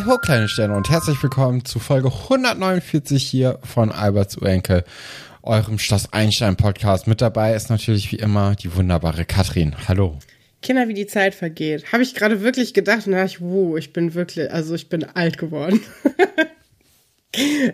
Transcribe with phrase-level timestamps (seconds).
[0.00, 4.82] Hey ho, kleine Sterne und herzlich willkommen zu Folge 149 hier von Alberts Urenkel,
[5.42, 7.06] eurem Schloss Einstein Podcast.
[7.06, 9.76] Mit dabei ist natürlich wie immer die wunderbare Katrin.
[9.88, 10.18] Hallo.
[10.62, 11.92] Kinder, wie die Zeit vergeht.
[11.92, 15.04] Habe ich gerade wirklich gedacht und dachte ich, wow, ich bin wirklich, also ich bin
[15.04, 15.82] alt geworden.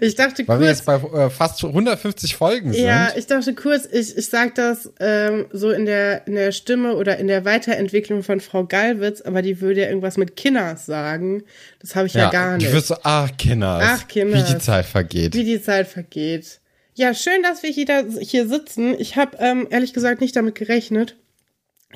[0.01, 2.85] ich dachte Weil kurz, wir jetzt bei äh, fast 150 Folgen sind.
[2.85, 6.97] Ja, ich dachte kurz, ich, ich sag das ähm, so in der, in der Stimme
[6.97, 11.43] oder in der Weiterentwicklung von Frau Gallwitz, aber die würde ja irgendwas mit Kinders sagen.
[11.81, 12.69] Das habe ich ja, ja, gar nicht.
[12.69, 13.83] Du wirst so, ach Kinders.
[13.85, 14.51] Ach Kinders.
[14.51, 15.35] Wie die Zeit vergeht.
[15.35, 16.61] Wie die Zeit vergeht.
[16.95, 18.95] Ja, schön, dass wir hier, hier sitzen.
[18.99, 21.17] Ich habe ähm, ehrlich gesagt nicht damit gerechnet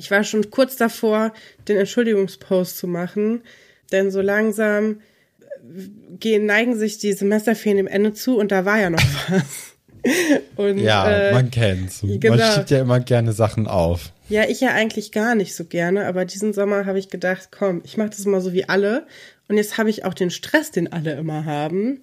[0.01, 1.33] ich war schon kurz davor,
[1.69, 3.43] den Entschuldigungspost zu machen,
[3.93, 5.01] denn so langsam
[6.19, 9.71] gehen, neigen sich die Semesterferien dem Ende zu und da war ja noch was.
[10.57, 12.01] Und, ja, äh, man kennt's.
[12.03, 12.37] Genau.
[12.37, 14.13] Man schiebt ja immer gerne Sachen auf.
[14.31, 17.83] Ja, ich ja eigentlich gar nicht so gerne, aber diesen Sommer habe ich gedacht, komm,
[17.85, 19.07] ich mache das mal so wie alle.
[19.49, 22.01] Und jetzt habe ich auch den Stress, den alle immer haben.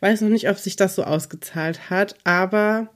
[0.00, 2.88] Weiß noch nicht, ob sich das so ausgezahlt hat, aber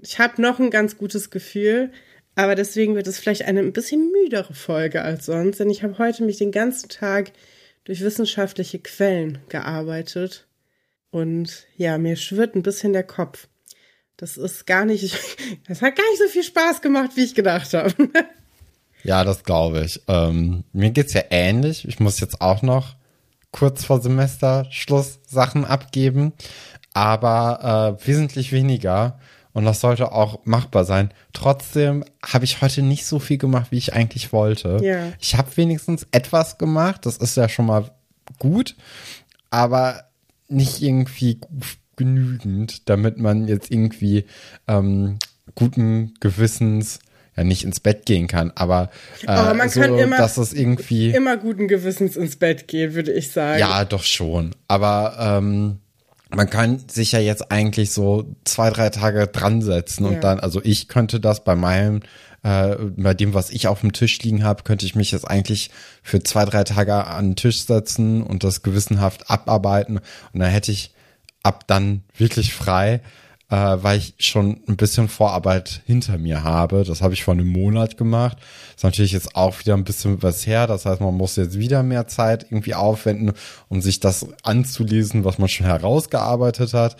[0.00, 1.90] ich habe noch ein ganz gutes Gefühl.
[2.34, 5.98] Aber deswegen wird es vielleicht eine ein bisschen müdere Folge als sonst, denn ich habe
[5.98, 7.32] heute mich den ganzen Tag
[7.88, 10.46] durch wissenschaftliche Quellen gearbeitet.
[11.10, 13.48] Und ja, mir schwirrt ein bisschen der Kopf.
[14.18, 15.16] Das ist gar nicht,
[15.68, 17.92] das hat gar nicht so viel Spaß gemacht, wie ich gedacht habe.
[19.04, 20.02] Ja, das glaube ich.
[20.08, 21.86] Ähm, mir geht's ja ähnlich.
[21.86, 22.96] Ich muss jetzt auch noch
[23.52, 26.32] kurz vor Semesterschluss Sachen abgeben,
[26.94, 29.20] aber äh, wesentlich weniger.
[29.58, 31.10] Und das sollte auch machbar sein.
[31.32, 34.78] Trotzdem habe ich heute nicht so viel gemacht, wie ich eigentlich wollte.
[34.82, 35.12] Ja.
[35.18, 37.04] Ich habe wenigstens etwas gemacht.
[37.06, 37.90] Das ist ja schon mal
[38.38, 38.76] gut.
[39.50, 40.04] Aber
[40.46, 41.40] nicht irgendwie
[41.96, 44.26] genügend, damit man jetzt irgendwie
[44.68, 45.18] ähm,
[45.56, 47.00] guten Gewissens
[47.36, 48.90] ja nicht ins Bett gehen kann, aber,
[49.22, 52.94] äh, aber man so, kann immer, dass es irgendwie immer guten Gewissens ins Bett gehen,
[52.94, 53.58] würde ich sagen.
[53.58, 54.54] Ja, doch schon.
[54.68, 55.78] Aber ähm,
[56.30, 60.20] man kann sich ja jetzt eigentlich so zwei, drei Tage dran setzen und ja.
[60.20, 62.00] dann, also ich könnte das bei meinem,
[62.42, 65.70] äh, bei dem, was ich auf dem Tisch liegen habe, könnte ich mich jetzt eigentlich
[66.02, 69.98] für zwei, drei Tage an den Tisch setzen und das gewissenhaft abarbeiten
[70.32, 70.92] und dann hätte ich
[71.42, 73.00] ab dann wirklich frei
[73.50, 76.84] äh, weil ich schon ein bisschen Vorarbeit hinter mir habe.
[76.84, 78.36] Das habe ich vor einem Monat gemacht.
[78.76, 80.66] Ist natürlich jetzt auch wieder ein bisschen was her.
[80.66, 83.32] Das heißt, man muss jetzt wieder mehr Zeit irgendwie aufwenden,
[83.68, 86.96] um sich das anzulesen, was man schon herausgearbeitet hat.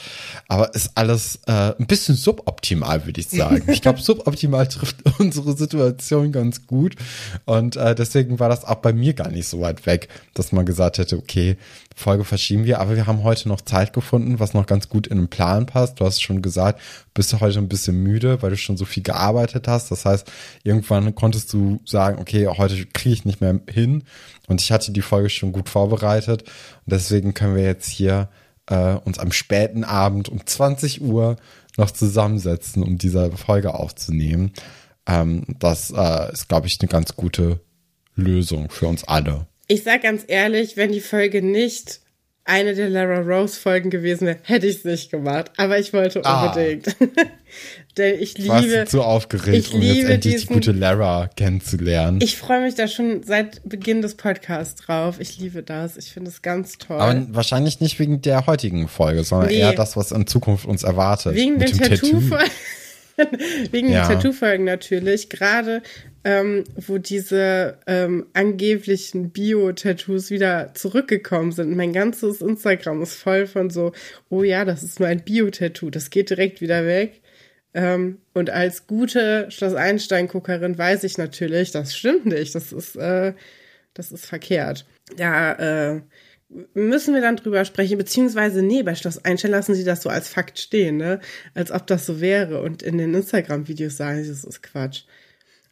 [0.48, 3.64] Aber ist alles äh, ein bisschen suboptimal, würde ich sagen.
[3.70, 6.96] Ich glaube, suboptimal trifft unsere Situation ganz gut.
[7.44, 10.64] Und äh, deswegen war das auch bei mir gar nicht so weit weg, dass man
[10.64, 11.58] gesagt hätte, okay,
[11.98, 15.18] Folge verschieben wir, aber wir haben heute noch Zeit gefunden, was noch ganz gut in
[15.18, 15.98] den Plan passt.
[15.98, 16.80] Du hast schon gesagt,
[17.14, 19.90] bist du heute ein bisschen müde, weil du schon so viel gearbeitet hast.
[19.90, 20.30] Das heißt,
[20.62, 24.04] irgendwann konntest du sagen, okay, heute kriege ich nicht mehr hin.
[24.46, 26.42] Und ich hatte die Folge schon gut vorbereitet.
[26.42, 28.28] Und deswegen können wir jetzt hier
[28.66, 31.36] äh, uns am späten Abend um 20 Uhr
[31.76, 34.52] noch zusammensetzen, um diese Folge aufzunehmen.
[35.06, 37.60] Ähm, das äh, ist, glaube ich, eine ganz gute
[38.14, 39.46] Lösung für uns alle.
[39.68, 42.00] Ich sag ganz ehrlich, wenn die Folge nicht
[42.48, 45.52] eine der Lara Rose Folgen gewesen wäre, hätte ich es nicht gemacht.
[45.58, 46.46] Aber ich wollte ah.
[46.46, 46.96] unbedingt.
[47.98, 48.50] Denn ich liebe.
[48.50, 52.20] Warst du zu aufgeregt, um jetzt endlich diesen, die gute Lara kennenzulernen.
[52.22, 55.20] Ich freue mich da schon seit Beginn des Podcasts drauf.
[55.20, 55.96] Ich liebe das.
[55.96, 57.00] Ich finde es ganz toll.
[57.00, 59.58] Aber wahrscheinlich nicht wegen der heutigen Folge, sondern nee.
[59.58, 61.34] eher das, was in Zukunft uns erwartet.
[61.34, 62.50] Wegen den Tattoo-Folgen.
[63.70, 64.06] wegen ja.
[64.06, 65.28] den Tattoo-Folgen natürlich.
[65.28, 65.82] Gerade
[66.24, 71.76] ähm, wo diese ähm, angeblichen Bio-Tattoos wieder zurückgekommen sind.
[71.76, 73.92] Mein ganzes Instagram ist voll von so,
[74.28, 77.20] oh ja, das ist nur ein Bio-Tattoo, das geht direkt wieder weg.
[77.74, 83.34] Ähm, und als gute Schloss Einstein-Guckerin weiß ich natürlich, das stimmt nicht, das ist, äh,
[83.94, 84.86] das ist verkehrt.
[85.16, 86.00] Da äh,
[86.74, 90.28] müssen wir dann drüber sprechen, beziehungsweise nee, bei Schloss Einstein lassen sie das so als
[90.28, 91.20] Fakt stehen, ne?
[91.54, 92.62] Als ob das so wäre.
[92.62, 95.02] Und in den Instagram-Videos sagen sie, das ist Quatsch.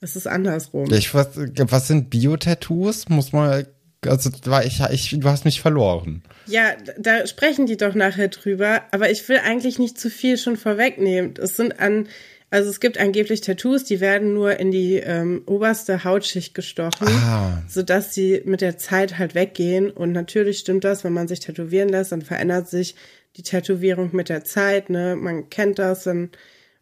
[0.01, 0.93] Es ist andersrum.
[0.93, 3.09] Ich, was, was sind Bio-Tattoos?
[3.09, 3.67] Muss man,
[4.07, 6.23] also war ich, ich, du hast mich verloren.
[6.47, 10.57] Ja, da sprechen die doch nachher drüber, aber ich will eigentlich nicht zu viel schon
[10.57, 11.35] vorwegnehmen.
[11.41, 12.09] Es sind an,
[12.51, 17.63] also es gibt angeblich Tattoos, die werden nur in die ähm, oberste Hautschicht gestochen, ah.
[17.69, 19.91] sodass sie mit der Zeit halt weggehen.
[19.91, 22.95] Und natürlich stimmt das, wenn man sich tätowieren lässt, dann verändert sich
[23.37, 24.91] die Tätowierung mit der Zeit.
[24.91, 25.17] Ne?
[25.17, 26.31] Man kennt das, dann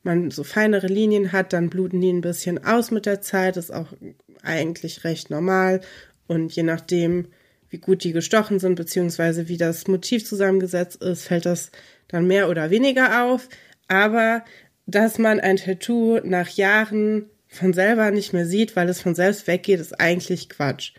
[0.04, 3.56] man so feinere Linien hat, dann bluten die ein bisschen aus mit der Zeit.
[3.56, 3.88] Das ist auch
[4.42, 5.80] eigentlich recht normal.
[6.26, 7.28] Und je nachdem,
[7.70, 11.70] wie gut die gestochen sind, beziehungsweise wie das Motiv zusammengesetzt ist, fällt das
[12.08, 13.48] dann mehr oder weniger auf.
[13.88, 14.44] Aber
[14.86, 19.46] dass man ein Tattoo nach Jahren von selber nicht mehr sieht, weil es von selbst
[19.46, 20.92] weggeht, ist eigentlich Quatsch.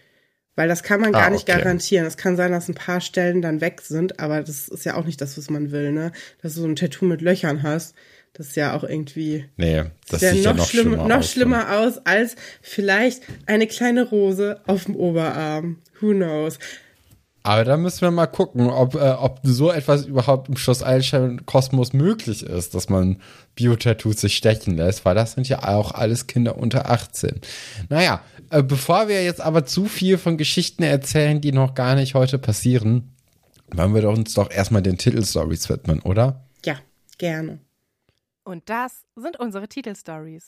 [0.56, 1.60] Weil das kann man gar Ah, nicht okay.
[1.60, 2.06] garantieren.
[2.06, 5.06] Es kann sein, dass ein paar Stellen dann weg sind, aber das ist ja auch
[5.06, 6.14] nicht das, was man will, ne?
[6.42, 7.94] Dass du so ein Tattoo mit Löchern hast.
[8.38, 11.32] Das ist ja auch irgendwie Nee, das sieht ja noch, schlimm, noch aus.
[11.32, 15.78] schlimmer aus als vielleicht eine kleine Rose auf dem Oberarm.
[16.02, 16.60] Who knows?
[17.44, 21.46] Aber da müssen wir mal gucken, ob, äh, ob so etwas überhaupt im Schloss Eilstein
[21.46, 23.22] Kosmos möglich ist, dass man
[23.54, 27.40] Biotattoos sich stechen lässt, weil das sind ja auch alles Kinder unter 18.
[27.88, 32.16] Naja, äh, bevor wir jetzt aber zu viel von Geschichten erzählen, die noch gar nicht
[32.16, 33.14] heute passieren,
[33.72, 36.44] wollen wir uns doch erstmal den Titelstories widmen, oder?
[36.66, 36.76] Ja,
[37.18, 37.60] gerne.
[38.48, 40.46] Und das sind unsere Titelstories.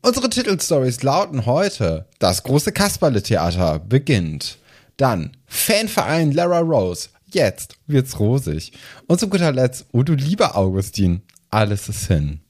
[0.00, 4.58] Unsere Titelstories lauten heute: Das große Kasperle-Theater beginnt.
[4.96, 7.08] Dann Fanverein Lara Rose.
[7.26, 8.72] Jetzt wird's rosig.
[9.08, 12.40] Und zu guter Letzt, oh du lieber Augustin, alles ist hin.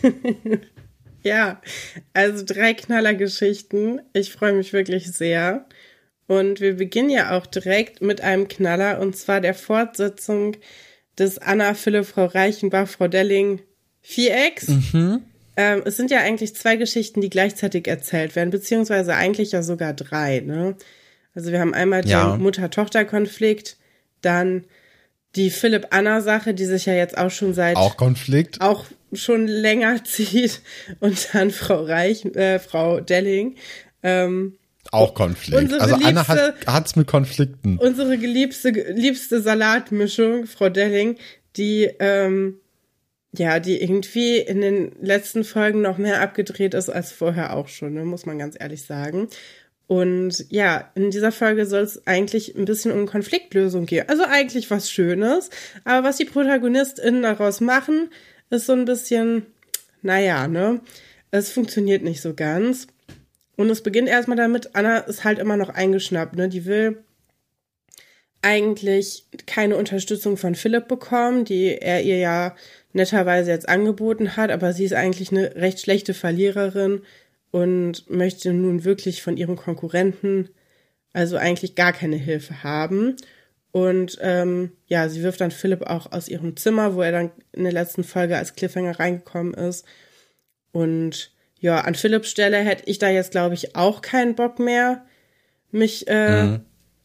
[1.22, 1.60] Ja,
[2.14, 4.00] also drei Knallergeschichten.
[4.12, 5.66] Ich freue mich wirklich sehr.
[6.26, 10.56] Und wir beginnen ja auch direkt mit einem Knaller und zwar der Fortsetzung
[11.18, 13.60] des Anna, Philipp, Frau Reichenbach, Frau Delling
[14.02, 14.68] Vierecks.
[15.56, 19.92] Ähm, es sind ja eigentlich zwei Geschichten, die gleichzeitig erzählt werden, beziehungsweise eigentlich ja sogar
[19.94, 20.40] drei.
[20.40, 20.76] Ne?
[21.34, 22.32] Also wir haben einmal Ja.
[22.32, 23.76] den Mutter-Tochter-Konflikt,
[24.20, 24.64] dann
[25.34, 28.60] die Philipp-Anna-Sache, die sich ja jetzt auch schon seit Auch Konflikt?
[28.60, 30.60] auch schon länger zieht
[31.00, 33.56] und dann Frau Reich, äh, Frau Delling.
[34.02, 34.58] Ähm,
[34.92, 35.72] Auch Konflikt.
[35.74, 37.78] Also Anna hat, hat's mit Konflikten.
[37.78, 41.16] unsere geliebste, liebste Salatmischung, Frau Delling,
[41.56, 42.60] die, ähm,
[43.36, 47.94] ja, die irgendwie in den letzten Folgen noch mehr abgedreht ist als vorher auch schon,
[47.94, 49.28] ne, muss man ganz ehrlich sagen.
[49.88, 54.06] Und ja, in dieser Folge soll es eigentlich ein bisschen um Konfliktlösung gehen.
[54.06, 55.48] Also eigentlich was Schönes.
[55.84, 58.10] Aber was die ProtagonistInnen daraus machen,
[58.50, 59.46] ist so ein bisschen,
[60.02, 60.80] naja, ne?
[61.30, 62.86] Es funktioniert nicht so ganz.
[63.56, 66.48] Und es beginnt erstmal damit, Anna ist halt immer noch eingeschnappt, ne?
[66.48, 67.02] Die will
[68.40, 72.54] eigentlich keine Unterstützung von Philipp bekommen, die er ihr ja
[72.92, 77.02] netterweise jetzt angeboten hat, aber sie ist eigentlich eine recht schlechte Verliererin
[77.50, 80.50] und möchte nun wirklich von ihren Konkurrenten
[81.12, 83.16] also eigentlich gar keine Hilfe haben.
[83.70, 87.64] Und ähm, ja, sie wirft dann Philipp auch aus ihrem Zimmer, wo er dann in
[87.64, 89.84] der letzten Folge als Cliffhanger reingekommen ist.
[90.72, 95.04] Und ja, an Philipps Stelle hätte ich da jetzt, glaube ich, auch keinen Bock mehr,
[95.70, 96.60] mich, äh,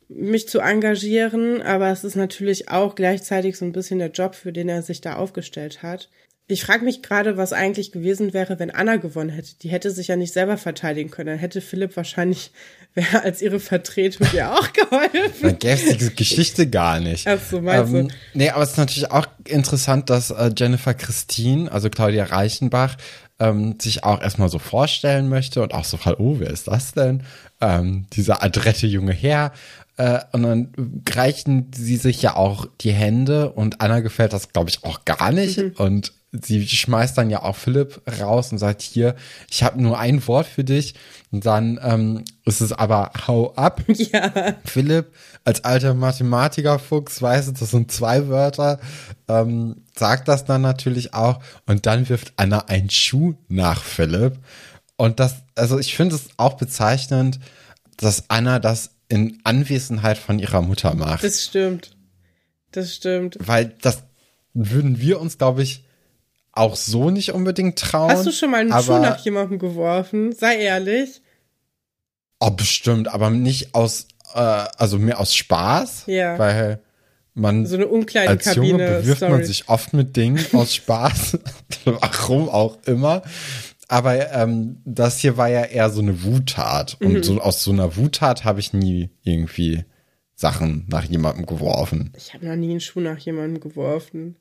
[0.08, 1.62] mich zu engagieren.
[1.62, 5.02] Aber es ist natürlich auch gleichzeitig so ein bisschen der Job, für den er sich
[5.02, 6.10] da aufgestellt hat.
[6.48, 9.56] Ich frage mich gerade, was eigentlich gewesen wäre, wenn Anna gewonnen hätte.
[9.62, 11.28] Die hätte sich ja nicht selber verteidigen können.
[11.28, 12.52] Dann hätte Philipp wahrscheinlich
[12.94, 15.42] wäre als ihre Vertretung ihr auch geholfen.
[15.42, 17.28] Dann gäbe es die Geschichte gar nicht.
[17.28, 18.08] Ach so, meinst du?
[18.34, 22.98] Nee, aber es ist natürlich auch interessant, dass äh, Jennifer Christine, also Claudia Reichenbach,
[23.40, 26.94] ähm, sich auch erstmal so vorstellen möchte und auch so fragt, oh, wer ist das
[26.94, 27.24] denn?
[27.62, 29.52] Ähm, dieser adrette junge Herr.
[29.98, 30.74] Äh, und dann
[31.10, 35.32] reichen sie sich ja auch die Hände und Anna gefällt das, glaube ich, auch gar
[35.32, 35.58] nicht.
[35.58, 35.74] Mhm.
[35.78, 39.16] Und sie schmeißt dann ja auch Philipp raus und sagt, hier,
[39.50, 40.96] ich habe nur ein Wort für dich.
[41.32, 43.82] Und dann ähm, ist es aber hau ab.
[43.94, 44.56] Ja.
[44.66, 48.80] Philipp als alter Mathematikerfuchs weiß, es, das sind zwei Wörter,
[49.28, 54.38] ähm, sagt das dann natürlich auch und dann wirft Anna einen Schuh nach Philipp.
[54.98, 57.40] Und das, also ich finde es auch bezeichnend,
[57.98, 61.24] dass Anna das in Anwesenheit von ihrer Mutter macht.
[61.24, 61.96] Das stimmt.
[62.72, 63.38] Das stimmt.
[63.40, 64.04] weil das
[64.54, 65.84] würden wir uns, glaube ich,
[66.54, 68.12] auch so nicht unbedingt trauen.
[68.12, 70.34] Hast du schon mal einen Schuh nach jemandem geworfen?
[70.34, 71.22] Sei ehrlich.
[72.40, 76.04] Oh, bestimmt, aber nicht aus, äh, also mehr aus Spaß.
[76.08, 76.38] Ja.
[76.38, 76.82] Weil
[77.34, 78.78] man So eine als Junge Umkleidenkabine.
[79.00, 79.46] bewirft man Story.
[79.46, 81.40] sich oft mit Dingen aus Spaß,
[81.86, 83.24] warum auch immer.
[83.88, 86.98] Aber ähm, das hier war ja eher so eine Wuttat.
[87.00, 87.08] Mhm.
[87.08, 89.86] Und so aus so einer Wuttat habe ich nie irgendwie
[90.36, 92.14] Sachen nach jemandem geworfen.
[92.16, 94.36] Ich habe noch nie einen Schuh nach jemandem geworfen.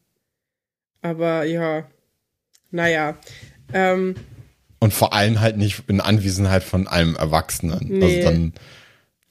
[1.01, 1.85] Aber ja,
[2.73, 3.17] naja.
[3.73, 4.17] Ähm,
[4.81, 7.87] Und vor allem halt nicht in Anwesenheit von einem Erwachsenen.
[7.89, 8.05] Nee.
[8.05, 8.53] Also dann,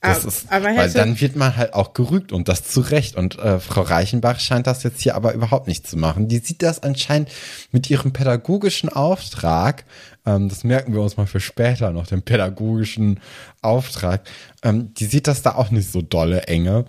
[0.04, 3.16] das Ah, ist, aber weil dann wird man halt auch gerügt und das zu Recht.
[3.16, 6.28] Und äh, Frau Reichenbach scheint das jetzt hier aber überhaupt nicht zu machen.
[6.28, 7.30] Die sieht das anscheinend
[7.72, 9.86] mit ihrem pädagogischen Auftrag,
[10.26, 13.20] ähm, das merken wir uns mal für später noch, den pädagogischen
[13.62, 14.22] Auftrag,
[14.64, 16.86] ähm, die sieht das da auch nicht so dolle enge.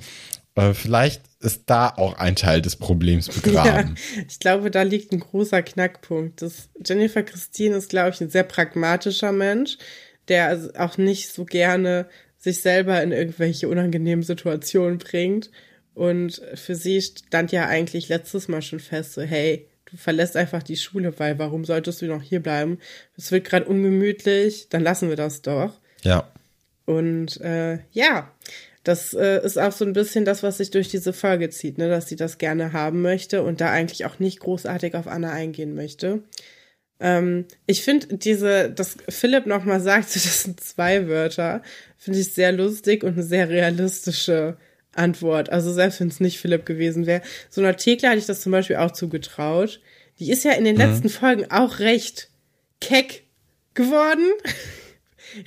[0.54, 3.96] Äh, vielleicht ist da auch ein Teil des Problems ja, begraben.
[4.28, 6.42] ich glaube, da liegt ein großer Knackpunkt.
[6.42, 9.78] Das, Jennifer Christine ist, glaube ich, ein sehr pragmatischer Mensch,
[10.28, 12.06] der also auch nicht so gerne
[12.38, 15.50] sich selber in irgendwelche unangenehmen Situationen bringt.
[15.94, 20.62] Und für sie stand ja eigentlich letztes Mal schon fest, so hey, du verlässt einfach
[20.62, 22.78] die Schule, weil warum solltest du noch hier bleiben?
[23.16, 25.74] Es wird gerade ungemütlich, dann lassen wir das doch.
[26.02, 26.28] Ja.
[26.84, 28.31] Und äh, ja,
[28.84, 31.88] das äh, ist auch so ein bisschen das, was sich durch diese Folge zieht, ne?
[31.88, 35.74] dass sie das gerne haben möchte und da eigentlich auch nicht großartig auf Anna eingehen
[35.74, 36.22] möchte.
[36.98, 41.62] Ähm, ich finde diese, dass Philipp nochmal sagt, das sind zwei Wörter,
[41.96, 44.56] finde ich sehr lustig und eine sehr realistische
[44.94, 45.50] Antwort.
[45.50, 47.22] Also selbst wenn es nicht Philipp gewesen wäre.
[47.50, 49.80] So einer Thekla hatte ich das zum Beispiel auch zugetraut.
[50.18, 50.82] Die ist ja in den mhm.
[50.82, 52.30] letzten Folgen auch recht
[52.80, 53.22] keck
[53.74, 54.26] geworden.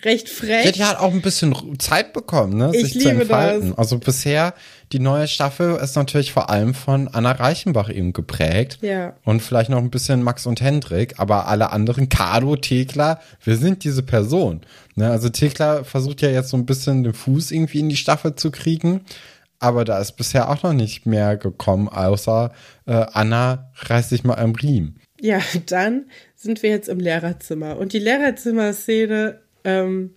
[0.03, 0.71] recht frech.
[0.71, 3.69] Die hat auch ein bisschen Zeit bekommen, ne, ich sich zu entfalten.
[3.69, 3.77] Das.
[3.77, 4.53] Also bisher,
[4.91, 8.79] die neue Staffel ist natürlich vor allem von Anna Reichenbach eben geprägt.
[8.81, 9.15] Ja.
[9.23, 13.83] Und vielleicht noch ein bisschen Max und Hendrik, aber alle anderen, Carlo, Thekla, wir sind
[13.83, 14.61] diese Person.
[14.95, 18.35] Ne, also Thekla versucht ja jetzt so ein bisschen den Fuß irgendwie in die Staffel
[18.35, 19.01] zu kriegen.
[19.59, 22.51] Aber da ist bisher auch noch nicht mehr gekommen, außer
[22.85, 24.99] äh, Anna reißt sich mal am Riemen.
[25.19, 27.77] Ja, dann sind wir jetzt im Lehrerzimmer.
[27.77, 30.15] Und die Lehrerzimmer-Szene ähm,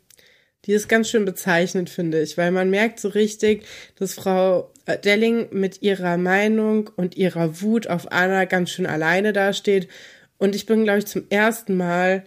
[0.65, 3.65] die ist ganz schön bezeichnend, finde ich, weil man merkt so richtig,
[3.99, 9.33] dass Frau äh, Delling mit ihrer Meinung und ihrer Wut auf Anna ganz schön alleine
[9.33, 9.89] dasteht.
[10.37, 12.25] Und ich bin, glaube ich, zum ersten Mal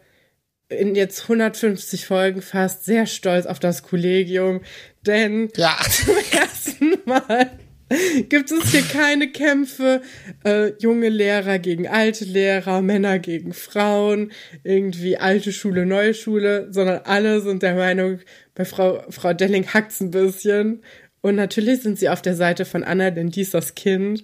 [0.70, 4.62] in jetzt 150 Folgen fast sehr stolz auf das Kollegium,
[5.06, 5.78] denn ja.
[5.90, 7.52] zum ersten Mal
[8.30, 10.02] gibt es hier keine Kämpfe,
[10.44, 14.32] äh, junge Lehrer gegen alte Lehrer, Männer gegen Frauen,
[14.64, 18.20] irgendwie alte Schule, neue Schule, sondern alle sind der Meinung,
[18.56, 20.84] bei Frau, Frau Delling hackt's ein bisschen.
[21.22, 24.24] Und natürlich sind sie auf der Seite von Anna, denn die ist das Kind.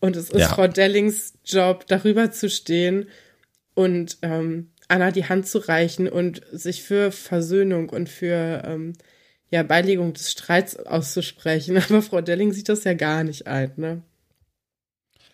[0.00, 0.48] Und es ist ja.
[0.48, 3.08] Frau Dellings Job, darüber zu stehen
[3.74, 8.92] und ähm, Anna die Hand zu reichen und sich für Versöhnung und für ähm,
[9.50, 11.76] ja, Beilegung des Streits auszusprechen.
[11.88, 14.02] Aber Frau Delling sieht das ja gar nicht ein, ne?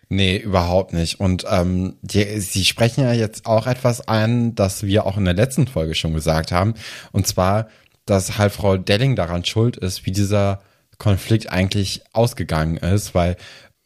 [0.09, 1.21] Nee, überhaupt nicht.
[1.21, 5.33] Und ähm, die, sie sprechen ja jetzt auch etwas an, das wir auch in der
[5.33, 6.75] letzten Folge schon gesagt haben.
[7.13, 7.69] Und zwar,
[8.05, 10.61] dass halt Frau Delling daran schuld ist, wie dieser
[10.99, 13.37] Konflikt eigentlich ausgegangen ist, weil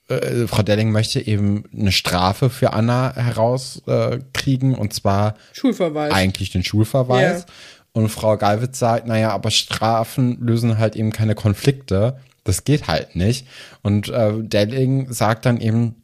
[0.09, 6.13] äh, Frau Delling möchte eben eine Strafe für Anna herauskriegen äh, und zwar Schulverweis.
[6.13, 7.43] eigentlich den Schulverweis.
[7.43, 7.55] Ja.
[7.97, 12.19] Und Frau Galwitz sagt, naja, aber Strafen lösen halt eben keine Konflikte.
[12.45, 13.47] Das geht halt nicht.
[13.81, 15.95] Und äh, Delling sagt dann eben,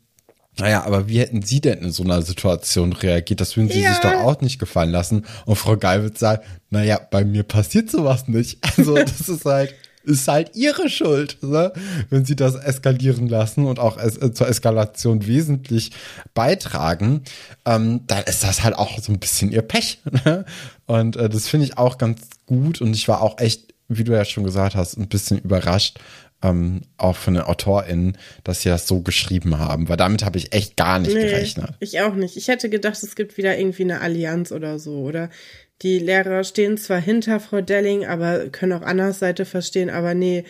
[0.58, 3.42] naja, aber wie hätten Sie denn in so einer Situation reagiert?
[3.42, 3.90] Das würden Sie ja.
[3.90, 5.26] sich doch auch nicht gefallen lassen.
[5.44, 8.58] Und Frau Galwitz sagt, naja, bei mir passiert sowas nicht.
[8.78, 11.73] Also das ist halt ist halt ihre Schuld, ne?
[12.11, 15.92] wenn sie das eskalieren lassen und auch es, äh, zur Eskalation wesentlich
[16.35, 17.23] beitragen,
[17.64, 20.00] ähm, dann ist das halt auch so ein bisschen ihr Pech.
[20.25, 20.44] Ne?
[20.87, 24.12] Und äh, das finde ich auch ganz gut und ich war auch echt, wie du
[24.12, 25.99] ja schon gesagt hast, ein bisschen überrascht,
[26.42, 30.52] ähm, auch von den AutorInnen, dass sie das so geschrieben haben, weil damit habe ich
[30.52, 31.71] echt gar nicht nee, gerechnet.
[31.80, 32.37] Ich auch nicht.
[32.37, 35.30] Ich hätte gedacht, es gibt wieder irgendwie eine Allianz oder so, oder
[35.82, 40.44] die Lehrer stehen zwar hinter Frau Delling, aber können auch Annas Seite verstehen, aber nee,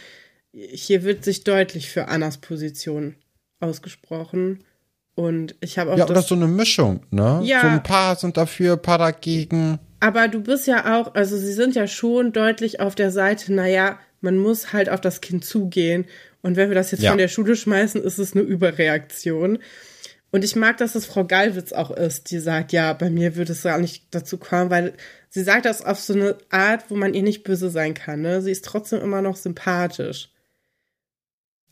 [0.53, 3.15] hier wird sich deutlich für Annas Position
[3.61, 4.65] ausgesprochen.
[5.15, 5.99] Und ich habe auch.
[5.99, 7.41] Ja, oder so eine Mischung, ne?
[7.45, 7.61] Ja.
[7.61, 9.79] So ein paar sind dafür, ein paar dagegen.
[10.01, 13.99] Aber du bist ja auch, also sie sind ja schon deutlich auf der Seite, naja,
[14.21, 16.07] man muss halt auf das Kind zugehen.
[16.41, 17.11] Und wenn wir das jetzt ja.
[17.11, 19.59] von der Schule schmeißen, ist es eine Überreaktion.
[20.33, 23.53] Und ich mag, dass es Frau Gallwitz auch ist, die sagt, ja, bei mir würde
[23.53, 24.95] es gar nicht dazu kommen, weil
[25.29, 28.23] sie sagt das auf so eine Art, wo man ihr nicht böse sein kann.
[28.23, 28.41] Ne?
[28.41, 30.31] Sie ist trotzdem immer noch sympathisch.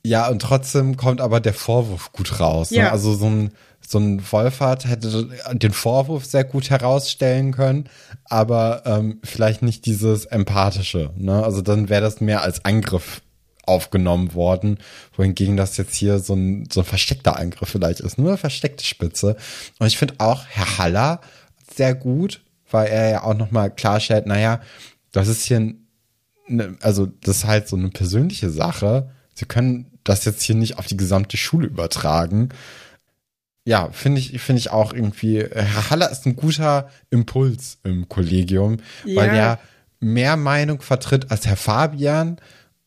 [0.05, 2.71] Ja, und trotzdem kommt aber der Vorwurf gut raus.
[2.71, 2.79] Ne?
[2.79, 2.85] Ja.
[2.85, 2.93] Ne?
[2.93, 7.89] Also so ein, so ein Wolfert hätte den Vorwurf sehr gut herausstellen können,
[8.27, 11.13] aber ähm, vielleicht nicht dieses Empathische.
[11.17, 11.43] Ne?
[11.43, 13.23] Also dann wäre das mehr als Angriff
[13.71, 14.79] aufgenommen worden,
[15.17, 18.85] wohingegen das jetzt hier so ein, so ein versteckter Angriff vielleicht ist, nur eine versteckte
[18.85, 19.37] Spitze.
[19.79, 21.21] Und ich finde auch Herr Haller
[21.75, 24.61] sehr gut, weil er ja auch nochmal klarstellt, naja,
[25.13, 25.75] das ist hier,
[26.49, 29.11] ne, also das ist halt so eine persönliche Sache.
[29.35, 32.51] Sie können das jetzt hier nicht auf die gesamte Schule übertragen.
[33.65, 38.79] Ja, finde ich, finde ich auch irgendwie, Herr Haller ist ein guter Impuls im Kollegium,
[39.05, 39.17] ja.
[39.17, 39.59] weil er
[40.01, 42.41] mehr Meinung vertritt als Herr Fabian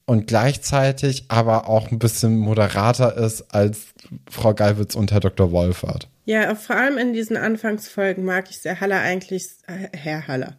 [0.06, 3.94] und gleichzeitig aber auch ein bisschen moderater ist als
[4.30, 5.52] Frau Geiwitz und Herr Dr.
[5.52, 6.10] Wolfert.
[6.26, 10.58] Ja, vor allem in diesen Anfangsfolgen mag ich sehr Haller eigentlich, äh, Herr Haller,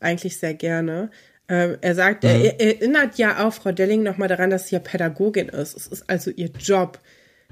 [0.00, 1.10] eigentlich sehr gerne.
[1.48, 2.30] Ähm, er sagt, mhm.
[2.30, 5.76] er, er, erinnert ja auch Frau Delling nochmal daran, dass sie ja Pädagogin ist.
[5.76, 6.98] Es ist also ihr Job,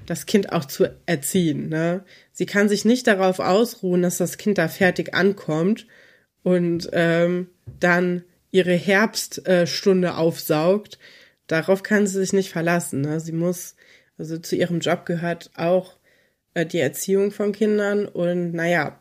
[0.07, 1.69] das Kind auch zu erziehen.
[1.69, 2.05] Ne?
[2.33, 5.87] Sie kann sich nicht darauf ausruhen, dass das Kind da fertig ankommt
[6.43, 10.99] und ähm, dann ihre Herbststunde aufsaugt,
[11.47, 13.03] darauf kann sie sich nicht verlassen.
[13.03, 13.21] Ne?
[13.21, 13.77] Sie muss
[14.19, 15.97] Also zu ihrem Job gehört auch
[16.55, 19.01] äh, die Erziehung von Kindern und naja,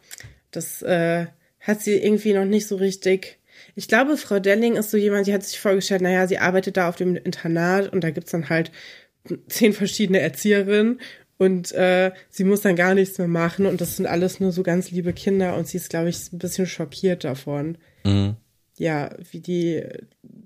[0.52, 1.28] das äh,
[1.60, 3.40] hat sie irgendwie noch nicht so richtig.
[3.76, 6.90] Ich glaube, Frau Delling ist so jemand, die hat sich vorgestellt, naja, sie arbeitet da
[6.90, 8.72] auf dem Internat und da gibt's dann halt
[9.48, 11.00] zehn verschiedene Erzieherinnen
[11.38, 14.64] und äh, sie muss dann gar nichts mehr machen und das sind alles nur so
[14.64, 17.78] ganz liebe Kinder und sie ist, glaube ich, ein bisschen schockiert davon.
[18.04, 18.36] Mhm.
[18.78, 19.84] Ja, wie die,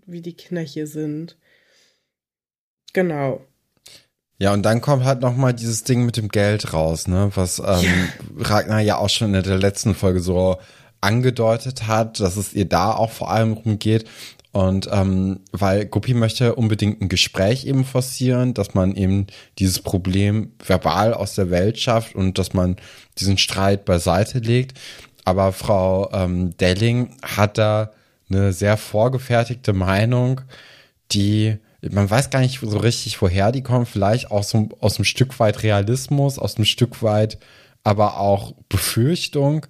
[0.06, 1.38] wie die Kinder hier sind.
[2.96, 3.42] Genau.
[4.38, 7.60] Ja, und dann kommt halt noch mal dieses Ding mit dem Geld raus, ne, was
[7.60, 7.92] ähm, ja.
[8.38, 10.58] Ragnar ja auch schon in der letzten Folge so
[11.02, 14.06] angedeutet hat, dass es ihr da auch vor allem rumgeht.
[14.54, 19.28] Und ähm, weil Guppy möchte unbedingt ein Gespräch eben forcieren, dass man eben
[19.60, 22.78] dieses Problem verbal aus der Welt schafft und dass man
[23.18, 24.80] diesen Streit beiseite legt.
[25.26, 27.92] Aber Frau ähm, Delling hat da
[28.30, 30.40] eine sehr vorgefertigte Meinung,
[31.12, 31.58] die
[31.92, 33.86] man weiß gar nicht so richtig, woher die kommen.
[33.86, 37.38] Vielleicht auch so aus einem Stück weit Realismus, aus einem Stück weit
[37.86, 39.68] aber auch Befürchtung,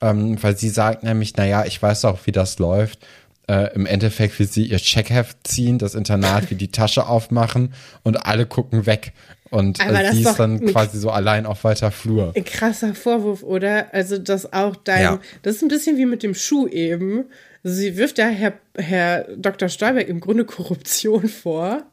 [0.00, 3.00] ähm, weil sie sagt nämlich, naja, ich weiß auch, wie das läuft.
[3.48, 7.74] Äh, Im Endeffekt will sie ihr Checkheft ziehen, das Internat wie die Tasche aufmachen
[8.04, 9.12] und alle gucken weg.
[9.50, 12.32] Und äh, sie ist dann quasi so allein auf weiter Flur.
[12.36, 13.92] Ein krasser Vorwurf, oder?
[13.92, 15.20] Also, dass auch dein, ja.
[15.42, 17.24] das ist ein bisschen wie mit dem Schuh eben.
[17.64, 19.68] Also sie wirft ja Herr, Herr Dr.
[19.68, 21.84] Stolberg im Grunde Korruption vor,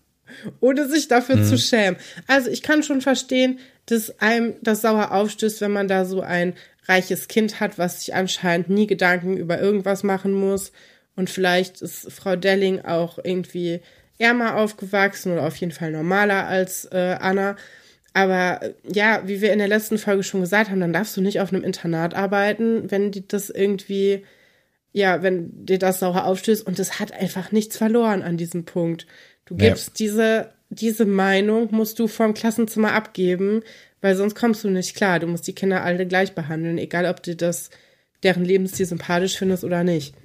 [0.60, 1.45] ohne sich dafür mhm.
[1.45, 1.98] zu schämen.
[2.27, 6.53] Also ich kann schon verstehen, dass einem das sauer aufstößt, wenn man da so ein
[6.88, 10.72] reiches Kind hat, was sich anscheinend nie Gedanken über irgendwas machen muss.
[11.15, 13.81] Und vielleicht ist Frau Delling auch irgendwie
[14.17, 17.55] ärmer aufgewachsen oder auf jeden Fall normaler als äh, Anna.
[18.13, 21.22] Aber äh, ja, wie wir in der letzten Folge schon gesagt haben, dann darfst du
[21.22, 24.24] nicht auf einem Internat arbeiten, wenn die das irgendwie
[24.96, 29.08] ja, wenn dir das sauer aufstößt und es hat einfach nichts verloren an diesem Punkt.
[29.44, 29.94] Du gibst ja.
[29.98, 33.62] diese, diese Meinung musst du vom Klassenzimmer abgeben,
[34.00, 35.20] weil sonst kommst du nicht klar.
[35.20, 37.72] Du musst die Kinder alle gleich behandeln, egal ob du das,
[38.24, 40.16] deren Lebensstil sympathisch findest oder nicht.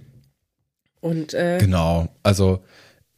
[1.00, 2.62] Und, äh, Genau, also,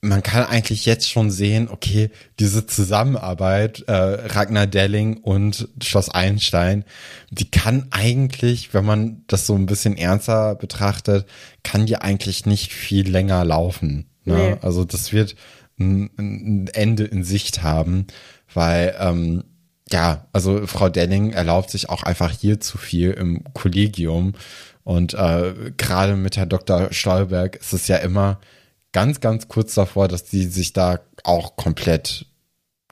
[0.05, 2.11] man kann eigentlich jetzt schon sehen, okay,
[2.41, 6.85] diese Zusammenarbeit, äh, Ragnar Delling und Schloss Einstein,
[7.31, 11.27] die kann eigentlich, wenn man das so ein bisschen ernster betrachtet,
[11.63, 14.11] kann die eigentlich nicht viel länger laufen.
[14.25, 14.35] Ne?
[14.35, 14.57] Nee.
[14.61, 15.37] Also das wird
[15.79, 18.09] ein, ein Ende in Sicht haben,
[18.53, 19.45] weil ähm,
[19.89, 24.33] ja, also Frau Delling erlaubt sich auch einfach hier zu viel im Kollegium.
[24.83, 26.89] Und äh, gerade mit Herrn Dr.
[26.91, 28.41] Stolberg ist es ja immer
[28.93, 32.27] ganz, ganz kurz davor, dass die sich da auch komplett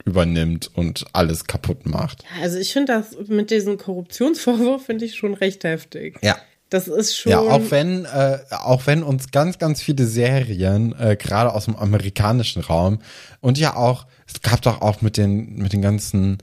[0.04, 2.22] übernimmt und alles kaputt macht.
[2.22, 6.18] Ja, also ich finde das mit diesem Korruptionsvorwurf finde ich schon recht heftig.
[6.22, 6.36] Ja.
[6.70, 7.32] Das ist schon.
[7.32, 11.74] Ja, auch wenn, äh, auch wenn uns ganz, ganz viele Serien, äh, gerade aus dem
[11.74, 13.00] amerikanischen Raum
[13.40, 16.38] und ja auch, es gab doch auch mit den, mit den ganzen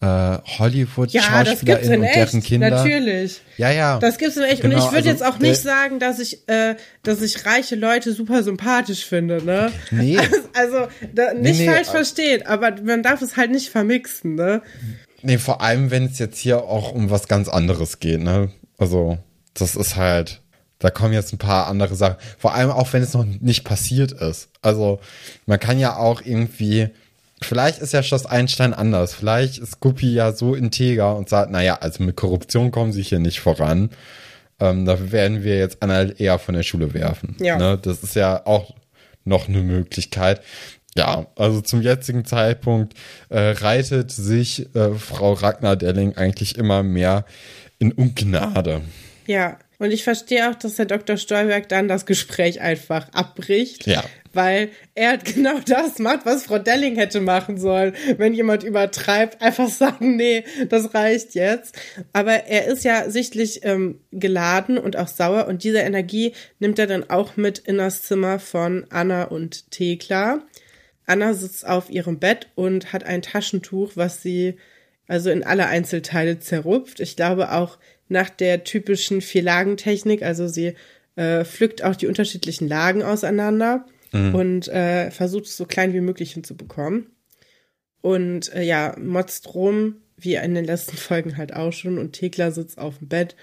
[0.00, 2.70] äh, Hollywood-SchauspielerInnen ja, und deren Kinder.
[2.70, 3.40] Natürlich.
[3.56, 3.98] Ja, ja.
[3.98, 4.60] Das gibt's in echt.
[4.60, 7.76] Genau, und ich würde also, jetzt auch nicht sagen, dass ich, äh, dass ich reiche
[7.76, 9.72] Leute super sympathisch finde, ne?
[9.90, 10.18] Nee.
[10.52, 14.62] Also, da, nicht nee, falsch nee, versteht, aber man darf es halt nicht vermixen, ne?
[15.20, 18.50] Nee, vor allem, wenn es jetzt hier auch um was ganz anderes geht, ne?
[18.78, 19.18] Also,
[19.52, 20.40] das ist halt,
[20.78, 22.16] da kommen jetzt ein paar andere Sachen.
[22.38, 24.48] Vor allem auch, wenn es noch nicht passiert ist.
[24.62, 24.98] Also,
[25.44, 26.88] man kann ja auch irgendwie,
[27.42, 29.12] Vielleicht ist ja Schloss Einstein anders.
[29.12, 33.18] Vielleicht ist Guppy ja so integer und sagt, naja, also mit Korruption kommen sie hier
[33.18, 33.90] nicht voran.
[34.58, 37.36] Ähm, da werden wir jetzt Anna eher von der Schule werfen.
[37.38, 37.58] Ja.
[37.58, 37.78] Ne?
[37.80, 38.74] Das ist ja auch
[39.24, 40.40] noch eine Möglichkeit.
[40.96, 42.94] Ja, also zum jetzigen Zeitpunkt
[43.28, 47.26] äh, reitet sich äh, Frau Ragnar Delling eigentlich immer mehr
[47.78, 48.80] in Ungnade.
[49.26, 51.16] Ja, und ich verstehe auch, dass Herr Dr.
[51.16, 53.86] Stolberg dann das Gespräch einfach abbricht.
[53.86, 54.04] Ja.
[54.32, 57.94] Weil er genau das macht, was Frau Delling hätte machen sollen.
[58.16, 61.76] Wenn jemand übertreibt, einfach sagen, nee, das reicht jetzt.
[62.12, 66.86] Aber er ist ja sichtlich ähm, geladen und auch sauer und diese Energie nimmt er
[66.86, 70.42] dann auch mit in das Zimmer von Anna und Thekla.
[71.06, 74.56] Anna sitzt auf ihrem Bett und hat ein Taschentuch, was sie
[75.08, 77.00] also in alle Einzelteile zerrupft.
[77.00, 80.22] Ich glaube auch nach der typischen Vier-Lagen-Technik.
[80.22, 80.74] Also sie
[81.16, 84.34] äh, pflückt auch die unterschiedlichen Lagen auseinander mhm.
[84.34, 87.08] und äh, versucht es so klein wie möglich hinzubekommen.
[88.00, 91.98] Und äh, ja, motzt rum, wie in den letzten Folgen halt auch schon.
[91.98, 93.36] Und Thekla sitzt auf dem Bett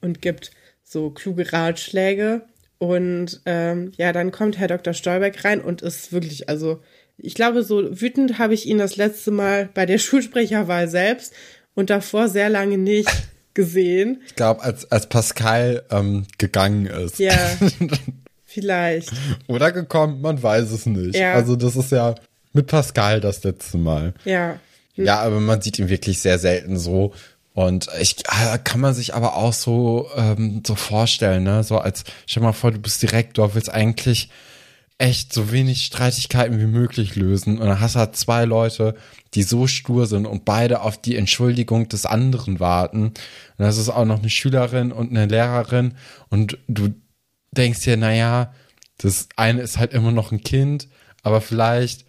[0.00, 0.50] und gibt
[0.82, 2.42] so kluge Ratschläge.
[2.78, 4.94] Und ähm, ja, dann kommt Herr Dr.
[4.94, 6.80] Stolberg rein und ist wirklich, also
[7.18, 11.34] ich glaube, so wütend habe ich ihn das letzte Mal bei der Schulsprecherwahl selbst
[11.74, 13.10] und davor sehr lange nicht
[13.54, 14.22] gesehen.
[14.26, 17.18] Ich glaube, als, als Pascal ähm, gegangen ist.
[17.18, 17.36] Ja.
[18.44, 19.10] Vielleicht.
[19.46, 21.14] Oder gekommen, man weiß es nicht.
[21.14, 21.34] Ja.
[21.34, 22.16] Also das ist ja
[22.52, 24.14] mit Pascal das letzte Mal.
[24.24, 24.58] Ja.
[24.96, 27.12] Ja, aber man sieht ihn wirklich sehr selten so.
[27.54, 31.64] Und ich äh, kann man sich aber auch so ähm, so vorstellen, ne?
[31.64, 34.30] So als stell mal vor, du bist Direktor, willst eigentlich
[34.98, 37.58] echt so wenig Streitigkeiten wie möglich lösen.
[37.58, 38.94] Und dann hast du halt zwei Leute,
[39.34, 43.04] die so stur sind und beide auf die Entschuldigung des anderen warten.
[43.04, 43.14] Und
[43.58, 45.94] das ist auch noch eine Schülerin und eine Lehrerin.
[46.28, 46.94] Und du
[47.52, 48.52] denkst dir, naja,
[48.98, 50.88] das eine ist halt immer noch ein Kind,
[51.22, 52.04] aber vielleicht,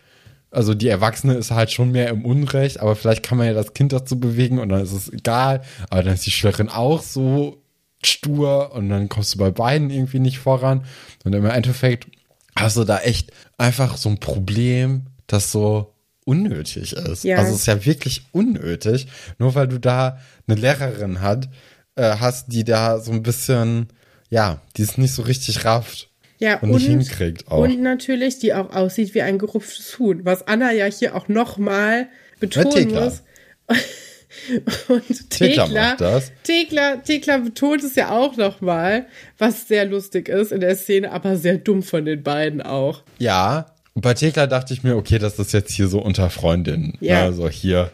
[0.49, 3.73] also die Erwachsene ist halt schon mehr im Unrecht, aber vielleicht kann man ja das
[3.73, 5.62] Kind dazu bewegen und dann ist es egal.
[5.89, 7.62] Aber dann ist die Schülerin auch so
[8.03, 10.86] stur und dann kommst du bei beiden irgendwie nicht voran.
[11.23, 12.07] Und im Endeffekt
[12.55, 15.93] hast du da echt einfach so ein Problem, das so
[16.25, 17.23] unnötig ist.
[17.23, 17.38] Ja.
[17.38, 19.07] Also es ist ja wirklich unnötig,
[19.39, 21.49] nur weil du da eine Lehrerin hat,
[21.95, 23.88] äh, hast, die da so ein bisschen,
[24.29, 26.10] ja, die ist nicht so richtig rafft.
[26.39, 27.60] Ja, und, und nicht hinkriegt auch.
[27.60, 32.10] Und natürlich, die auch aussieht wie ein gerupftes Huhn, was Anna ja hier auch nochmal
[32.39, 33.21] betonen muss.
[34.88, 35.97] Und Thekla,
[36.43, 39.07] Thekla, Thekla betont es ja auch nochmal,
[39.38, 43.03] was sehr lustig ist in der Szene, aber sehr dumm von den beiden auch.
[43.19, 46.97] Ja, bei Thekla dachte ich mir, okay, das ist jetzt hier so unter Freundinnen.
[47.01, 47.23] Ja.
[47.23, 47.91] Also hier,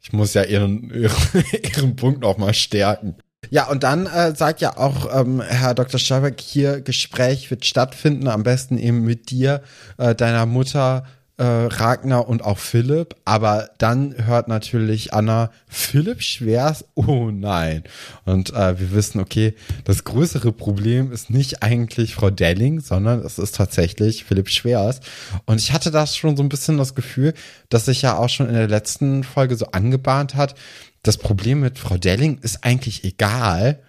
[0.00, 1.12] ich muss ja ihren, ihren,
[1.76, 3.16] ihren Punkt nochmal stärken.
[3.50, 6.00] Ja, und dann äh, sagt ja auch ähm, Herr Dr.
[6.00, 9.62] Stabeck, hier Gespräch wird stattfinden, am besten eben mit dir,
[9.98, 11.04] äh, deiner Mutter,
[11.36, 17.82] äh, Ragnar und auch Philipp, aber dann hört natürlich Anna Philipp Schwers, oh nein.
[18.24, 23.38] Und äh, wir wissen, okay, das größere Problem ist nicht eigentlich Frau Delling, sondern es
[23.38, 25.00] ist tatsächlich Philipp Schwers.
[25.44, 27.34] Und ich hatte da schon so ein bisschen das Gefühl,
[27.68, 30.54] dass sich ja auch schon in der letzten Folge so angebahnt hat,
[31.02, 33.80] das Problem mit Frau Delling ist eigentlich egal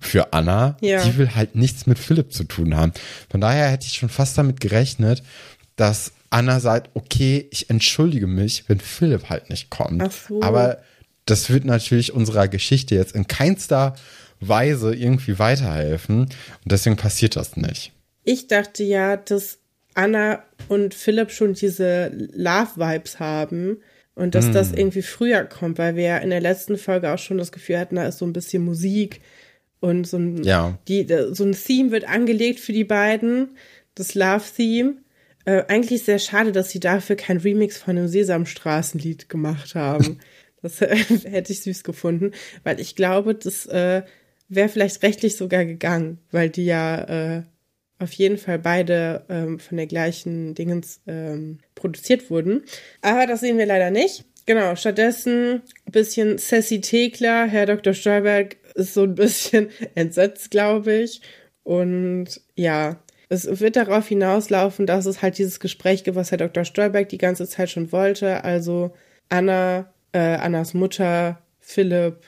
[0.00, 0.76] für Anna.
[0.80, 1.02] Ja.
[1.04, 2.92] Die will halt nichts mit Philipp zu tun haben.
[3.30, 5.22] Von daher hätte ich schon fast damit gerechnet,
[5.76, 10.02] dass Anna sagt, okay, ich entschuldige mich, wenn Philipp halt nicht kommt.
[10.02, 10.42] Ach so.
[10.42, 10.82] Aber
[11.26, 13.94] das wird natürlich unserer Geschichte jetzt in keinster
[14.40, 16.20] Weise irgendwie weiterhelfen.
[16.20, 16.32] Und
[16.64, 17.92] deswegen passiert das nicht.
[18.24, 19.58] Ich dachte ja, dass
[19.94, 23.78] Anna und Philipp schon diese Love-Vibes haben
[24.14, 24.52] und dass mm.
[24.52, 27.78] das irgendwie früher kommt, weil wir ja in der letzten Folge auch schon das Gefühl
[27.78, 29.20] hatten, da ist so ein bisschen Musik
[29.80, 30.78] und so ein, ja.
[30.88, 33.56] die, so ein Theme wird angelegt für die beiden,
[33.94, 34.96] das Love-Theme.
[35.48, 40.18] Äh, eigentlich sehr schade, dass sie dafür kein Remix von einem Sesamstraßenlied gemacht haben.
[40.62, 42.32] das äh, hätte ich süß gefunden,
[42.64, 44.02] weil ich glaube, das äh,
[44.50, 47.42] wäre vielleicht rechtlich sogar gegangen, weil die ja äh,
[47.98, 52.64] auf jeden Fall beide ähm, von der gleichen Dingens ähm, produziert wurden.
[53.00, 54.26] Aber das sehen wir leider nicht.
[54.44, 57.46] Genau, stattdessen ein bisschen Sassy Thekla.
[57.46, 57.94] Herr Dr.
[57.94, 61.22] Stolberg ist so ein bisschen entsetzt, glaube ich.
[61.62, 66.64] Und ja, es wird darauf hinauslaufen, dass es halt dieses Gespräch gibt, was Herr Dr.
[66.64, 68.44] Stolberg die ganze Zeit schon wollte.
[68.44, 68.92] Also
[69.28, 72.22] Anna, äh, Annas Mutter, Philipp,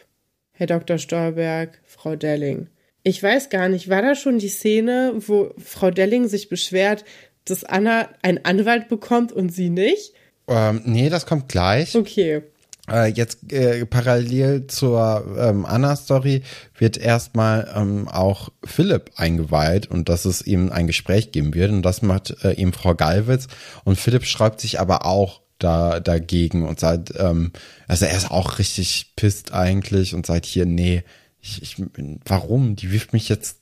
[0.52, 0.98] Herr Dr.
[0.98, 2.68] Stolberg, Frau Delling.
[3.02, 7.04] Ich weiß gar nicht, war da schon die Szene, wo Frau Delling sich beschwert,
[7.46, 10.12] dass Anna einen Anwalt bekommt und sie nicht?
[10.48, 11.94] Ähm, nee, das kommt gleich.
[11.96, 12.42] Okay.
[12.90, 16.42] Äh, jetzt äh, parallel zur ähm, Anna-Story
[16.76, 21.82] wird erstmal ähm, auch Philipp eingeweiht und dass es ihm ein Gespräch geben wird und
[21.82, 23.46] das macht äh, ihm Frau Galwitz
[23.84, 27.52] und Philipp schreibt sich aber auch da dagegen und sagt, ähm,
[27.86, 31.04] also er ist auch richtig pisst eigentlich und sagt hier, nee,
[31.40, 31.76] ich, ich
[32.24, 32.76] warum?
[32.76, 33.58] Die wirft mich jetzt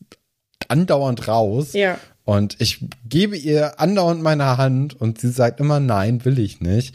[0.68, 1.72] andauernd raus.
[1.72, 1.98] Ja.
[2.24, 6.94] Und ich gebe ihr andauernd meine Hand und sie sagt immer, nein, will ich nicht.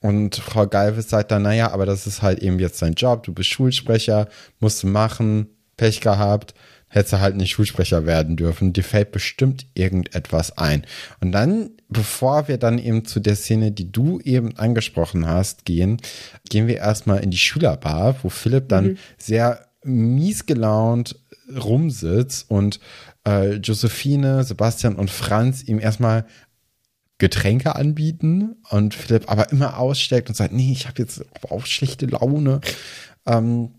[0.00, 3.32] Und Frau Galvis sagt dann, naja, aber das ist halt eben jetzt dein Job, du
[3.32, 4.28] bist Schulsprecher,
[4.60, 6.54] musst du machen, Pech gehabt,
[6.88, 10.86] hättest du halt nicht Schulsprecher werden dürfen, dir fällt bestimmt irgendetwas ein.
[11.20, 15.98] Und dann, bevor wir dann eben zu der Szene, die du eben angesprochen hast, gehen,
[16.48, 18.98] gehen wir erstmal in die Schülerbar, wo Philipp dann mhm.
[19.18, 21.16] sehr mies gelaunt
[21.56, 22.80] rumsitzt und
[23.26, 26.26] äh, Josephine, Sebastian und Franz ihm erstmal
[27.18, 32.06] Getränke anbieten und Philipp aber immer aussteckt und sagt, nee, ich habe jetzt auch schlechte
[32.06, 32.60] Laune.
[33.26, 33.70] Ähm,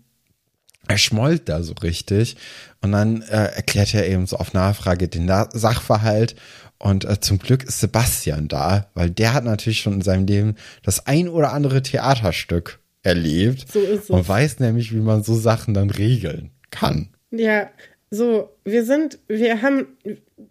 [0.86, 2.36] er schmollt da so richtig
[2.80, 6.36] und dann äh, erklärt er eben so auf Nachfrage den Sachverhalt
[6.78, 10.56] und äh, zum Glück ist Sebastian da, weil der hat natürlich schon in seinem Leben
[10.82, 14.10] das ein oder andere Theaterstück erlebt so ist es.
[14.10, 17.10] und weiß nämlich, wie man so Sachen dann regeln kann.
[17.30, 17.70] Ja,
[18.10, 19.96] so, wir sind, wir haben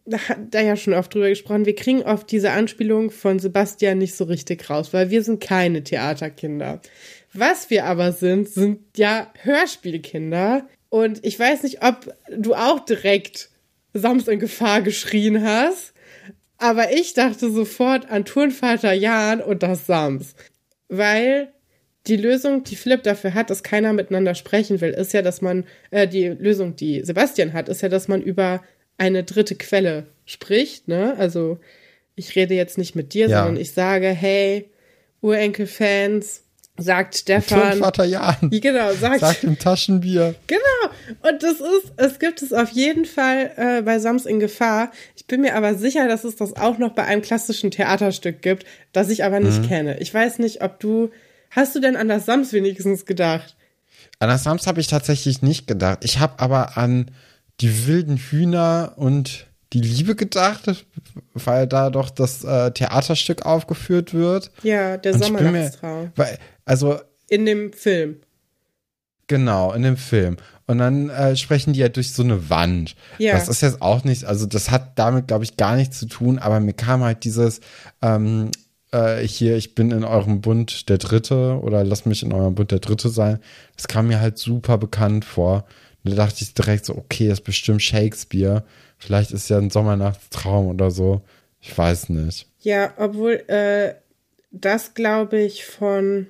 [0.06, 4.24] da ja schon oft drüber gesprochen, wir kriegen oft diese Anspielung von Sebastian nicht so
[4.24, 6.82] richtig raus, weil wir sind keine Theaterkinder.
[7.34, 10.67] Was wir aber sind, sind ja Hörspielkinder.
[10.88, 13.50] Und ich weiß nicht, ob du auch direkt
[13.93, 15.93] Sams in Gefahr geschrien hast,
[16.58, 20.36] aber ich dachte sofort an Turnvater Jan und das Sams.
[20.88, 21.52] Weil
[22.08, 25.66] die Lösung, die Philipp dafür hat, dass keiner miteinander sprechen will, ist ja, dass man,
[25.92, 28.64] äh, die Lösung, die Sebastian hat, ist ja, dass man über
[28.98, 31.16] eine dritte Quelle spricht, ne?
[31.18, 31.60] Also
[32.16, 33.44] ich rede jetzt nicht mit dir, Ja.
[33.44, 34.70] sondern ich sage, hey,
[35.22, 36.44] Urenkel-Fans,
[36.78, 37.72] sagt Stefan.
[37.72, 38.36] Turnvater Jan.
[38.52, 40.36] Ja, Genau, sagt, Sagt im Taschenbier.
[40.48, 41.30] Genau.
[41.30, 44.92] Und das ist, es gibt es auf jeden Fall äh, bei Sams in Gefahr.
[45.18, 48.66] Ich bin mir aber sicher, dass es das auch noch bei einem klassischen Theaterstück gibt,
[48.94, 50.00] das ich aber nicht kenne.
[50.00, 51.10] Ich weiß nicht, ob du,
[51.52, 53.56] hast du denn an das Sams wenigstens gedacht?
[54.20, 56.00] An das Sams habe ich tatsächlich nicht gedacht.
[56.04, 57.12] Ich habe aber an
[57.62, 60.86] die wilden Hühner und die Liebe gedacht,
[61.34, 64.52] weil da doch das äh, Theaterstück aufgeführt wird.
[64.64, 66.12] Ja, der Sommernachtstraum.
[66.16, 68.18] weil, also In dem Film.
[69.28, 70.38] Genau, in dem Film.
[70.66, 72.96] Und dann äh, sprechen die ja durch so eine Wand.
[73.20, 73.34] Ja.
[73.34, 76.40] Das ist jetzt auch nicht, also das hat damit, glaube ich, gar nichts zu tun,
[76.40, 77.60] aber mir kam halt dieses,
[78.02, 78.50] ähm,
[78.91, 82.71] äh, hier, ich bin in eurem Bund der Dritte oder lass mich in eurem Bund
[82.71, 83.39] der Dritte sein.
[83.75, 85.65] Das kam mir halt super bekannt vor.
[86.04, 88.63] Und da dachte ich direkt so, okay, das ist bestimmt Shakespeare.
[88.97, 91.21] Vielleicht ist ja ein Sommernachtstraum oder so.
[91.62, 92.47] Ich weiß nicht.
[92.62, 93.95] Ja, obwohl äh,
[94.52, 96.28] das, glaube ich, von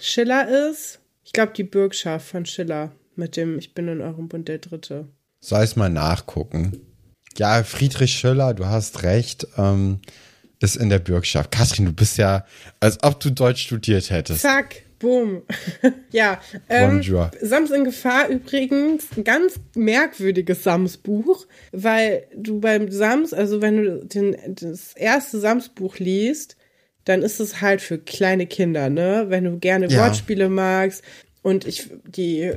[0.00, 1.00] Schiller ist.
[1.24, 5.08] Ich glaube, die Bürgschaft von Schiller mit dem Ich bin in eurem Bund der Dritte.
[5.40, 6.80] Soll ich mal nachgucken?
[7.36, 10.00] Ja, Friedrich Schiller, du hast recht, ähm,
[10.64, 11.50] ist in der Bürgschaft.
[11.52, 12.44] Katrin, du bist ja,
[12.80, 14.40] als ob du Deutsch studiert hättest.
[14.40, 15.42] Zack, boom.
[16.10, 17.30] ja, ähm, Bonjour.
[17.40, 24.04] Sams in Gefahr übrigens ein ganz merkwürdiges Sams-Buch, weil du beim Sams, also wenn du
[24.06, 26.56] den, das erste Sams-Buch liest,
[27.04, 29.26] dann ist es halt für kleine Kinder, ne?
[29.28, 30.00] Wenn du gerne Ja.
[30.04, 31.04] Wortspiele magst.
[31.42, 32.50] Und ich, die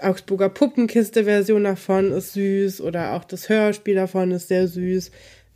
[0.00, 5.10] Augsburger Puppenkiste-Version davon ist süß oder auch das Hörspiel davon ist sehr süß,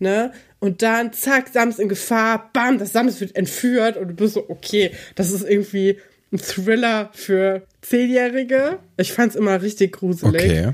[0.05, 0.33] ne?
[0.61, 4.49] Und dann, zack, Sams in Gefahr, bam, das Sams wird entführt und du bist so,
[4.49, 5.99] okay, das ist irgendwie
[6.33, 8.79] ein Thriller für Zehnjährige.
[8.97, 10.43] Ich fand's immer richtig gruselig.
[10.43, 10.73] Okay.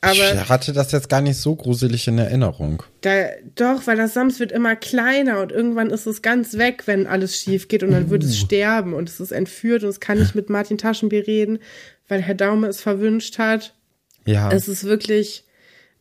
[0.00, 2.82] Aber ich hatte das jetzt gar nicht so gruselig in Erinnerung.
[3.00, 7.06] da, doch, weil das Sams wird immer kleiner und irgendwann ist es ganz weg, wenn
[7.06, 8.26] alles schief geht und dann wird Uh.
[8.26, 11.58] es sterben und es ist entführt und es kann nicht mit Martin Taschenbier reden,
[12.06, 13.74] weil Herr Daume es verwünscht hat.
[14.26, 14.50] Ja.
[14.52, 15.44] Es ist wirklich,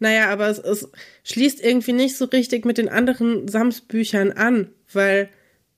[0.03, 0.89] naja, aber es, es
[1.23, 5.29] schließt irgendwie nicht so richtig mit den anderen Sams-Büchern an, weil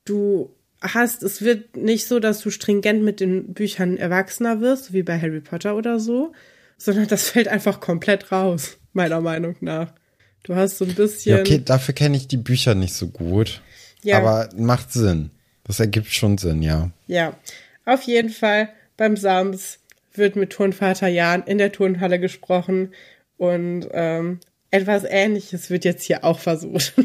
[0.03, 5.03] du hast, es wird nicht so, dass du stringent mit den Büchern erwachsener wirst, wie
[5.03, 6.33] bei Harry Potter oder so,
[6.79, 9.93] sondern das fällt einfach komplett raus, meiner Meinung nach.
[10.41, 11.35] Du hast so ein bisschen.
[11.35, 13.61] ja, okay, dafür kenne ich die Bücher nicht so gut.
[14.01, 14.17] Ja.
[14.17, 15.29] Aber macht Sinn.
[15.65, 16.89] Das ergibt schon Sinn, ja.
[17.05, 17.37] Ja,
[17.85, 19.77] auf jeden Fall beim Sams
[20.15, 22.89] wird mit Turnvater Jan in der Turnhalle gesprochen
[23.37, 24.39] und ähm,
[24.71, 26.93] etwas Ähnliches wird jetzt hier auch versucht.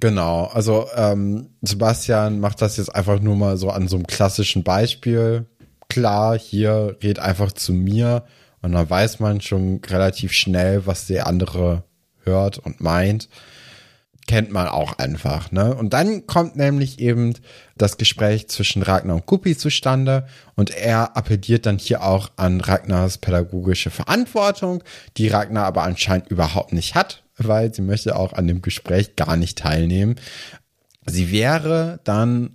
[0.00, 4.64] Genau, also ähm, Sebastian macht das jetzt einfach nur mal so an so einem klassischen
[4.64, 5.44] Beispiel.
[5.90, 8.24] Klar, hier red einfach zu mir
[8.62, 11.84] und dann weiß man schon relativ schnell, was der andere
[12.24, 13.28] hört und meint.
[14.30, 15.74] Kennt man auch einfach, ne?
[15.74, 17.34] Und dann kommt nämlich eben
[17.76, 23.18] das Gespräch zwischen Ragnar und Guppi zustande und er appelliert dann hier auch an Ragnars
[23.18, 24.84] pädagogische Verantwortung,
[25.16, 29.36] die Ragnar aber anscheinend überhaupt nicht hat, weil sie möchte auch an dem Gespräch gar
[29.36, 30.14] nicht teilnehmen.
[31.06, 32.54] Sie wäre dann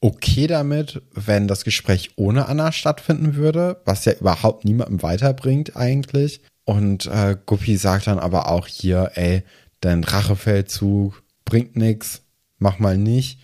[0.00, 6.40] okay damit, wenn das Gespräch ohne Anna stattfinden würde, was ja überhaupt niemandem weiterbringt eigentlich.
[6.64, 9.42] Und äh, Guppi sagt dann aber auch hier, ey,
[9.80, 12.22] dein Rachefeldzug bringt nix,
[12.58, 13.40] mach mal nicht.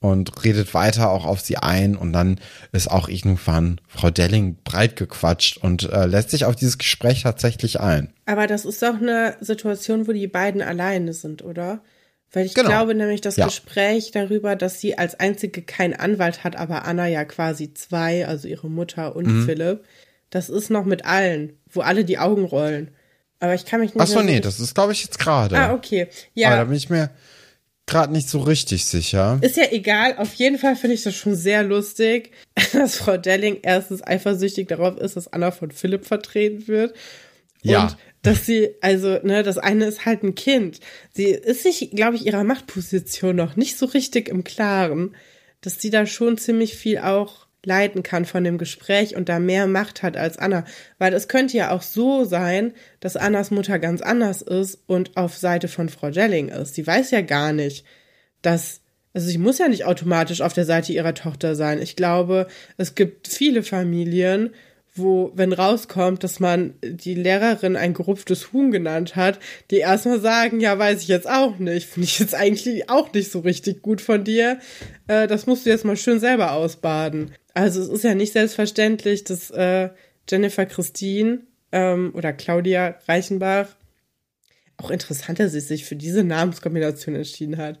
[0.00, 4.94] Und redet weiter auch auf sie ein und dann ist auch irgendwann Frau Delling breit
[4.94, 8.12] gequatscht und äh, lässt sich auf dieses Gespräch tatsächlich ein.
[8.24, 11.80] Aber das ist doch eine Situation, wo die beiden alleine sind, oder?
[12.30, 12.68] Weil ich Genau.
[12.68, 13.46] glaube nämlich, das Ja.
[13.46, 18.46] Gespräch darüber, dass sie als einzige keinen Anwalt hat, aber Anna ja quasi zwei, also
[18.46, 19.46] ihre Mutter und Mhm.
[19.46, 19.84] Philipp,
[20.30, 22.92] das ist noch mit allen, wo alle die Augen rollen.
[23.40, 25.56] Aber ich kann mich nicht Ach so, nee, das ist glaube ich jetzt gerade.
[25.56, 26.02] Ah, okay.
[26.02, 27.10] Aber Ja, da bin ich mir
[27.88, 29.38] gerade nicht so richtig sicher.
[29.40, 32.30] Ist ja egal, auf jeden Fall finde ich das schon sehr lustig,
[32.72, 36.94] dass Frau Delling erstens eifersüchtig darauf ist, dass Anna von Philipp vertreten wird.
[37.62, 37.82] Ja.
[37.82, 40.80] Und dass sie, also, ne, das eine ist halt ein Kind.
[41.12, 45.16] Sie ist sich, glaube ich, ihrer Machtposition noch nicht so richtig im Klaren,
[45.60, 49.66] dass sie da schon ziemlich viel auch leiten kann von dem Gespräch und da mehr
[49.66, 50.64] Macht hat als Anna.
[50.98, 55.36] Weil es könnte ja auch so sein, dass Annas Mutter ganz anders ist und auf
[55.36, 56.74] Seite von Frau Delling ist.
[56.74, 57.84] Sie weiß ja gar nicht,
[58.42, 58.80] dass,
[59.12, 61.82] also sie muss ja nicht automatisch auf der Seite ihrer Tochter sein.
[61.82, 64.50] Ich glaube, es gibt viele Familien,
[64.98, 69.38] wo, wenn rauskommt, dass man die Lehrerin ein gerupftes Huhn genannt hat,
[69.70, 73.30] die erstmal sagen, ja, weiß ich jetzt auch nicht, finde ich jetzt eigentlich auch nicht
[73.30, 74.58] so richtig gut von dir.
[75.06, 77.32] Äh, das musst du jetzt mal schön selber ausbaden.
[77.58, 79.90] Also es ist ja nicht selbstverständlich, dass äh,
[80.28, 81.40] Jennifer Christine
[81.72, 83.74] ähm, oder Claudia Reichenbach
[84.76, 87.80] auch interessant, dass sie sich für diese Namenskombination entschieden hat.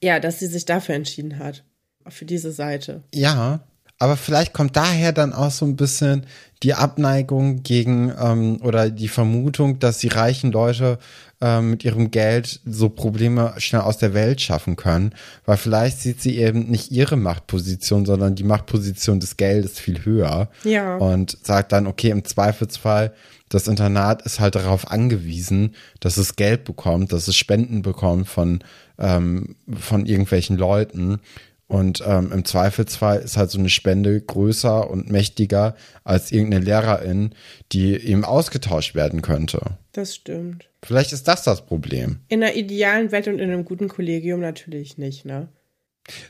[0.00, 1.64] Ja, dass sie sich dafür entschieden hat.
[2.06, 3.02] Für diese Seite.
[3.12, 3.66] Ja,
[3.98, 6.26] aber vielleicht kommt daher dann auch so ein bisschen
[6.62, 10.98] die Abneigung gegen ähm, oder die Vermutung, dass die reichen Leute
[11.40, 16.20] ähm, mit ihrem Geld so Probleme schnell aus der Welt schaffen können, weil vielleicht sieht
[16.22, 20.48] sie eben nicht ihre Machtposition, sondern die Machtposition des Geldes viel höher.
[20.64, 20.96] Ja.
[20.96, 23.12] Und sagt dann, okay, im Zweifelsfall
[23.48, 28.58] das Internat ist halt darauf angewiesen, dass es Geld bekommt, dass es Spenden bekommt von,
[28.98, 31.20] ähm, von irgendwelchen Leuten.
[31.68, 35.74] Und ähm, im Zweifelsfall ist halt so eine Spende größer und mächtiger
[36.04, 37.34] als irgendeine Lehrerin,
[37.72, 39.60] die eben ausgetauscht werden könnte.
[39.92, 40.68] Das stimmt.
[40.84, 42.20] Vielleicht ist das das Problem.
[42.28, 45.48] In einer idealen Welt und in einem guten Kollegium natürlich nicht, ne?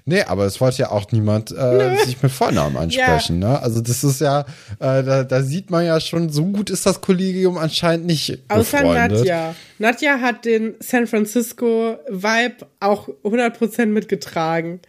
[0.07, 3.43] Nee, aber es wollte ja auch niemand äh, sich mit Vornamen ansprechen.
[3.43, 3.49] Ja.
[3.49, 3.63] Ne?
[3.63, 4.41] Also das ist ja,
[4.79, 8.79] äh, da, da sieht man ja schon, so gut ist das Kollegium anscheinend nicht Außer
[8.79, 9.19] befreundet.
[9.19, 9.55] Nadja.
[9.79, 14.81] Nadja hat den San Francisco-Vibe auch 100% mitgetragen.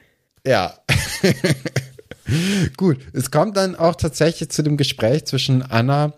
[0.48, 0.74] Ja.
[2.78, 6.14] Gut, es kommt dann auch tatsächlich zu dem Gespräch zwischen Anna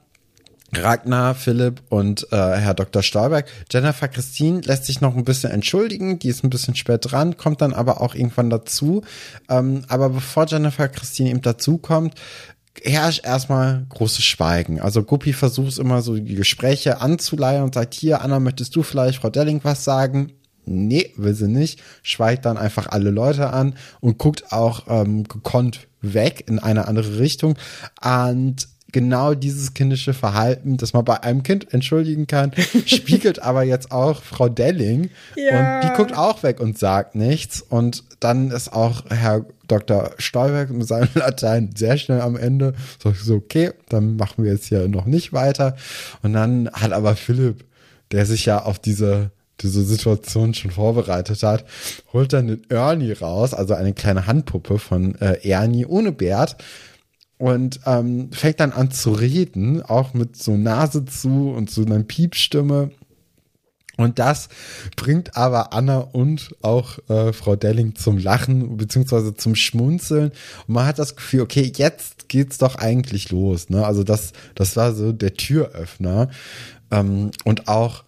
[0.71, 3.01] Ragnar, Philipp und äh, Herr Dr.
[3.01, 3.47] Stolberg.
[3.71, 7.61] Jennifer Christine lässt sich noch ein bisschen entschuldigen, die ist ein bisschen spät dran, kommt
[7.61, 9.01] dann aber auch irgendwann dazu.
[9.49, 12.13] Ähm, aber bevor Jennifer Christine eben dazu kommt,
[12.83, 14.79] herrscht erstmal großes Schweigen.
[14.79, 19.21] Also Guppi versucht immer so die Gespräche anzuleihen und sagt, hier, Anna, möchtest du vielleicht
[19.21, 20.33] Frau Delling was sagen?
[20.69, 21.81] Nee, will sie nicht.
[22.03, 27.19] Schweigt dann einfach alle Leute an und guckt auch ähm, gekonnt weg in eine andere
[27.19, 27.55] Richtung.
[28.01, 32.51] Und genau dieses kindische Verhalten, das man bei einem Kind entschuldigen kann,
[32.85, 35.09] spiegelt aber jetzt auch Frau Delling.
[35.35, 35.75] Ja.
[35.75, 37.61] Und die guckt auch weg und sagt nichts.
[37.61, 40.11] Und dann ist auch Herr Dr.
[40.17, 42.73] Stolberg mit seinem Latein sehr schnell am Ende.
[43.01, 45.75] So, so, okay, dann machen wir jetzt hier noch nicht weiter.
[46.23, 47.65] Und dann hat aber Philipp,
[48.11, 51.65] der sich ja auf diese diese Situation schon vorbereitet hat,
[52.13, 56.57] holt dann den Ernie raus, also eine kleine Handpuppe von äh, Ernie ohne Bärt
[57.39, 62.03] und ähm, fängt dann an zu reden, auch mit so Nase zu und so einer
[62.03, 62.91] Piepstimme.
[63.95, 64.47] Und das
[64.95, 70.31] bringt aber Anna und auch äh, Frau Delling zum Lachen beziehungsweise zum Schmunzeln.
[70.67, 73.69] Und man hat das Gefühl, okay, jetzt geht's doch eigentlich los.
[73.69, 73.85] Ne?
[73.85, 76.29] Also das, das war so der Türöffner.
[76.91, 78.03] Ähm, und auch,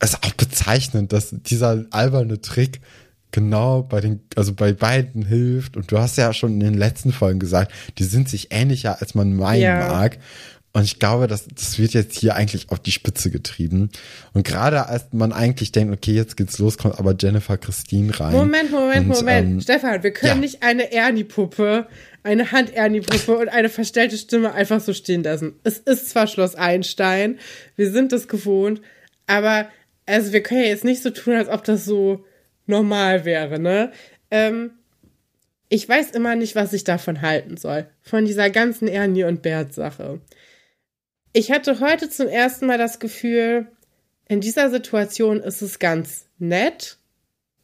[0.00, 2.80] es ist auch bezeichnend, dass dieser alberne Trick
[3.30, 5.76] genau bei den, also bei beiden hilft.
[5.76, 9.14] Und du hast ja schon in den letzten Folgen gesagt, die sind sich ähnlicher, als
[9.14, 9.88] man meinen ja.
[9.88, 10.18] mag.
[10.72, 13.90] Und ich glaube, das, das wird jetzt hier eigentlich auf die Spitze getrieben.
[14.32, 18.32] Und gerade als man eigentlich denkt, okay, jetzt geht's los, kommt aber Jennifer Christine rein.
[18.32, 19.50] Moment, Moment, und, Moment.
[19.50, 20.40] Ähm, Stefan, wir können ja.
[20.40, 21.88] nicht eine Ernie-Puppe,
[22.22, 25.54] eine Hand-Ernie-Puppe und eine verstellte Stimme einfach so stehen lassen.
[25.64, 27.40] Es ist zwar Schloss Einstein,
[27.74, 28.80] wir sind das gewohnt,
[29.26, 29.66] aber
[30.10, 32.24] also wir können ja jetzt nicht so tun, als ob das so
[32.66, 33.92] normal wäre, ne?
[34.30, 34.72] Ähm,
[35.68, 37.86] ich weiß immer nicht, was ich davon halten soll.
[38.02, 40.20] Von dieser ganzen Ernie und Bert-Sache.
[41.32, 43.68] Ich hatte heute zum ersten Mal das Gefühl,
[44.28, 46.98] in dieser Situation ist es ganz nett.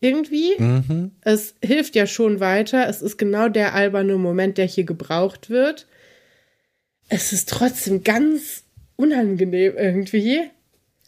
[0.01, 0.55] Irgendwie.
[0.59, 1.13] Mhm.
[1.23, 2.89] Es hilft ja schon weiter.
[2.89, 5.87] Es ist genau der alberne Moment, der hier gebraucht wird.
[7.09, 8.65] Es ist trotzdem ganz
[8.97, 10.51] unangenehm irgendwie.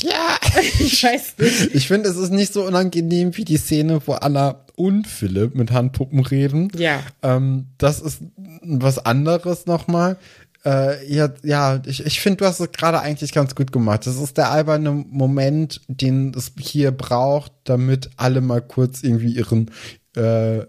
[0.03, 0.39] Ja,
[0.79, 1.75] ich weiß nicht.
[1.75, 5.73] Ich finde, es ist nicht so unangenehm wie die Szene, wo Anna und Philipp mit
[5.73, 6.71] Handpuppen reden.
[6.77, 7.03] Ja.
[7.23, 8.21] Ähm, das ist
[8.63, 10.17] was anderes nochmal.
[10.65, 14.07] Äh, ja, ja, ich, ich finde, du hast es gerade eigentlich ganz gut gemacht.
[14.07, 19.71] Das ist der alberne Moment, den es hier braucht, damit alle mal kurz irgendwie ihren,
[20.17, 20.61] äh,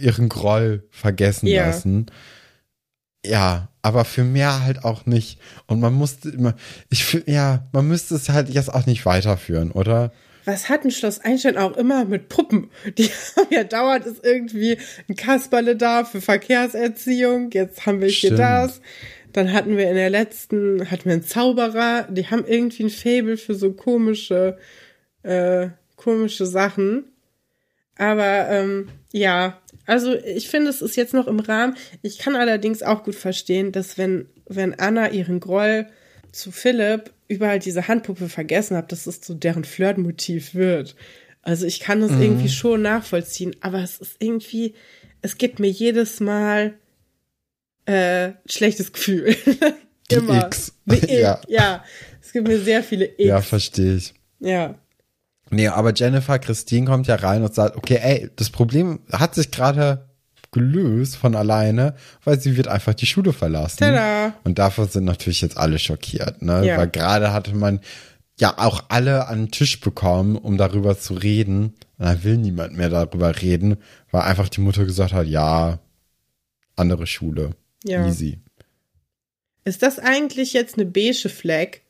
[0.00, 1.66] ihren Groll vergessen ja.
[1.66, 2.06] lassen.
[3.24, 5.40] Ja, aber für mehr halt auch nicht.
[5.66, 6.54] Und man musste immer,
[6.90, 10.12] ich ja, man müsste es halt jetzt auch nicht weiterführen, oder?
[10.44, 12.70] Was hat ein Schloss Einstein auch immer mit Puppen?
[12.96, 13.04] Die
[13.36, 14.78] haben ja dauernd ist irgendwie
[15.08, 17.50] ein Kasperle da für Verkehrserziehung.
[17.52, 18.36] Jetzt haben wir Stimmt.
[18.36, 18.80] hier das.
[19.32, 22.06] Dann hatten wir in der letzten, hatten wir einen Zauberer.
[22.10, 24.58] Die haben irgendwie ein Faible für so komische,
[25.22, 27.04] äh, komische Sachen.
[27.96, 29.58] Aber ähm, ja,
[29.88, 31.74] also ich finde, es ist jetzt noch im Rahmen.
[32.02, 35.86] Ich kann allerdings auch gut verstehen, dass wenn, wenn Anna ihren Groll
[36.30, 40.94] zu Philipp überall diese Handpuppe vergessen hat, dass es so deren Flirtmotiv wird.
[41.40, 42.20] Also ich kann das mhm.
[42.20, 44.74] irgendwie schon nachvollziehen, aber es ist irgendwie,
[45.22, 46.74] es gibt mir jedes Mal
[47.86, 49.34] äh, schlechtes Gefühl.
[50.10, 50.46] Immer.
[50.48, 50.74] X.
[50.86, 51.10] X.
[51.10, 51.40] Ja.
[51.48, 51.84] ja,
[52.20, 53.24] es gibt mir sehr viele X.
[53.24, 54.12] Ja, verstehe ich.
[54.38, 54.78] Ja.
[55.50, 59.50] Nee, aber Jennifer Christine kommt ja rein und sagt, okay, ey, das Problem hat sich
[59.50, 60.08] gerade
[60.50, 61.94] gelöst von alleine,
[62.24, 63.78] weil sie wird einfach die Schule verlassen.
[63.78, 64.34] Tada.
[64.44, 66.64] Und davon sind natürlich jetzt alle schockiert, ne?
[66.64, 66.78] Ja.
[66.78, 67.80] Weil gerade hatte man
[68.40, 71.74] ja auch alle an den Tisch bekommen, um darüber zu reden.
[71.98, 73.76] Und dann will niemand mehr darüber reden,
[74.10, 75.80] weil einfach die Mutter gesagt hat, ja,
[76.76, 77.50] andere Schule.
[77.84, 78.06] Ja.
[78.06, 78.38] Easy.
[79.64, 81.80] Ist das eigentlich jetzt eine beige Flag?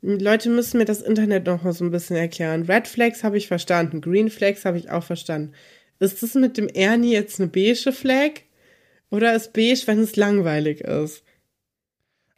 [0.00, 2.62] Leute müssen mir das Internet noch mal so ein bisschen erklären.
[2.64, 5.52] Red Flags habe ich verstanden, Green Flags habe ich auch verstanden.
[5.98, 8.42] Ist das mit dem Ernie jetzt eine beige Flag?
[9.10, 11.22] Oder ist beige, wenn es langweilig ist?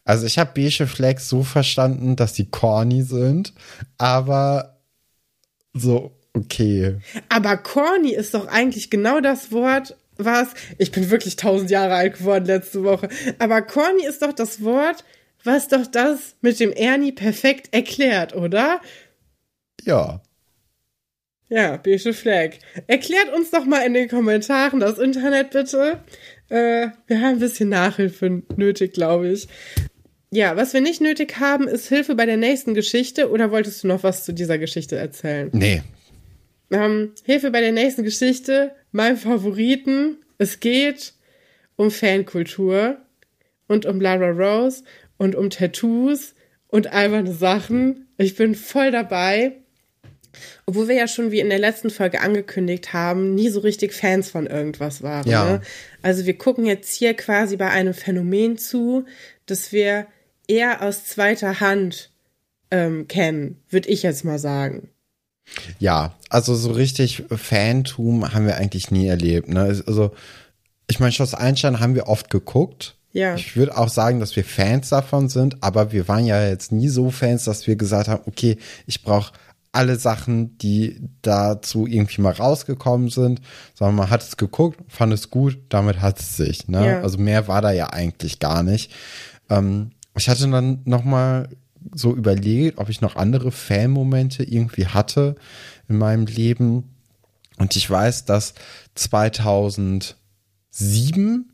[0.04, 3.52] Also ich habe beige Flags so verstanden, dass die corny sind,
[3.98, 4.80] aber
[5.74, 6.96] so okay.
[7.28, 10.48] Aber corny ist doch eigentlich genau das Wort, was.
[10.78, 13.08] Ich bin wirklich tausend Jahre alt geworden letzte Woche.
[13.38, 15.04] Aber corny ist doch das Wort,
[15.44, 18.80] was doch das mit dem Ernie perfekt erklärt, oder?
[19.82, 20.20] Ja.
[21.48, 22.52] Ja, beige Flag.
[22.86, 26.00] Erklärt uns doch mal in den Kommentaren das Internet bitte.
[26.48, 29.48] Äh, wir haben ein bisschen Nachhilfe nötig, glaube ich.
[30.30, 33.30] Ja, was wir nicht nötig haben, ist Hilfe bei der nächsten Geschichte.
[33.30, 35.50] Oder wolltest du noch was zu dieser Geschichte erzählen?
[35.52, 35.82] Nee.
[36.70, 40.18] Ähm, Hilfe bei der nächsten Geschichte, mein Favoriten.
[40.38, 41.14] Es geht
[41.74, 42.98] um Fankultur
[43.66, 44.84] und um Lara Rose
[45.20, 46.34] und um Tattoos
[46.66, 48.06] und alberne Sachen.
[48.16, 49.52] Ich bin voll dabei.
[50.64, 54.30] Obwohl wir ja schon wie in der letzten Folge angekündigt haben, nie so richtig Fans
[54.30, 55.28] von irgendwas waren.
[55.28, 55.44] Ja.
[55.44, 55.60] Ne?
[56.00, 59.04] Also wir gucken jetzt hier quasi bei einem Phänomen zu,
[59.44, 60.06] das wir
[60.48, 62.10] eher aus zweiter Hand
[62.70, 64.88] ähm, kennen, würde ich jetzt mal sagen.
[65.78, 69.48] Ja, also so richtig Fantum haben wir eigentlich nie erlebt.
[69.48, 69.82] Ne?
[69.86, 70.12] Also
[70.88, 72.96] ich meine, Schloss Einstein haben wir oft geguckt.
[73.12, 73.34] Ja.
[73.34, 76.88] Ich würde auch sagen, dass wir Fans davon sind, aber wir waren ja jetzt nie
[76.88, 79.32] so Fans, dass wir gesagt haben, okay, ich brauche
[79.72, 83.40] alle Sachen, die dazu irgendwie mal rausgekommen sind,
[83.74, 86.68] sondern man hat es geguckt, fand es gut, damit hat es sich.
[86.68, 86.86] Ne?
[86.86, 87.00] Ja.
[87.00, 88.92] Also mehr war da ja eigentlich gar nicht.
[89.48, 91.48] Ähm, ich hatte dann noch mal
[91.94, 95.36] so überlegt, ob ich noch andere Fan-Momente irgendwie hatte
[95.88, 96.96] in meinem Leben.
[97.56, 98.54] Und ich weiß, dass
[98.96, 101.49] 2007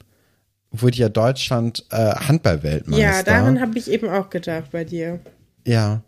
[0.71, 3.03] wurde ja Deutschland äh, Handball-Weltmeister.
[3.03, 5.21] Ja, daran habe ich eben auch gedacht bei dir.
[5.67, 6.03] Ja.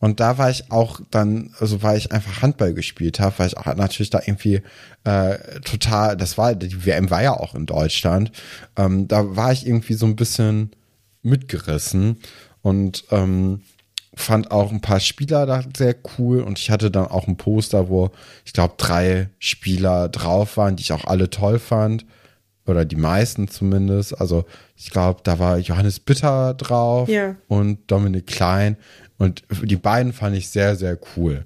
[0.00, 3.56] Und da war ich auch dann, also weil ich einfach Handball gespielt habe, weil ich
[3.56, 4.60] auch natürlich da irgendwie
[5.04, 8.30] äh, total, das war, die WM war ja auch in Deutschland,
[8.76, 10.72] ähm, da war ich irgendwie so ein bisschen
[11.22, 12.18] mitgerissen
[12.60, 13.62] und ähm,
[14.14, 17.88] fand auch ein paar Spieler da sehr cool und ich hatte dann auch ein Poster,
[17.88, 18.10] wo
[18.44, 22.04] ich glaube drei Spieler drauf waren, die ich auch alle toll fand
[22.66, 24.18] oder die meisten zumindest.
[24.20, 24.44] Also
[24.76, 27.36] ich glaube, da war Johannes Bitter drauf Ja.
[27.48, 28.76] und Dominik Klein
[29.18, 31.44] und die beiden fand ich sehr, sehr cool.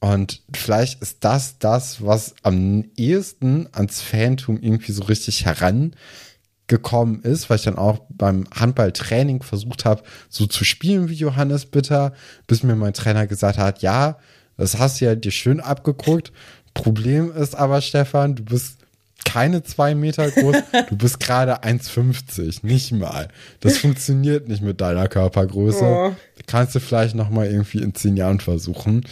[0.00, 7.50] Und vielleicht ist das das, was am ehesten ans Fantum irgendwie so richtig herangekommen ist,
[7.50, 12.12] weil ich dann auch beim Handballtraining versucht habe, so zu spielen wie Johannes Bitter,
[12.46, 14.16] bis mir mein Trainer gesagt hat, ja,
[14.56, 16.32] das hast du ja dir schön abgeguckt.
[16.74, 18.79] Problem ist aber, Stefan, du bist
[19.24, 20.56] keine zwei Meter groß,
[20.88, 23.28] du bist gerade 1,50, nicht mal.
[23.60, 25.84] Das funktioniert nicht mit deiner Körpergröße.
[25.84, 26.16] Oh.
[26.46, 29.04] Kannst du vielleicht noch mal irgendwie in zehn Jahren versuchen.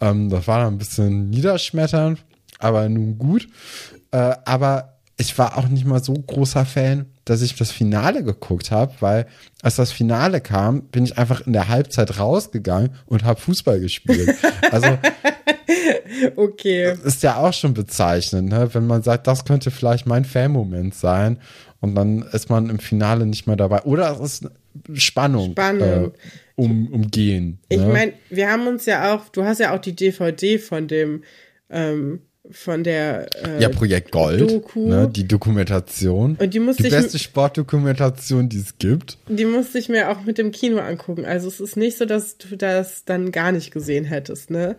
[0.00, 2.24] Ähm, das war dann ein bisschen niederschmetternd,
[2.58, 3.48] aber nun gut.
[4.10, 8.72] Äh, aber ich war auch nicht mal so großer Fan, dass ich das Finale geguckt
[8.72, 9.26] habe, weil
[9.62, 14.34] als das Finale kam, bin ich einfach in der Halbzeit rausgegangen und habe Fußball gespielt.
[14.72, 14.98] Also
[16.36, 16.96] Okay.
[17.04, 18.68] ist ja auch schon bezeichnend, ne?
[18.72, 21.38] wenn man sagt, das könnte vielleicht mein Fan-Moment sein
[21.80, 23.82] und dann ist man im Finale nicht mehr dabei.
[23.82, 24.50] Oder es ist
[24.94, 26.06] Spannung, Spannung.
[26.06, 26.10] Äh,
[26.56, 27.60] um, umgehen.
[27.68, 27.86] Ich ne?
[27.86, 31.22] meine, wir haben uns ja auch, du hast ja auch die DVD von dem,
[31.70, 34.88] ähm, von der äh, ja, Projekt Gold, Doku.
[34.88, 35.08] Ne?
[35.08, 36.36] die Dokumentation.
[36.40, 39.18] Und die musste die ich- beste Sportdokumentation, die es gibt.
[39.28, 41.24] Die musste ich mir auch mit dem Kino angucken.
[41.26, 44.76] Also es ist nicht so, dass du das dann gar nicht gesehen hättest, ne?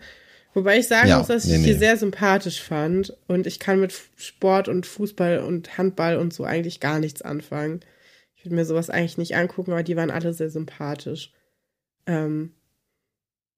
[0.54, 1.78] Wobei ich sagen Ja, muss, dass nee, ich die nee.
[1.78, 6.80] sehr sympathisch fand und ich kann mit Sport und Fußball und Handball und so eigentlich
[6.82, 7.80] gar nichts anfangen.
[8.36, 11.32] Ich würde mir sowas eigentlich nicht angucken, aber die waren alle sehr sympathisch.
[12.06, 12.52] Ähm,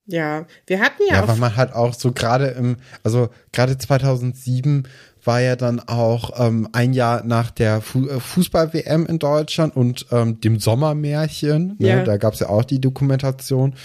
[0.06, 3.78] ja, wir hatten ja, Ja, auch weil man halt auch so gerade im, also gerade
[3.78, 4.88] 2007
[5.24, 10.06] war ja dann auch ähm, ein Jahr nach der Fu äh, Fußball-WM in Deutschland und
[10.12, 11.78] ähm, dem Sommermärchen.
[11.80, 11.88] Ne?
[11.88, 12.04] Ja.
[12.04, 13.76] Da gab's ja auch die Dokumentation.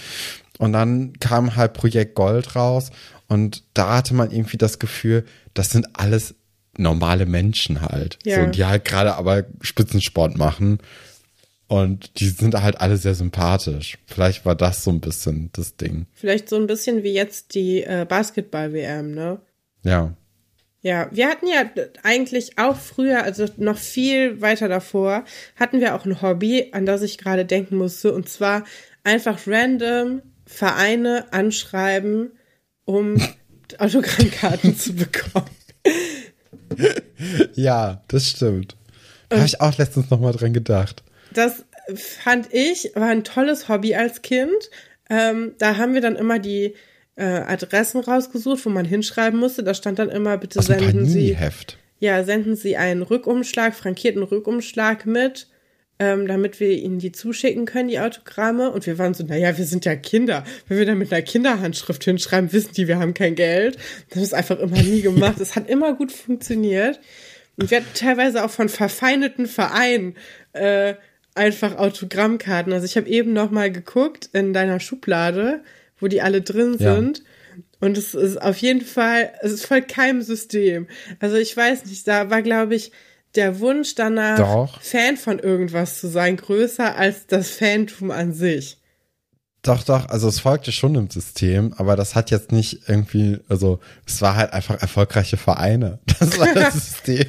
[0.57, 2.91] Und dann kam halt Projekt Gold raus
[3.27, 6.35] und da hatte man irgendwie das Gefühl, das sind alles
[6.77, 8.19] normale Menschen halt.
[8.25, 8.43] Ja.
[8.43, 10.79] So, die halt gerade aber Spitzensport machen.
[11.69, 13.99] Und die sind halt alle sehr sympathisch.
[14.07, 16.07] Vielleicht war das so ein bisschen das Ding.
[16.13, 19.39] vielleicht so ein bisschen wie jetzt die äh, Basketball-WM, ne?
[19.83, 20.15] Ja.
[20.81, 21.69] Ja, wir hatten ja
[22.01, 25.25] eigentlich auch früher, also noch viel weiter davor,
[25.57, 28.63] hatten wir auch ein Hobby, an das ich gerade denken musste, und zwar
[29.03, 32.31] einfach random Vereine anschreiben,
[32.85, 33.21] um
[33.77, 35.51] Autogrammkarten zu bekommen.
[37.53, 38.75] Ja, das stimmt.
[39.27, 41.03] Da habe ich auch letztens noch mal dran gedacht.
[41.33, 41.65] Das
[41.95, 44.69] fand ich, war ein tolles Hobby als Kind.
[45.09, 46.75] Ähm, da haben wir dann immer die
[47.15, 49.63] äh, Adressen rausgesucht, wo man hinschreiben musste.
[49.63, 51.77] Da stand dann immer, bitte dem senden Sie, Panini-Heft.
[51.99, 55.47] ja, senden Sie einen Rückumschlag, frankierten Rückumschlag mit,
[55.99, 58.71] ähm, damit wir Ihnen die zuschicken können, die Autogramme.
[58.71, 60.45] Und wir waren so, naja, wir sind ja Kinder.
[60.67, 63.77] Wenn wir da mit einer Kinderhandschrift hinschreiben, wissen die, wir haben kein Geld.
[64.09, 65.35] Das haben wir einfach immer nie gemacht.
[65.41, 66.99] Es hat immer gut funktioniert.
[67.57, 70.15] Und wir hatten teilweise auch von verfeindeten Vereinen
[70.53, 70.93] äh,
[71.35, 72.73] einfach Autogrammkarten.
[72.73, 75.61] Also ich habe eben noch mal geguckt in deiner Schublade,
[75.99, 76.95] wo die alle drin Ja.
[76.95, 77.23] sind.
[77.81, 80.87] Und es ist auf jeden Fall, es ist voll keinem System.
[81.19, 82.91] Also ich weiß nicht, da war, glaube ich,
[83.35, 84.81] der Wunsch danach, Doch.
[84.81, 88.77] Fan von irgendwas zu sein, größer als das Fantum an sich.
[89.61, 93.79] Doch, doch, also es folgte schon im System, aber das hat jetzt nicht irgendwie, also
[94.07, 95.99] es war halt einfach erfolgreiche Vereine.
[96.19, 97.25] Das war das System.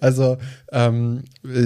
[0.00, 0.36] Also
[0.72, 1.24] ähm,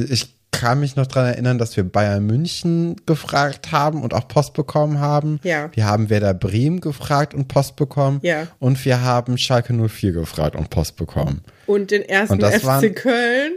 [0.08, 0.28] ich
[0.60, 4.98] kann mich noch dran erinnern, dass wir Bayern München gefragt haben und auch Post bekommen
[5.00, 5.38] haben.
[5.44, 5.70] Ja.
[5.72, 8.18] Wir haben Werder Bremen gefragt und Post bekommen.
[8.22, 8.46] Ja.
[8.58, 11.42] Und wir haben Schalke 04 gefragt und Post bekommen.
[11.66, 13.52] Und den ersten Und FC waren- Köln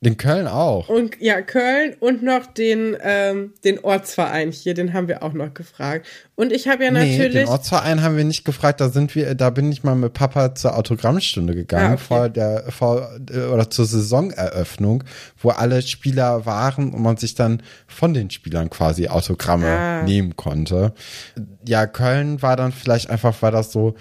[0.00, 0.88] In Köln auch.
[0.88, 5.52] und ja, Köln und noch den, ähm, den Ortsverein hier, den haben wir auch noch
[5.54, 6.06] gefragt.
[6.36, 7.32] Und ich habe ja Nee, natürlich.
[7.44, 10.54] den Ortsverein haben wir nicht gefragt, da sind wir, da bin ich mal mit Papa
[10.54, 12.02] zur Autogrammstunde gegangen, Ah, okay.
[12.06, 15.02] vor der, vor, äh, oder zur Saisoneröffnung,
[15.36, 20.02] wo alle Spieler waren und man sich dann von den Spielern quasi Autogramme Ah.
[20.04, 20.92] nehmen konnte.
[21.66, 23.96] Ja, Köln war dann vielleicht einfach, weil das so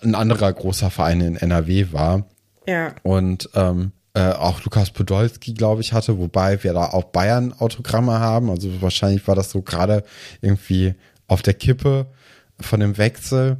[0.00, 2.24] ein anderer großer Verein in NRW war
[2.68, 2.94] ja.
[3.02, 8.48] und ähm, äh, auch Lukas Podolski, glaube ich, hatte, wobei wir da auch Bayern-Autogramme haben.
[8.48, 10.04] Also wahrscheinlich war das so gerade
[10.40, 10.94] irgendwie
[11.26, 12.06] auf der Kippe
[12.60, 13.58] von dem Wechsel.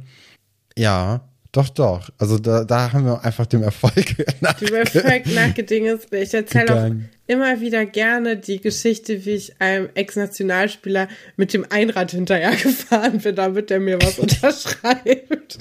[0.77, 2.09] Ja, doch, doch.
[2.17, 4.59] Also da, da haben wir einfach dem Erfolg nach.
[4.59, 6.07] Du Erfolg nachgedinges.
[6.11, 6.91] Ich erzähle auch
[7.27, 13.71] immer wieder gerne die Geschichte, wie ich einem Ex-Nationalspieler mit dem Einrad hinterhergefahren bin, damit
[13.71, 15.59] er mir was unterschreibt.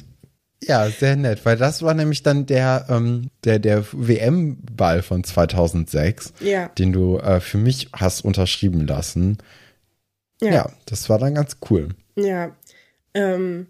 [0.67, 6.33] Ja, sehr nett, weil das war nämlich dann der, ähm, der, der WM-Ball von 2006,
[6.41, 6.69] Ja.
[6.69, 9.39] den du äh, für mich hast unterschrieben lassen.
[10.41, 10.53] Ja.
[10.53, 10.71] Ja.
[10.87, 11.89] das war dann ganz cool.
[12.17, 12.55] Ja.
[13.15, 13.67] Ähm,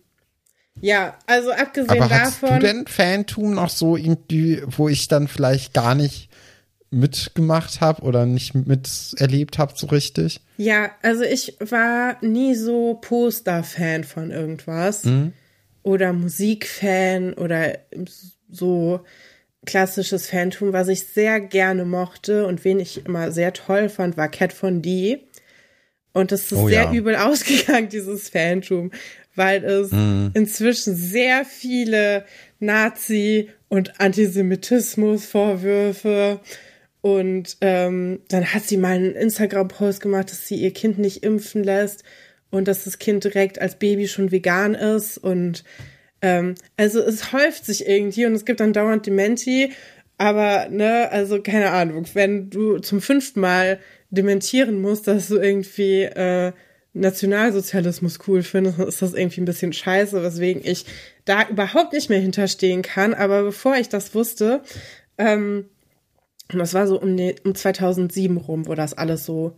[0.81, 2.61] ja, also abgesehen Aber hast davon.
[2.61, 6.29] du denn Fantum noch so irgendwie, wo ich dann vielleicht gar nicht
[6.91, 10.41] mitgemacht habe oder nicht miterlebt habe so richtig?
[10.57, 15.03] Ja, also ich war nie so Poster-Fan von irgendwas.
[15.85, 17.79] Oder Musikfan oder
[18.51, 19.05] so
[19.65, 20.73] klassisches Fantum.
[20.73, 24.83] Was ich sehr gerne mochte und wen ich immer sehr toll fand, war Cat Von
[24.83, 25.21] D.
[26.13, 26.93] Und das ist Oh sehr ja.
[26.93, 28.91] übel ausgegangen, dieses Fantum,
[29.37, 29.93] weil es
[30.35, 32.25] inzwischen sehr viele
[32.59, 36.41] Nazi- und Antisemitismus-Vorwürfe
[37.05, 41.63] und ähm, dann hat sie mal einen Instagram-Post gemacht, dass sie ihr Kind nicht impfen
[41.63, 42.03] lässt
[42.55, 45.19] und dass das Kind direkt als Baby schon vegan ist.
[45.19, 45.65] Und
[46.23, 49.73] ähm, also es häuft sich irgendwie und es gibt dann dauernd Dementi.
[50.19, 53.81] Aber, ne, also keine Ahnung, wenn du zum fünften Mal
[54.11, 56.53] dementieren musst, dass du irgendwie äh,
[56.93, 60.87] Nationalsozialismus cool findest, ist das irgendwie ein bisschen scheiße, weswegen ich
[61.25, 63.15] da überhaupt nicht mehr hinterstehen kann.
[63.15, 64.63] Aber bevor ich das wusste,
[65.19, 65.65] ähm,
[66.53, 69.57] und das war so um, die, um 2007 rum, wo das alles so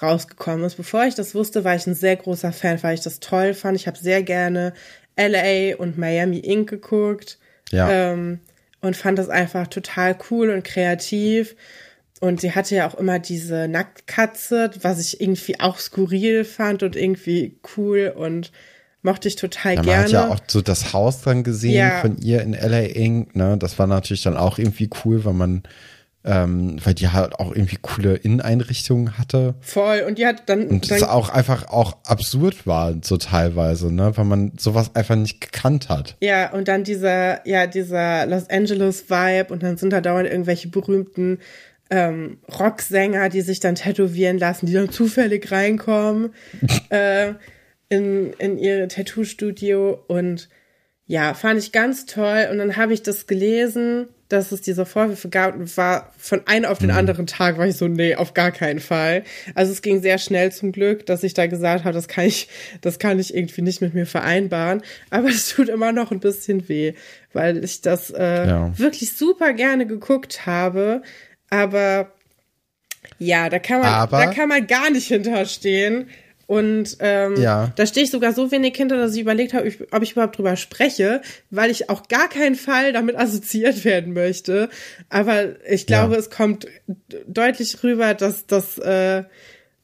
[0.00, 0.76] rausgekommen ist.
[0.76, 3.76] Bevor ich das wusste, war ich ein sehr großer Fan, weil ich das toll fand.
[3.76, 4.72] Ich habe sehr gerne
[5.16, 6.68] LA und Miami Inc.
[6.70, 7.38] geguckt
[7.70, 7.90] Ja.
[7.90, 8.40] ähm,
[8.80, 11.54] und fand das einfach total cool und kreativ.
[12.20, 16.96] Und sie hatte ja auch immer diese Nacktkatze, was ich irgendwie auch skurril fand und
[16.96, 18.52] irgendwie cool und
[19.02, 20.02] mochte ich total Ja, man gerne.
[20.04, 22.00] hat ja auch so das Haus dann gesehen Ja.
[22.00, 23.34] von ihr in LA Inc.
[23.34, 23.56] Ne?
[23.58, 25.62] Das war natürlich dann auch irgendwie cool, weil man,
[26.22, 29.54] ähm, weil die halt auch irgendwie coole Inneneinrichtungen hatte.
[29.60, 30.04] Voll.
[30.06, 34.16] Und die hat dann, Und dann es auch einfach auch absurd war, so teilweise, ne?
[34.16, 36.16] Weil man sowas einfach nicht gekannt hat.
[36.20, 41.38] Ja, und dann dieser, ja, dieser Los Angeles-Vibe und dann sind da dauernd irgendwelche berühmten
[41.88, 46.34] ähm, Rocksänger, die sich dann tätowieren lassen, die dann zufällig reinkommen
[46.90, 47.32] äh,
[47.88, 50.50] in, in ihr Tattoo-Studio und
[51.06, 52.46] ja, fand ich ganz toll.
[52.52, 56.64] Und dann habe ich das gelesen dass es diese Vorwürfe gab und war von einem
[56.64, 56.96] auf den mhm.
[56.96, 59.24] anderen Tag war ich so, nee, auf gar keinen Fall.
[59.54, 62.48] Also es ging sehr schnell zum Glück, dass ich da gesagt habe, das kann ich,
[62.80, 64.82] das kann ich irgendwie nicht mit mir vereinbaren.
[65.10, 66.94] Aber es tut immer noch ein bisschen weh,
[67.32, 68.78] weil ich das äh, ja.
[68.78, 71.02] wirklich super gerne geguckt habe.
[71.50, 72.12] Aber
[73.18, 76.08] ja, da kann man, aber, da kann man gar nicht hinterstehen.
[76.50, 77.70] Und ähm, ja.
[77.76, 80.56] da stehe ich sogar so wenig hinter, dass ich überlegt habe, ob ich überhaupt drüber
[80.56, 84.68] spreche, weil ich auch gar keinen Fall damit assoziiert werden möchte.
[85.10, 86.18] Aber ich glaube, ja.
[86.18, 86.66] es kommt
[87.28, 89.22] deutlich rüber, dass das, äh,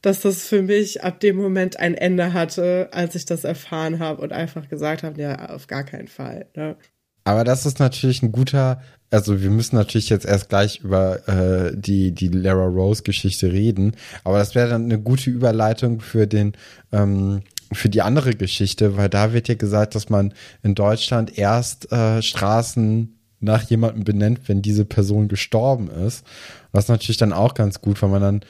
[0.01, 4.21] dass das für mich ab dem Moment ein Ende hatte, als ich das erfahren habe
[4.21, 6.47] und einfach gesagt habe, ja, auf gar keinen Fall.
[6.53, 6.75] Ne?
[7.23, 11.71] Aber das ist natürlich ein guter, also wir müssen natürlich jetzt erst gleich über äh,
[11.75, 16.53] die, die Lara Rose Geschichte reden, aber das wäre dann eine gute Überleitung für den,
[16.91, 17.41] ähm,
[17.71, 20.33] für die andere Geschichte, weil da wird ja gesagt, dass man
[20.63, 26.25] in Deutschland erst äh, Straßen nach jemandem benennt, wenn diese Person gestorben ist.
[26.71, 28.41] Was natürlich dann auch ganz gut, weil man dann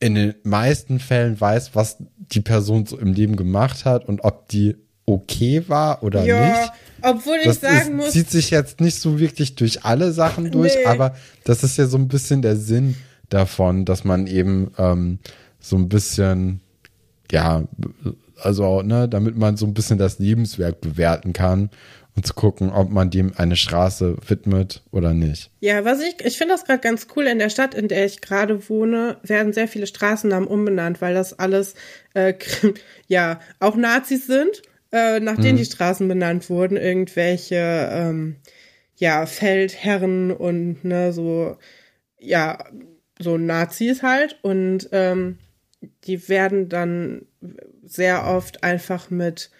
[0.00, 4.48] in den meisten Fällen weiß, was die Person so im Leben gemacht hat und ob
[4.48, 6.72] die okay war oder ja, nicht.
[7.02, 8.10] Obwohl ich das sagen ist, muss.
[8.12, 10.84] Zieht sich jetzt nicht so wirklich durch alle Sachen durch, nee.
[10.86, 12.96] aber das ist ja so ein bisschen der Sinn
[13.28, 15.18] davon, dass man eben ähm,
[15.60, 16.60] so ein bisschen,
[17.30, 17.64] ja,
[18.40, 21.70] also, ne, damit man so ein bisschen das Lebenswerk bewerten kann
[22.14, 25.50] und zu gucken, ob man dem eine Straße widmet oder nicht.
[25.60, 27.26] Ja, was ich, ich finde das gerade ganz cool.
[27.26, 31.38] In der Stadt, in der ich gerade wohne, werden sehr viele Straßennamen umbenannt, weil das
[31.38, 31.74] alles,
[32.14, 32.34] äh,
[33.06, 35.58] ja, auch Nazis sind äh, nach denen mhm.
[35.58, 38.36] die Straßen benannt wurden, irgendwelche ähm,
[38.96, 41.56] ja Feldherren und ne so
[42.18, 42.64] ja
[43.18, 45.38] so Nazis halt und ähm,
[46.04, 47.26] die werden dann
[47.84, 49.50] sehr oft einfach mit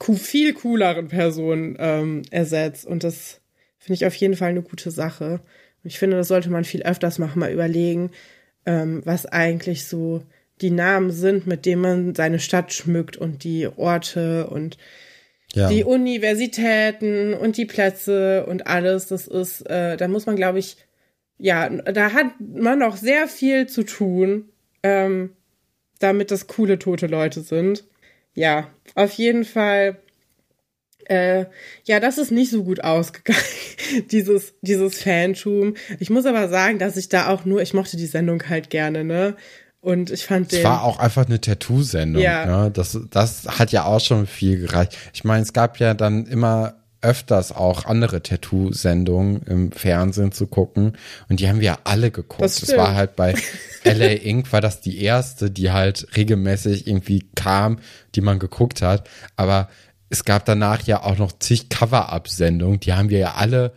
[0.00, 3.40] viel cooleren Personen ähm, ersetzt und das
[3.80, 5.40] finde ich auf jeden Fall eine gute Sache.
[5.82, 8.10] Und ich finde, das sollte man viel öfters machen, mal überlegen,
[8.66, 10.22] ähm, was eigentlich so
[10.60, 14.76] die Namen sind, mit denen man seine Stadt schmückt und die Orte und
[15.54, 15.68] ja.
[15.68, 19.06] die Universitäten und die Plätze und alles.
[19.06, 20.76] Das ist, äh, da muss man, glaube ich,
[21.38, 24.50] ja, da hat man noch sehr viel zu tun,
[24.82, 25.30] ähm,
[25.98, 27.84] damit das coole tote Leute sind.
[28.34, 29.96] Ja, auf jeden Fall.
[31.06, 31.46] Äh,
[31.84, 33.40] ja, das ist nicht so gut ausgegangen,
[34.12, 35.74] dieses, dieses Fantum.
[35.98, 39.02] Ich muss aber sagen, dass ich da auch nur, ich mochte die Sendung halt gerne,
[39.02, 39.34] ne?
[39.80, 40.58] Und ich fand den.
[40.58, 42.22] Es war auch einfach eine Tattoo-Sendung.
[42.22, 42.44] Ja.
[42.46, 42.70] Ne?
[42.70, 44.96] Das, das hat ja auch schon viel gereicht.
[45.14, 50.98] Ich meine, es gab ja dann immer öfters auch andere Tattoo-Sendungen im Fernsehen zu gucken.
[51.28, 52.42] Und die haben wir ja alle geguckt.
[52.42, 53.34] Das, das war halt bei
[53.84, 54.52] LA Inc.
[54.52, 57.78] war das die erste, die halt regelmäßig irgendwie kam,
[58.14, 59.08] die man geguckt hat.
[59.36, 59.70] Aber
[60.10, 62.80] es gab danach ja auch noch zig Cover-Up-Sendungen.
[62.80, 63.72] Die haben wir ja alle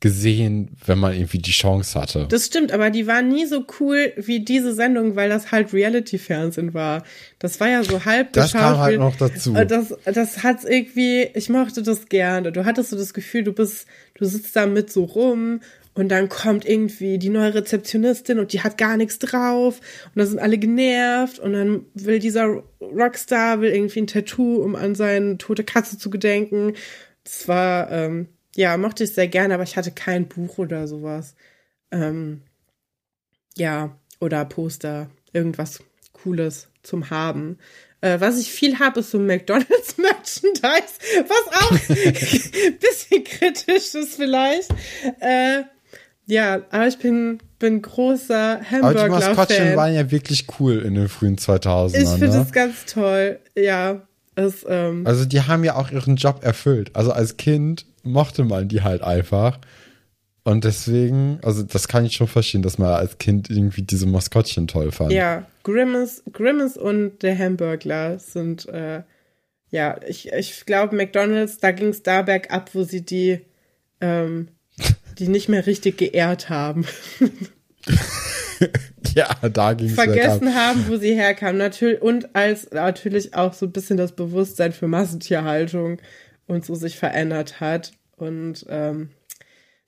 [0.00, 2.26] gesehen, wenn man irgendwie die Chance hatte.
[2.28, 6.72] Das stimmt, aber die waren nie so cool wie diese Sendung, weil das halt Reality-Fernsehen
[6.72, 7.02] war.
[7.38, 9.54] Das war ja so halb Das kam halt noch dazu.
[9.54, 12.52] Äh, das, das hat's irgendwie, ich mochte das gerne.
[12.52, 15.60] Du hattest so das Gefühl, du bist, du sitzt da mit so rum
[15.94, 20.28] und dann kommt irgendwie die neue Rezeptionistin und die hat gar nichts drauf und dann
[20.28, 25.38] sind alle genervt und dann will dieser Rockstar will irgendwie ein Tattoo, um an seine
[25.38, 26.74] tote Katze zu gedenken.
[27.24, 28.28] Das war, ähm,
[28.58, 31.36] ja, mochte ich sehr gerne, aber ich hatte kein Buch oder sowas.
[31.92, 32.42] Ähm,
[33.56, 35.78] ja, oder Poster, irgendwas
[36.12, 37.58] Cooles zum Haben.
[38.00, 40.92] Äh, was ich viel habe, ist so McDonalds Merchandise,
[41.28, 44.70] was auch ein bisschen kritisch ist vielleicht.
[45.20, 45.62] Äh,
[46.26, 48.82] ja, aber ich bin, bin großer Hamburger-Fan.
[48.82, 51.94] Aber die Maskottchen waren ja wirklich cool in den frühen 2000ern.
[51.94, 52.32] Ich finde ne?
[52.32, 54.02] das ganz toll, ja.
[54.34, 56.96] Es, ähm, also die haben ja auch ihren Job erfüllt.
[56.96, 59.58] Also als Kind mochte man die halt einfach.
[60.44, 64.66] Und deswegen, also das kann ich schon verstehen, dass man als Kind irgendwie diese Maskottchen
[64.66, 65.12] toll fand.
[65.12, 69.02] Ja, Grimace, Grimace und der Hamburglar sind, äh,
[69.70, 73.40] ja, ich, ich glaube, McDonalds, da ging es da bergab, wo sie die,
[74.00, 74.48] ähm,
[75.18, 76.86] die nicht mehr richtig geehrt haben.
[79.14, 81.58] ja, da ging es Vergessen haben, wo sie herkamen.
[81.58, 86.00] Natürlich, und als natürlich auch so ein bisschen das Bewusstsein für Massentierhaltung
[86.48, 87.92] und so sich verändert hat.
[88.16, 89.10] Und ähm,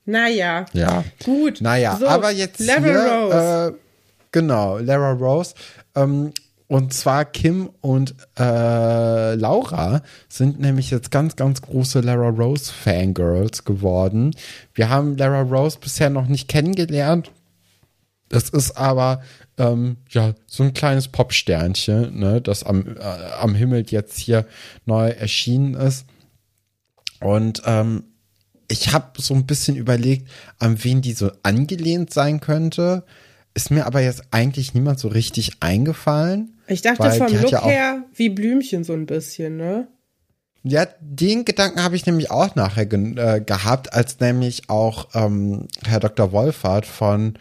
[0.04, 1.04] naja, ja.
[1.24, 1.60] gut.
[1.60, 3.74] Naja, so, aber jetzt Lara hier, Rose.
[3.74, 3.78] Äh,
[4.30, 5.54] genau, Lara Rose.
[5.96, 6.32] Ähm,
[6.68, 13.64] und zwar Kim und äh, Laura sind nämlich jetzt ganz, ganz große Lara Rose Fangirls
[13.64, 14.36] geworden.
[14.74, 17.32] Wir haben Lara Rose bisher noch nicht kennengelernt.
[18.28, 19.22] Das ist aber
[19.58, 23.00] ähm, ja so ein kleines Popsternchen, ne, das am, äh,
[23.40, 24.46] am Himmel jetzt hier
[24.86, 26.06] neu erschienen ist.
[27.20, 28.04] Und ähm,
[28.68, 33.04] ich habe so ein bisschen überlegt, an wen die so angelehnt sein könnte.
[33.52, 36.56] Ist mir aber jetzt eigentlich niemand so richtig eingefallen.
[36.68, 39.88] Ich dachte vom Look ja her wie Blümchen so ein bisschen, ne?
[40.62, 45.68] Ja, den Gedanken habe ich nämlich auch nachher ge äh, gehabt, als nämlich auch ähm,
[45.84, 46.32] Herr Dr.
[46.32, 47.34] Wolfert von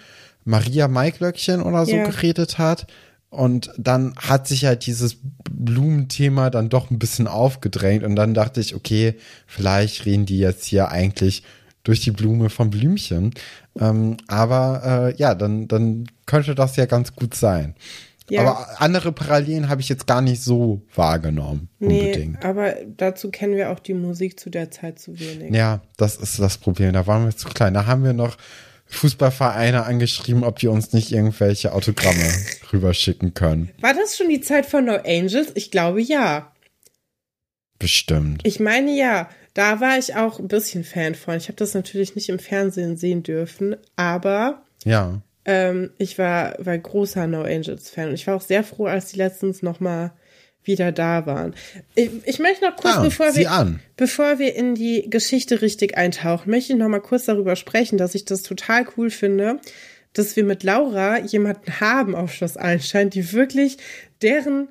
[0.46, 2.06] Maria Maiklöckchen oder so ja.
[2.06, 2.88] geredet hat.
[3.30, 5.18] Und dann hat sich halt dieses
[5.52, 8.04] Blumenthema dann doch ein bisschen aufgedrängt.
[8.04, 9.16] Und dann dachte ich, okay,
[9.46, 11.44] vielleicht reden die jetzt hier eigentlich
[11.84, 13.34] durch die Blume vom Blümchen.
[13.80, 17.76] Ähm, aber äh, ja, dann, dann könnte das ja ganz gut sein.
[18.30, 18.42] Ja.
[18.42, 21.70] Aber andere Parallelen habe ich jetzt gar nicht so wahrgenommen.
[21.80, 22.44] Unbedingt.
[22.44, 25.54] Nee, aber dazu kennen wir auch die Musik zu der Zeit zu wenig.
[25.54, 26.94] Ja, das ist das Problem.
[26.94, 27.74] Da waren wir zu klein.
[27.74, 28.38] Da haben wir noch
[28.90, 32.32] Fußballvereine angeschrieben, ob die uns nicht irgendwelche Autogramme
[32.74, 33.70] rüberschicken können.
[33.82, 35.52] War das schon die Zeit von No Angels?
[35.56, 36.52] Ich glaube ja.
[37.78, 38.42] Bestimmt.
[38.44, 39.30] Ich meine ja.
[39.54, 41.36] Da war ich auch ein bisschen Fan von.
[41.36, 45.22] Ich habe das natürlich nicht im Fernsehen sehen dürfen, aber ja.
[45.46, 49.12] Ähm, ich war, war großer No Angels Fan und ich war auch sehr froh, als
[49.12, 50.12] die letztens noch mal
[50.70, 51.54] wieder da waren.
[51.96, 56.50] Ich, ich möchte noch kurz, ah, bevor, wir, bevor wir in die Geschichte richtig eintauchen,
[56.50, 59.60] möchte ich noch mal kurz darüber sprechen, dass ich das total cool finde,
[60.14, 63.78] dass wir mit Laura jemanden haben auf Schloss Einstein, die wirklich
[64.22, 64.70] deren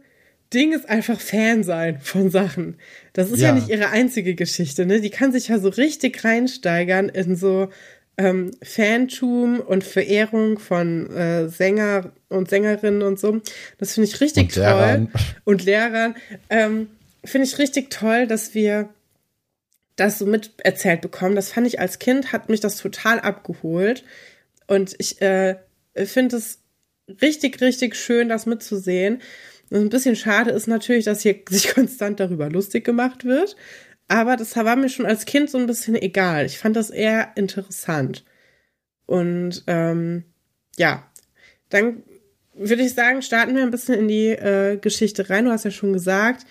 [0.55, 2.76] Ding ist einfach Fan sein von Sachen.
[3.12, 5.01] Das ist ja, ja nicht ihre einzige Geschichte, ne?
[5.01, 7.68] Die kann sich ja so richtig reinsteigern in so
[8.19, 13.41] ähm, Fantum und Verehrung von äh, Sänger und Sängerinnen und so.
[13.79, 14.62] Das finde ich richtig und toll.
[14.64, 15.12] Lehrern.
[15.45, 16.16] Und Lehrern.
[16.51, 16.89] Ähm,
[17.25, 18.89] finde ich richtig toll, dass wir
[19.97, 21.37] das so miterzählt bekommen.
[21.37, 24.05] Das fand ich als Kind, hat mich das total abgeholt.
[24.66, 25.57] Und ich äh,
[25.95, 26.59] finde es
[27.23, 29.23] richtig, richtig schön, das mitzusehen.
[29.71, 33.57] Und ein bisschen schade ist natürlich, dass hier sich konstant darüber lustig gemacht wird.
[34.09, 36.46] Aber das war mir schon als Kind so ein bisschen egal.
[36.46, 38.24] Ich fand das eher interessant.
[39.06, 40.24] Und ähm,
[40.76, 41.06] ja,
[41.68, 42.02] dann
[42.54, 45.44] würde ich sagen, starten wir ein bisschen in die äh, Geschichte rein.
[45.44, 46.46] Du hast ja schon gesagt,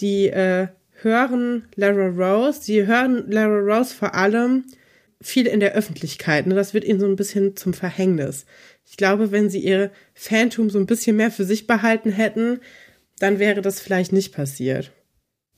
[0.00, 0.68] die äh,
[1.00, 4.64] hören Lara Rose, die hören Lara Rose vor allem
[5.20, 6.46] viel in der Öffentlichkeit.
[6.46, 6.54] Ne?
[6.54, 8.46] Das wird ihnen so ein bisschen zum Verhängnis.
[8.88, 12.60] Ich glaube, wenn sie ihr Phantom so ein bisschen mehr für sich behalten hätten,
[13.18, 14.92] dann wäre das vielleicht nicht passiert.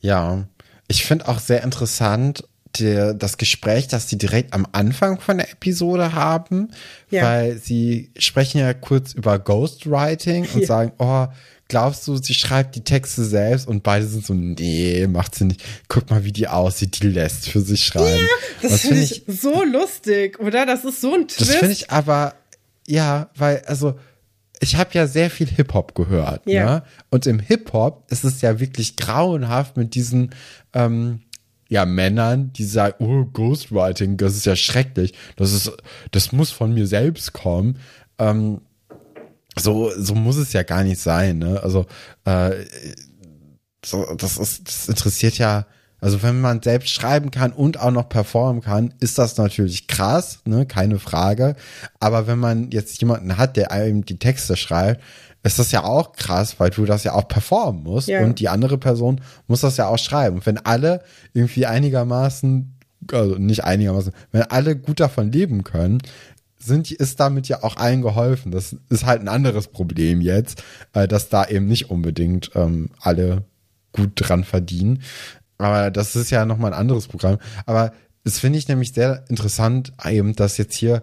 [0.01, 0.49] Ja,
[0.91, 2.45] ich finde auch sehr interessant
[2.79, 6.71] der, das Gespräch, das sie direkt am Anfang von der Episode haben,
[7.11, 7.23] ja.
[7.23, 10.67] weil sie sprechen ja kurz über Ghostwriting und ja.
[10.67, 11.27] sagen, oh,
[11.69, 15.63] glaubst du, sie schreibt die Texte selbst und beide sind so, nee, macht sie nicht.
[15.89, 18.27] Guck mal, wie die aussieht, die lässt für sich schreiben.
[18.63, 20.67] Ja, das finde find ich so lustig, oder?
[20.67, 21.41] Das ist so ein Twist.
[21.41, 22.35] Das finde ich aber,
[22.89, 23.95] ja, weil, also,
[24.61, 26.47] ich habe ja sehr viel Hip-Hop gehört.
[26.47, 26.65] Ja.
[26.65, 26.83] Ne?
[27.11, 30.35] Und im Hip-Hop ist es ja wirklich grauenhaft mit diesen
[30.75, 31.21] ähm,
[31.69, 35.15] ja, Männern, die sagen, oh, Ghostwriting, das ist ja schrecklich.
[35.37, 35.73] Das ist,
[36.11, 37.79] das muss von mir selbst kommen.
[38.19, 38.61] Ähm,
[39.59, 41.63] so, so muss es ja gar nicht sein, ne?
[41.63, 41.87] Also,
[42.25, 42.65] äh,
[43.85, 45.67] so, das ist, das interessiert ja
[46.01, 50.41] also wenn man selbst schreiben kann und auch noch performen kann, ist das natürlich krass,
[50.45, 51.57] ne, keine Frage.
[51.99, 55.03] Aber wenn man jetzt jemanden hat, der einem die Texte schreibt,
[55.43, 58.23] ist das ja auch krass, weil du das ja auch performen musst ja.
[58.23, 60.37] und die andere Person muss das ja auch schreiben.
[60.37, 62.75] Und wenn alle irgendwie einigermaßen,
[63.11, 66.03] also nicht einigermaßen, wenn alle gut davon leben können,
[66.59, 68.53] sind, ist damit ja auch allen geholfen.
[68.53, 73.45] Das ist halt ein anderes Problem jetzt, äh, dass da eben nicht unbedingt ähm, alle
[73.93, 75.03] gut dran verdienen.
[75.63, 77.39] Aber das ist ja nochmal ein anderes Programm.
[77.67, 77.93] Aber
[78.25, 81.03] das finde ich nämlich sehr interessant, eben, dass jetzt hier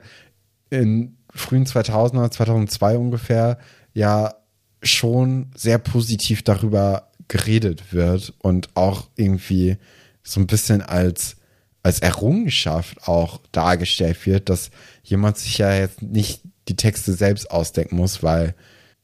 [0.70, 3.58] in frühen 2000er, 2002 ungefähr,
[3.94, 4.36] ja
[4.84, 9.78] schon sehr positiv darüber geredet wird und auch irgendwie
[10.24, 11.38] so ein bisschen als,
[11.84, 14.70] als Errungenschaft auch dargestellt wird, dass
[15.04, 18.56] jemand sich ja jetzt nicht die Texte selbst ausdenken muss, weil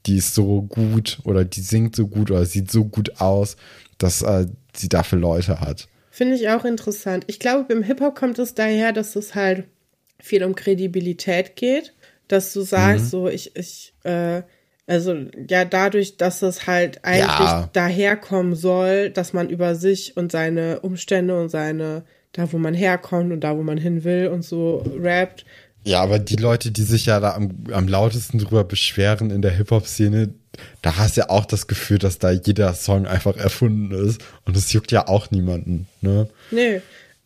[0.05, 3.55] die ist so gut oder die singt so gut oder sieht so gut aus,
[3.97, 5.87] dass äh, sie dafür Leute hat.
[6.11, 7.23] Finde ich auch interessant.
[7.27, 9.65] Ich glaube, im Hip-Hop kommt es daher, dass es halt
[10.19, 11.93] viel um Kredibilität geht,
[12.27, 13.09] dass du sagst, mhm.
[13.09, 14.43] so ich, ich, äh,
[14.85, 15.15] also
[15.49, 17.69] ja, dadurch, dass es halt eigentlich ja.
[17.73, 23.31] daherkommen soll, dass man über sich und seine Umstände und seine, da wo man herkommt
[23.31, 25.45] und da wo man hin will und so rappt.
[25.85, 29.51] Ja, aber die Leute, die sich ja da am, am lautesten drüber beschweren in der
[29.51, 30.33] Hip-Hop-Szene,
[30.81, 34.21] da hast du ja auch das Gefühl, dass da jeder Song einfach erfunden ist.
[34.45, 36.27] Und es juckt ja auch niemanden, ne?
[36.51, 36.79] Nö.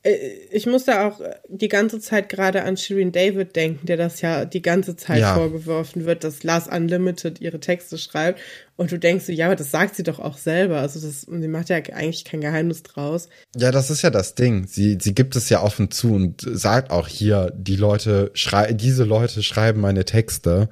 [0.07, 0.17] Äh,
[0.51, 4.61] ich musste auch die ganze Zeit gerade an Shirin David denken, der das ja die
[4.61, 5.35] ganze Zeit ja.
[5.35, 8.39] vorgeworfen wird, dass Lars Unlimited ihre Texte schreibt.
[8.75, 10.79] Und du denkst so, ja, aber das sagt sie doch auch selber.
[10.79, 13.27] Also das, sie macht ja eigentlich kein Geheimnis draus.
[13.55, 14.67] Ja, das ist ja das Ding.
[14.67, 19.03] Sie, sie gibt es ja offen zu und sagt auch hier, die Leute schreiben, diese
[19.03, 20.69] Leute schreiben meine Texte.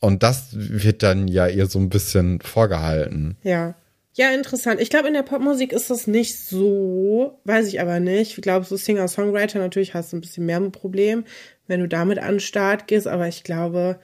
[0.00, 3.36] Und das wird dann ja ihr so ein bisschen vorgehalten.
[3.42, 3.74] Ja.
[4.14, 4.80] Ja, interessant.
[4.80, 8.36] Ich glaube, in der Popmusik ist das nicht so, weiß ich aber nicht.
[8.36, 11.24] Ich glaube, so Singer-Songwriter natürlich hast du ein bisschen mehr ein Problem,
[11.68, 14.00] wenn du damit an den Start gehst, aber ich glaube,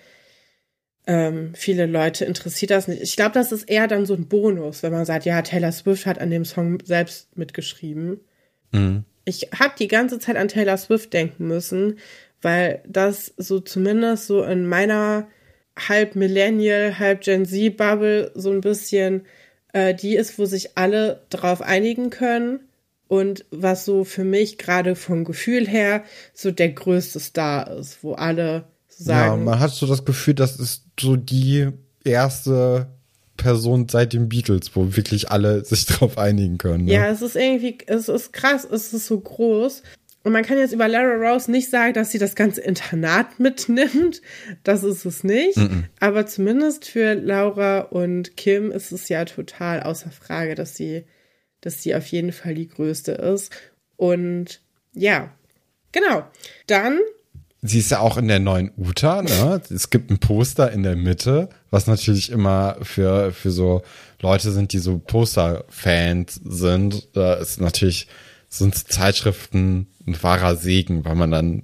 [1.07, 3.03] ähm, viele Leute interessiert das nicht.
[3.03, 6.07] Ich glaube, das ist eher dann so ein Bonus, wenn man sagt, ja, Taylor Swift
[6.07, 8.20] hat an dem Song selbst mitgeschrieben.
[8.70, 9.05] Mhm.
[9.24, 11.99] Ich habe die ganze Zeit an Taylor Swift denken müssen,
[12.40, 15.26] weil das so zumindest so in meiner
[15.76, 19.24] halb Millennial, halb Gen Z Bubble so ein bisschen
[19.72, 22.60] äh, die ist, wo sich alle drauf einigen können
[23.08, 28.12] und was so für mich gerade vom Gefühl her so der größte Star ist, wo
[28.14, 29.40] alle sagen.
[29.40, 31.68] Ja, man hat so das Gefühl, das ist so die
[32.04, 32.86] erste
[33.36, 36.84] Person seit den Beatles, wo wirklich alle sich drauf einigen können.
[36.84, 36.92] Ne?
[36.92, 39.82] Ja, es ist irgendwie, es ist krass, es ist so groß.
[40.24, 44.22] Und man kann jetzt über Lara Rose nicht sagen, dass sie das ganze Internat mitnimmt.
[44.64, 45.58] Das ist es nicht.
[45.58, 45.84] -mm.
[46.00, 51.04] Aber zumindest für Laura und Kim ist es ja total außer Frage, dass sie,
[51.60, 53.52] dass sie auf jeden Fall die größte ist.
[53.96, 54.62] Und
[54.94, 55.30] ja,
[55.92, 56.24] genau.
[56.66, 57.00] Dann.
[57.60, 59.60] Sie ist ja auch in der neuen Uta, ne?
[59.70, 63.82] es gibt ein Poster in der Mitte, was natürlich immer für, für so
[64.20, 67.08] Leute sind, die so Poster-Fans sind.
[67.14, 68.08] Da ist natürlich
[68.48, 71.62] sind Zeitschriften ein wahrer Segen, weil man dann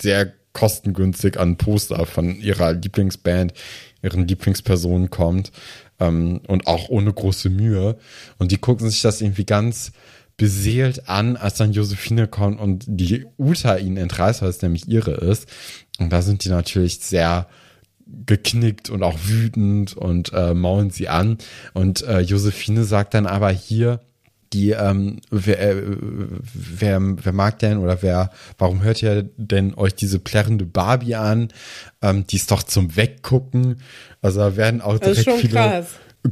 [0.00, 3.54] sehr kostengünstig an Poster von ihrer Lieblingsband,
[4.02, 5.52] ihren Lieblingspersonen kommt
[6.00, 7.96] ähm, und auch ohne große Mühe.
[8.38, 9.92] Und die gucken sich das irgendwie ganz
[10.36, 15.12] beseelt an, als dann Josephine kommt und die Uta ihnen entreißt, weil es nämlich ihre
[15.12, 15.48] ist.
[15.98, 17.46] Und da sind die natürlich sehr
[18.26, 21.38] geknickt und auch wütend und äh, maulen sie an.
[21.74, 24.00] Und äh, Josephine sagt dann aber hier,
[24.52, 25.82] die, ähm, wer, äh,
[26.54, 31.48] wer, wer mag denn oder wer, warum hört ihr denn euch diese plärrende Barbie an?
[32.00, 33.80] Ähm, die ist doch zum Weggucken.
[34.20, 35.86] Also da werden auch direkt viele krass.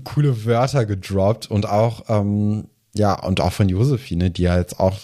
[0.05, 4.99] coole Wörter gedroppt und auch, ähm, ja, und auch von Josephine, die ja jetzt auch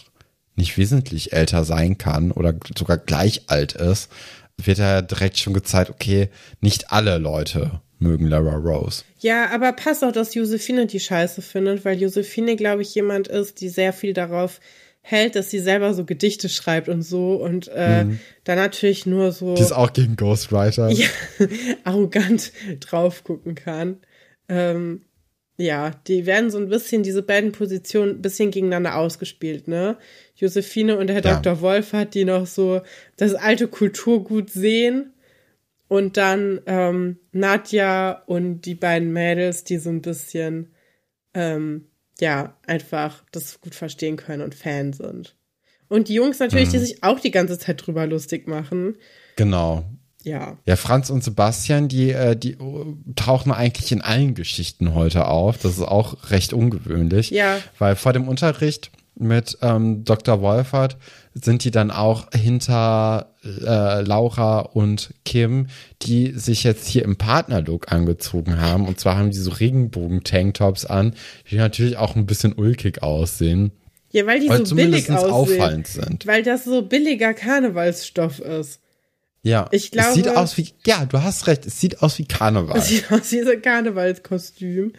[0.57, 4.11] nicht wesentlich älter sein kann oder sogar gleich alt ist,
[4.57, 9.05] wird ja direkt schon gezeigt, okay, nicht alle Leute mögen Lara Rose.
[9.20, 13.61] Ja, aber passt auch, dass Josephine die Scheiße findet, weil Josephine, glaube ich, jemand ist,
[13.61, 14.61] die sehr viel darauf
[15.01, 18.20] hält, dass sie selber so Gedichte schreibt und so und äh, mhm.
[18.44, 19.55] dann natürlich nur so.
[19.55, 20.90] Die ist auch gegen Ghostwriter.
[20.90, 21.07] Ja,
[21.84, 23.99] arrogant drauf gucken kann.
[24.49, 25.03] Ähm,
[25.59, 29.97] ja, die werden so ein bisschen, diese beiden Positionen ein bisschen gegeneinander ausgespielt, ne?
[30.34, 31.40] Josephine und der ja.
[31.40, 31.61] Dr.
[31.62, 32.82] Wolf hat die noch so
[33.16, 35.12] das alte Kulturgut sehen
[35.89, 40.72] und dann ähm, Nadja und die beiden Mädels, die so ein bisschen,
[41.34, 41.87] ähm,
[42.18, 45.37] ja, einfach das gut verstehen können und Fan sind.
[45.89, 46.72] Und die Jungs natürlich, mhm.
[46.72, 48.97] die sich auch die ganze Zeit drüber lustig machen.
[49.37, 49.84] Genau.
[50.24, 50.59] Ja.
[50.66, 52.57] Ja, Franz und Sebastian, die, äh, die
[53.14, 55.59] tauchen eigentlich in allen Geschichten heute auf.
[55.59, 57.30] Das ist auch recht ungewöhnlich.
[57.30, 57.61] Ja.
[57.78, 60.41] Weil vor dem Unterricht mit ähm, Dr.
[60.41, 60.97] Wolfert
[61.35, 65.69] sind die dann auch hinter äh, Laura und Kim,
[66.03, 68.87] die sich jetzt hier im Partnerlook angezogen haben.
[68.87, 71.14] Und zwar haben die so Regenbogen-Tanktops an,
[71.51, 73.73] die natürlich auch ein bisschen ulkig aussehen.
[74.12, 75.31] Ja, weil die so billig aussehen.
[75.31, 76.27] auffallend sind.
[76.27, 78.81] Weil das so billiger Karnevalsstoff ist.
[79.43, 82.25] Ja, ich glaube, es sieht aus wie, ja, du hast recht, es sieht aus wie
[82.25, 82.79] Karneval.
[82.79, 84.93] Es sieht aus wie so ein Karnevalskostüm.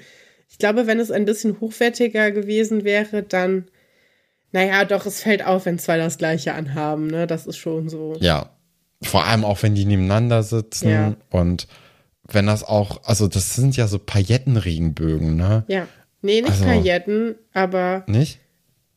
[0.50, 3.66] Ich glaube, wenn es ein bisschen hochwertiger gewesen wäre, dann
[4.52, 7.28] naja, doch, es fällt auf, wenn zwei das gleiche anhaben, ne?
[7.28, 8.16] Das ist schon so.
[8.20, 8.52] Ja.
[9.04, 11.16] Vor allem auch, wenn die nebeneinander sitzen ja.
[11.30, 11.68] und
[12.24, 15.64] wenn das auch, also das sind ja so Paillettenregenbögen, ne?
[15.68, 15.88] Ja.
[16.22, 18.04] Nee, nicht also, Pailletten, aber.
[18.08, 18.40] Nicht?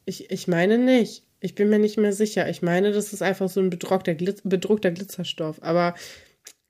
[0.05, 1.25] Ich, ich meine nicht.
[1.41, 2.49] Ich bin mir nicht mehr sicher.
[2.49, 5.63] Ich meine, das ist einfach so ein bedruckter, Glitz, bedruckter Glitzerstoff.
[5.63, 5.95] Aber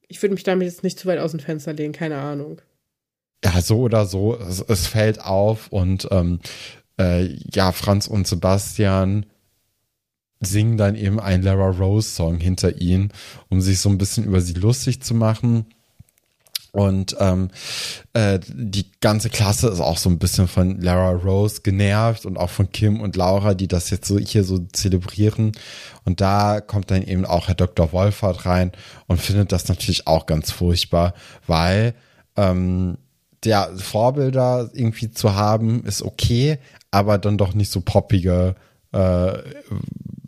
[0.06, 2.60] ich würde mich damit jetzt nicht zu weit aus dem Fenster lehnen, keine Ahnung.
[3.44, 6.40] Ja, so oder so, es, es fällt auf und ähm,
[7.00, 9.26] äh, ja, Franz und Sebastian
[10.40, 13.12] singen dann eben einen Lara Rose Song hinter ihnen,
[13.48, 15.66] um sich so ein bisschen über sie lustig zu machen.
[16.72, 17.50] Und ähm,
[18.12, 22.50] äh, die ganze Klasse ist auch so ein bisschen von Lara Rose genervt und auch
[22.50, 25.52] von Kim und Laura, die das jetzt so hier so zelebrieren.
[26.04, 27.92] Und da kommt dann eben auch Herr Dr.
[27.92, 28.72] Wolfert rein
[29.08, 31.14] und findet das natürlich auch ganz furchtbar,
[31.46, 31.94] weil
[32.36, 32.98] ähm,
[33.44, 36.58] der Vorbilder irgendwie zu haben ist okay,
[36.90, 38.54] aber dann doch nicht so poppige
[38.92, 39.32] äh,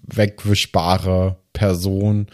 [0.04, 2.26] wegwischbare Person.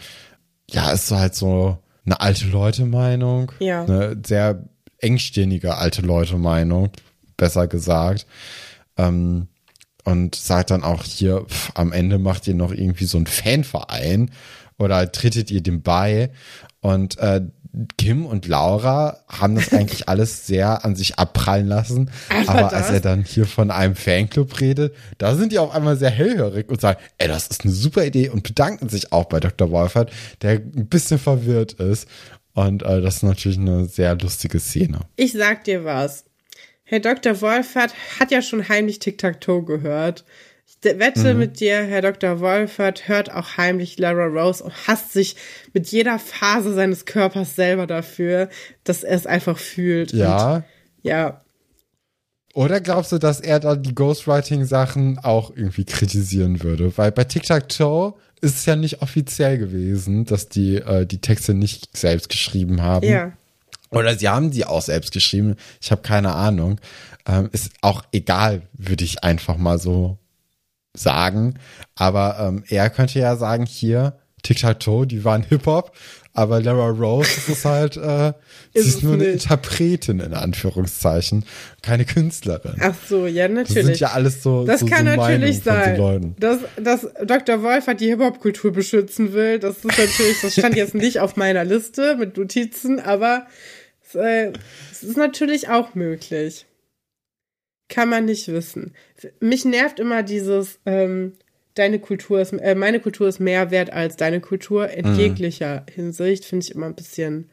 [0.69, 3.51] Ja, ist halt so eine alte Leute-Meinung.
[3.59, 3.83] Ja.
[3.83, 4.63] Eine sehr
[4.99, 6.89] engstirnige alte Leute-Meinung,
[7.37, 8.27] besser gesagt.
[8.97, 9.47] Ähm,
[10.05, 14.31] und sagt dann auch hier, pff, am Ende macht ihr noch irgendwie so einen Fanverein
[14.77, 16.31] oder tretet ihr dem bei.
[16.81, 17.41] Und äh,
[17.97, 22.09] Kim und Laura haben das eigentlich alles sehr an sich abprallen lassen.
[22.29, 22.73] Einfach Aber das?
[22.73, 26.67] als er dann hier von einem Fanclub redet, da sind die auf einmal sehr hellhörig
[26.69, 29.69] und sagen, ey, das ist eine super Idee und bedanken sich auch bei Dr.
[29.69, 30.11] Wolfert,
[30.41, 32.07] der ein bisschen verwirrt ist.
[32.53, 35.01] Und äh, das ist natürlich eine sehr lustige Szene.
[35.15, 36.25] Ich sag dir was.
[36.83, 37.39] Herr Dr.
[37.41, 40.25] Wolfert hat ja schon heimlich Tic-Tac-Toe gehört.
[40.81, 42.39] Ich wette mit dir, Herr Dr.
[42.39, 45.35] Wolfert hört auch heimlich Lara Rose und hasst sich
[45.73, 48.49] mit jeder Phase seines Körpers selber dafür,
[48.83, 50.13] dass er es einfach fühlt.
[50.13, 50.57] Ja.
[50.57, 50.63] Und,
[51.01, 51.41] ja.
[52.53, 56.97] Oder glaubst du, dass er dann die Ghostwriting-Sachen auch irgendwie kritisieren würde?
[56.97, 61.97] Weil bei Tic-Tac-Toe ist es ja nicht offiziell gewesen, dass die äh, die Texte nicht
[61.97, 63.07] selbst geschrieben haben.
[63.07, 63.33] Ja.
[63.91, 65.55] Oder sie haben sie auch selbst geschrieben.
[65.81, 66.79] Ich habe keine Ahnung.
[67.27, 70.18] Ähm, ist auch egal, würde ich einfach mal so
[70.99, 71.55] sagen.
[71.95, 75.91] Aber ähm, er könnte ja sagen, hier, Tic-Tac-Toe, die waren Hip-Hop.
[76.33, 78.29] Aber Lara Rose das ist halt, äh,
[78.73, 79.33] Ist sie ist nur eine nicht.
[79.43, 81.43] Interpretin in Anführungszeichen,
[81.81, 82.75] keine Künstlerin.
[82.79, 83.85] Ach so, ja, Das natürlich.
[83.85, 87.63] sind ja alles so, Das so, kann so natürlich sein, so dass, dass Dr.
[87.63, 89.59] Wolfert die Hip-Hop-Kultur beschützen will.
[89.59, 93.47] Das ist natürlich, das stand jetzt nicht auf meiner Liste mit Notizen, aber
[94.07, 94.53] es, äh,
[94.91, 96.67] es ist natürlich auch möglich.
[97.89, 98.93] Kann man nicht wissen.
[99.39, 101.33] Mich nervt immer dieses, ähm,
[101.75, 105.19] deine Kultur ist, äh, meine Kultur ist mehr wert als deine Kultur in Mhm.
[105.19, 106.45] jeglicher Hinsicht.
[106.45, 107.49] Finde ich immer ein bisschen,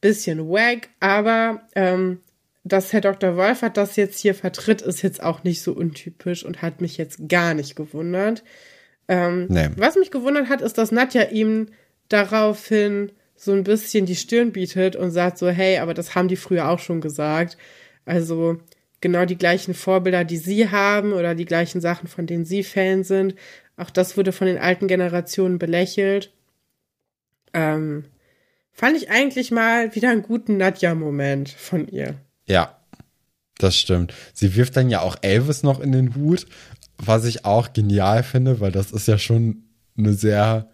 [0.00, 2.20] bisschen wack, aber ähm,
[2.64, 3.36] dass Herr Dr.
[3.36, 7.28] Wolfert das jetzt hier vertritt, ist jetzt auch nicht so untypisch und hat mich jetzt
[7.28, 8.42] gar nicht gewundert.
[9.08, 9.68] Ähm, Nee.
[9.76, 11.68] Was mich gewundert hat, ist, dass Nadja ihm
[12.08, 16.36] daraufhin so ein bisschen die Stirn bietet und sagt so, hey, aber das haben die
[16.36, 17.56] früher auch schon gesagt.
[18.04, 18.58] Also
[19.00, 23.04] genau die gleichen Vorbilder, die sie haben oder die gleichen Sachen, von denen sie Fan
[23.04, 23.34] sind.
[23.76, 26.32] Auch das wurde von den alten Generationen belächelt.
[27.52, 28.04] Ähm,
[28.72, 32.14] fand ich eigentlich mal wieder einen guten Nadja-Moment von ihr.
[32.46, 32.76] Ja,
[33.58, 34.12] das stimmt.
[34.34, 36.46] Sie wirft dann ja auch Elvis noch in den Hut,
[36.98, 39.64] was ich auch genial finde, weil das ist ja schon
[39.96, 40.68] eine sehr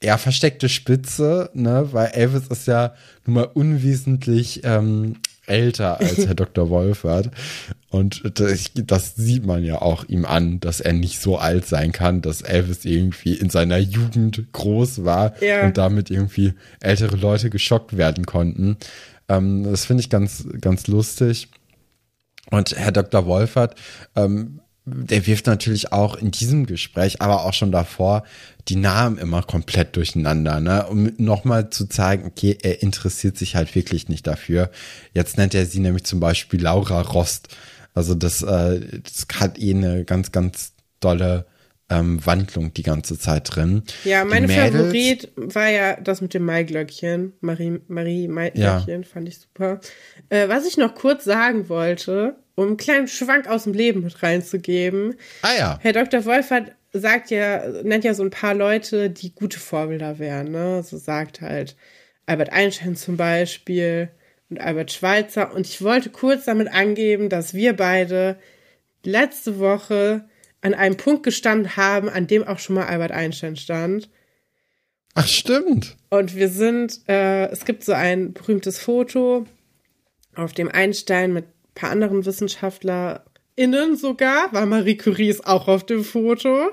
[0.00, 1.88] eher versteckte Spitze, ne?
[1.92, 2.94] Weil Elvis ist ja
[3.24, 5.16] nun mal unwesentlich ähm,
[5.46, 6.70] älter als Herr Dr.
[6.70, 7.30] Wolfert.
[7.90, 11.92] Und das, das sieht man ja auch ihm an, dass er nicht so alt sein
[11.92, 15.64] kann, dass Elvis irgendwie in seiner Jugend groß war Ja.
[15.66, 18.76] und damit irgendwie ältere Leute geschockt werden konnten.
[19.28, 21.48] Ähm, das finde ich ganz, ganz lustig.
[22.50, 23.26] Und Herr Dr.
[23.26, 23.74] Wolfert,
[24.16, 28.24] ähm, der wirft natürlich auch in diesem Gespräch, aber auch schon davor,
[28.68, 30.86] die Namen immer komplett durcheinander, ne?
[30.86, 34.70] Um nochmal zu zeigen, okay, er interessiert sich halt wirklich nicht dafür.
[35.14, 37.48] Jetzt nennt er sie nämlich zum Beispiel Laura Rost.
[37.94, 41.46] Also das, äh, das hat eh eine ganz, ganz dolle
[41.98, 43.82] ähm, Wandlung die ganze Zeit drin.
[44.04, 47.32] Ja, Die mein Mädels- Favorit war ja das mit dem Maiglöckchen.
[47.40, 49.80] Marie, Marie Maiglöckchen fand ich super.
[50.28, 54.22] Äh, was ich noch kurz sagen wollte, um einen kleinen Schwank aus dem Leben mit
[54.22, 55.14] reinzugeben.
[55.42, 55.78] Ah ja.
[55.82, 56.24] Herr Dr.
[56.24, 60.82] Wolfert sagt ja, nennt ja so ein paar Leute, die gute Vorbilder wären, ne?
[60.84, 61.74] So sagt halt
[62.26, 64.10] Albert Einstein zum Beispiel
[64.48, 65.52] und Albert Schweitzer.
[65.52, 68.36] Und ich wollte kurz damit angeben, dass wir beide
[69.04, 70.24] letzte Woche
[70.64, 74.08] an einem Punkt gestanden haben, an dem auch schon mal Albert Einstein stand.
[75.14, 75.96] Ach, stimmt.
[76.08, 79.44] Und wir sind, äh, es gibt so ein berühmtes Foto,
[80.34, 85.84] auf dem Einstein mit ein paar anderen WissenschaftlerInnen sogar, weil Marie Curie ist auch auf
[85.84, 86.70] dem Foto,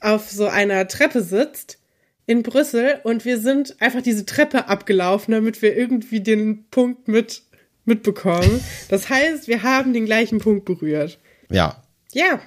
[0.00, 1.78] auf so einer Treppe sitzt
[2.26, 7.42] in Brüssel und wir sind einfach diese Treppe abgelaufen, damit wir irgendwie den Punkt mit
[7.86, 8.62] mitbekommen.
[8.88, 11.18] Das heißt, wir haben den gleichen Punkt berührt.
[11.50, 11.82] Ja,
[12.12, 12.40] Ja,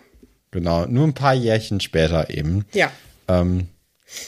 [0.51, 0.85] genau.
[0.85, 2.65] Nur ein paar Jährchen später eben.
[2.73, 2.91] ja.
[3.27, 3.67] Ähm,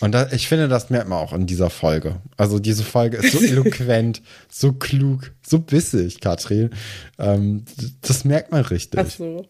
[0.01, 2.21] und da, ich finde, das merkt man auch in dieser Folge.
[2.35, 6.71] Also diese Folge ist so eloquent, so klug, so bissig, Katrin.
[7.17, 7.63] Ähm,
[8.01, 8.99] das merkt man richtig.
[8.99, 9.47] Ach so.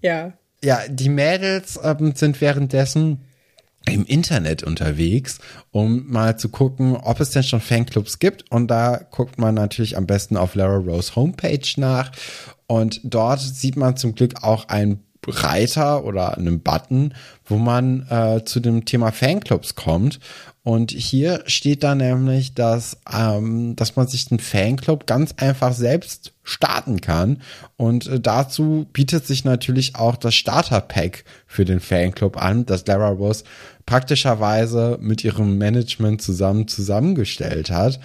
[0.00, 0.34] Ja.
[0.62, 3.22] Ja, die Mädels ähm, sind währenddessen
[3.90, 5.40] im Internet unterwegs,
[5.72, 8.48] um mal zu gucken, ob es denn schon Fanclubs gibt.
[8.52, 12.12] Und da guckt man natürlich am besten auf Lara Rose Homepage nach.
[12.68, 17.14] Und dort sieht man zum Glück auch ein Reiter oder einem Button,
[17.44, 20.18] wo man äh, zu dem Thema Fanclubs kommt.
[20.64, 26.32] Und hier steht da nämlich, dass, ähm, dass man sich den Fanclub ganz einfach selbst
[26.44, 27.42] starten kann.
[27.76, 33.08] Und äh, dazu bietet sich natürlich auch das Starter-Pack für den Fanclub an, das Lara
[33.08, 33.44] Rose
[33.86, 37.98] praktischerweise mit ihrem Management zusammen zusammengestellt hat.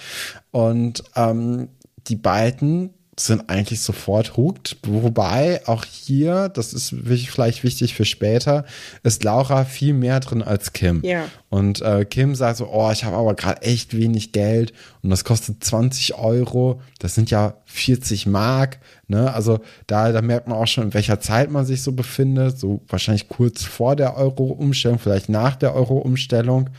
[0.51, 1.69] Und ähm,
[2.07, 4.77] die beiden sind eigentlich sofort hooked.
[4.83, 8.65] Wobei auch hier, das ist vielleicht wichtig für später,
[9.01, 11.01] ist Laura viel mehr drin als Kim.
[11.03, 11.25] Ja.
[11.49, 15.23] Und äh, Kim sagt so, oh, ich habe aber gerade echt wenig Geld und das
[15.23, 16.81] kostet 20 Euro.
[16.99, 18.79] Das sind ja 40 Mark.
[19.07, 19.33] Ne?
[19.33, 22.59] Also da, da merkt man auch schon, in welcher Zeit man sich so befindet.
[22.59, 26.69] So wahrscheinlich kurz vor der Euro-Umstellung, vielleicht nach der Euro-Umstellung.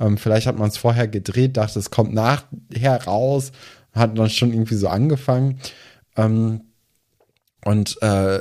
[0.00, 3.52] Ähm, vielleicht hat man es vorher gedreht, dachte, es kommt nachher raus
[3.94, 5.60] hat dann schon irgendwie so angefangen.
[6.16, 6.62] Ähm,
[7.64, 8.40] und äh,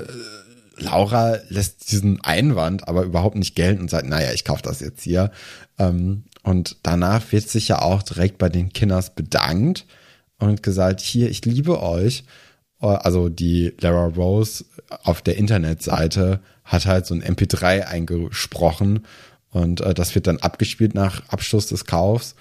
[0.77, 5.03] Laura lässt diesen Einwand aber überhaupt nicht gelten und sagt, naja, ich kaufe das jetzt
[5.03, 5.31] hier.
[5.77, 9.85] Ähm, und danach wird sich ja auch direkt bei den Kinders bedankt
[10.39, 12.23] und gesagt, hier, ich liebe euch.
[12.81, 14.65] Äh, also die Lara Rose
[15.03, 19.05] auf der Internetseite hat halt so ein MP3 eingesprochen
[19.53, 22.35] und äh, das wird dann abgespielt nach Abschluss des Kaufs.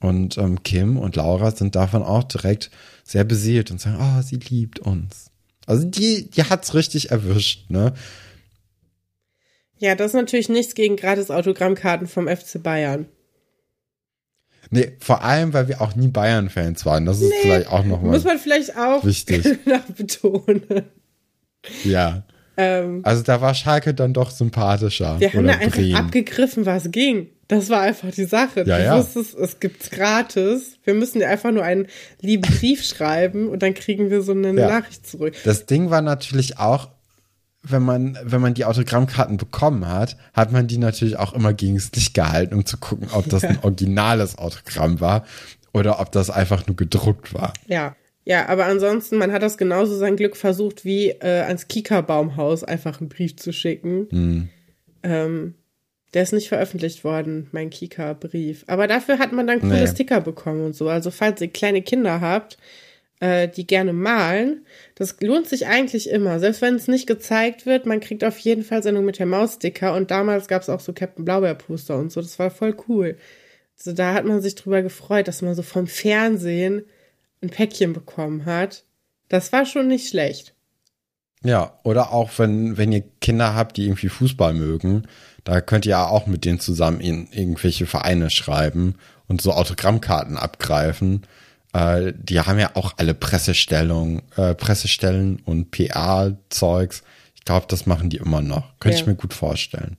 [0.00, 2.70] Und ähm, Kim und Laura sind davon auch direkt
[3.04, 5.30] sehr beseelt und sagen, oh, sie liebt uns.
[5.66, 7.92] Also die, die hat's richtig erwischt, ne?
[9.78, 13.06] Ja, das ist natürlich nichts gegen gratis Autogrammkarten vom FC Bayern.
[14.70, 17.06] Nee, vor allem, weil wir auch nie Bayern-Fans waren.
[17.06, 18.12] Das ist nee, vielleicht auch nochmal.
[18.12, 19.44] Muss man vielleicht auch wichtig.
[19.96, 20.62] betonen.
[21.84, 22.24] Ja.
[22.56, 25.20] Ähm, also da war Schalke dann doch sympathischer.
[25.20, 27.28] Wir haben da einfach abgegriffen, was ging.
[27.48, 28.64] Das war einfach die Sache.
[28.66, 28.98] Ja, du ja.
[28.98, 30.78] wusstest, es gibt's gratis.
[30.84, 31.86] Wir müssen dir einfach nur einen
[32.20, 34.68] lieben Brief schreiben und dann kriegen wir so eine ja.
[34.68, 35.34] Nachricht zurück.
[35.44, 36.88] Das Ding war natürlich auch,
[37.62, 41.76] wenn man, wenn man die Autogrammkarten bekommen hat, hat man die natürlich auch immer gegen
[41.76, 45.24] das Licht gehalten, um zu gucken, ob das ein originales Autogramm war
[45.72, 47.52] oder ob das einfach nur gedruckt war.
[47.66, 47.94] Ja.
[48.28, 53.00] Ja, aber ansonsten, man hat das genauso sein Glück versucht, wie äh, ans Kika-Baumhaus einfach
[53.00, 54.08] einen Brief zu schicken.
[54.10, 54.48] Mhm.
[55.04, 55.54] Ähm,
[56.16, 58.64] der ist nicht veröffentlicht worden, mein Kika-Brief.
[58.68, 59.86] Aber dafür hat man dann coole nee.
[59.86, 60.88] Sticker bekommen und so.
[60.88, 62.56] Also falls ihr kleine Kinder habt,
[63.20, 64.64] äh, die gerne malen,
[64.94, 66.40] das lohnt sich eigentlich immer.
[66.40, 69.92] Selbst wenn es nicht gezeigt wird, man kriegt auf jeden Fall Sendung mit der Maus-Sticker.
[69.94, 72.22] Und damals gab es auch so Captain Blaubeer-Poster und so.
[72.22, 73.18] Das war voll cool.
[73.78, 76.86] Also da hat man sich drüber gefreut, dass man so vom Fernsehen
[77.42, 78.84] ein Päckchen bekommen hat.
[79.28, 80.54] Das war schon nicht schlecht.
[81.44, 85.06] Ja, oder auch wenn, wenn ihr Kinder habt, die irgendwie Fußball mögen,
[85.46, 88.96] da könnt ihr ja auch mit denen zusammen in irgendwelche Vereine schreiben
[89.28, 91.22] und so Autogrammkarten abgreifen.
[91.72, 97.04] Äh, die haben ja auch alle Pressestellungen, äh, Pressestellen und PR-Zeugs.
[97.36, 98.76] Ich glaube, das machen die immer noch.
[98.80, 99.02] Könnte ja.
[99.02, 99.96] ich mir gut vorstellen.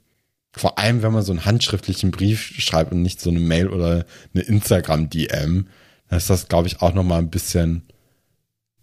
[0.51, 4.05] Vor allem, wenn man so einen handschriftlichen Brief schreibt und nicht so eine Mail oder
[4.33, 5.67] eine Instagram-DM,
[6.09, 7.83] dann ist das, glaube ich, auch noch mal ein bisschen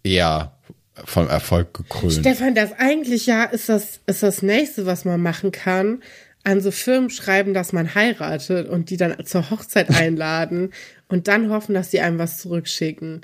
[0.01, 0.57] eher
[1.03, 2.13] vom Erfolg gekrönt.
[2.13, 6.01] Stefan, das eigentlich ja ist das, ist das nächste, was man machen kann,
[6.45, 10.71] an so Firmen schreiben, dass man heiratet und die dann zur Hochzeit einladen
[11.09, 13.21] und dann hoffen, dass sie einem was zurückschicken.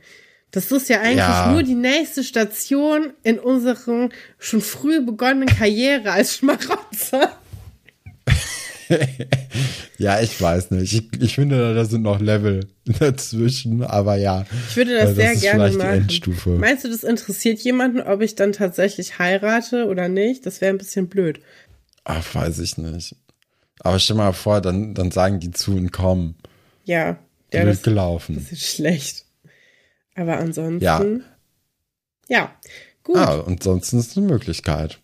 [0.51, 1.51] Das ist ja eigentlich ja.
[1.51, 7.32] nur die nächste Station in unserem schon früh begonnenen Karriere als Schmarotzer.
[9.97, 10.93] ja, ich weiß nicht.
[10.93, 12.67] Ich, ich finde, da sind noch Level
[12.99, 14.45] dazwischen, aber ja.
[14.69, 16.59] Ich würde das, das sehr gerne machen.
[16.59, 20.45] Meinst du, das interessiert jemanden, ob ich dann tatsächlich heirate oder nicht?
[20.45, 21.39] Das wäre ein bisschen blöd.
[22.04, 23.16] Ach, weiß ich nicht.
[23.80, 26.36] Aber stell mal vor, dann, dann sagen die zu und kommen.
[26.86, 27.18] Ja,
[27.52, 28.36] der wird gelaufen.
[28.36, 29.26] Das ist schlecht.
[30.16, 30.84] Aber ansonsten.
[30.84, 31.04] Ja.
[32.28, 32.52] Ja,
[33.04, 33.18] gut.
[33.18, 34.99] Ah, und sonst ist es eine Möglichkeit.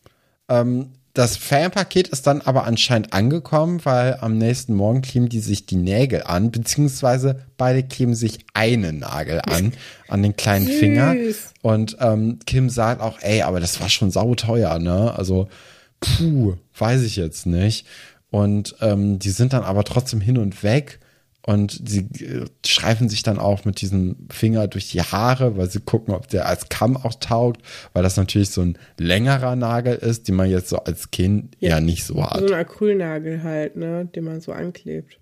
[0.48, 5.66] Ähm, das Fanpaket ist dann aber anscheinend angekommen, weil am nächsten Morgen kleben die sich
[5.66, 9.74] die Nägel an, beziehungsweise beide kleben sich einen Nagel an,
[10.08, 11.16] an den kleinen Finger.
[11.64, 15.14] Und ähm, Kim sagt auch, ey, aber das war schon sauteuer, ne?
[15.18, 15.50] Also
[16.00, 17.86] puh, weiß ich jetzt nicht.
[18.30, 21.00] Und ähm, die sind dann aber trotzdem hin und weg
[21.48, 25.80] und sie äh, streifen sich dann auch mit diesem Finger durch die Haare, weil sie
[25.80, 27.62] gucken, ob der als Kamm auch taugt,
[27.94, 31.70] weil das natürlich so ein längerer Nagel ist, den man jetzt so als Kind ja,
[31.70, 32.42] ja nicht so hat.
[32.42, 35.22] So ein Acrylnagel halt, ne, den man so anklebt.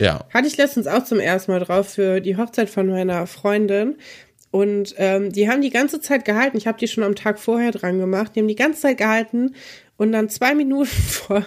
[0.00, 0.26] Ja.
[0.30, 3.96] Hatte ich letztens auch zum ersten Mal drauf für die Hochzeit von meiner Freundin.
[4.50, 6.56] Und ähm, die haben die ganze Zeit gehalten.
[6.56, 8.32] Ich habe die schon am Tag vorher dran gemacht.
[8.34, 9.54] Die haben die ganze Zeit gehalten
[10.00, 11.44] und dann zwei Minuten vor,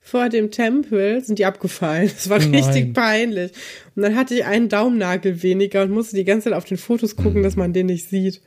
[0.00, 2.10] vor dem Tempel sind die abgefallen.
[2.12, 3.52] Das war oh richtig peinlich.
[3.94, 7.14] Und dann hatte ich einen Daumennagel weniger und musste die ganze Zeit auf den Fotos
[7.14, 7.42] gucken, mhm.
[7.44, 8.42] dass man den nicht sieht.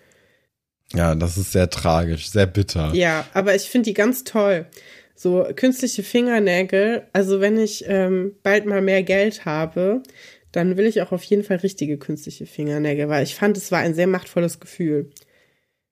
[0.94, 2.92] Ja, das ist sehr tragisch, sehr bitter.
[2.94, 4.66] Ja, aber ich finde die ganz toll.
[5.16, 10.04] So künstliche Fingernägel, also wenn ich ähm, bald mal mehr Geld habe,
[10.52, 13.80] dann will ich auch auf jeden Fall richtige künstliche Fingernägel, weil ich fand, es war
[13.80, 15.10] ein sehr machtvolles Gefühl.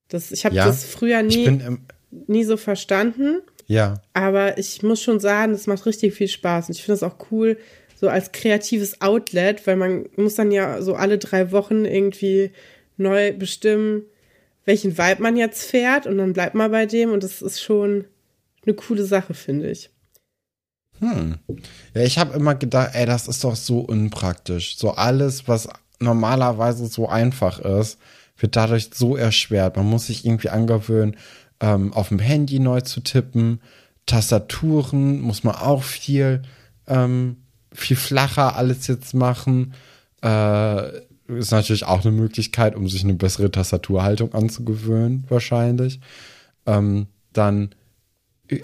[0.10, 4.58] Das, ich habe Ja, das früher Ich nie, bin, im- nie so verstanden, ja, aber
[4.58, 6.68] ich muss schon sagen, es macht richtig viel Spaß.
[6.68, 7.58] Und ich finde es auch cool,
[7.96, 12.52] so als kreatives Outlet, weil man muss dann ja so alle drei Wochen irgendwie
[12.98, 14.04] neu bestimmen,
[14.66, 18.06] welchen Vibe man jetzt fährt und dann bleibt man bei dem und das ist schon
[18.66, 19.90] eine coole Sache, finde ich.
[21.00, 21.38] Hm.
[21.94, 24.78] Ja, ich habe immer gedacht, ey, das ist doch so unpraktisch.
[24.78, 25.70] So alles, was
[26.00, 28.00] normalerweise so einfach ist,
[28.38, 29.76] wird dadurch so erschwert.
[29.76, 31.18] Man muss sich irgendwie angewöhnen,
[31.60, 33.62] ähm, auf dem Handy neu zu tippen.
[34.06, 36.42] Tastaturen muss man auch viel,
[36.88, 37.38] ähm,
[37.72, 39.74] viel flacher alles jetzt machen.
[40.24, 46.00] Äh, ist natürlich auch eine Möglichkeit, um sich eine bessere Tastaturhaltung anzugewöhnen, wahrscheinlich.
[46.66, 47.76] Ähm, dann
[48.48, 48.60] äh,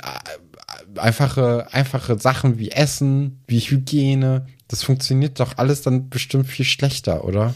[0.98, 7.24] einfache, einfache Sachen wie Essen, wie Hygiene, das funktioniert doch alles dann bestimmt viel schlechter,
[7.24, 7.54] oder?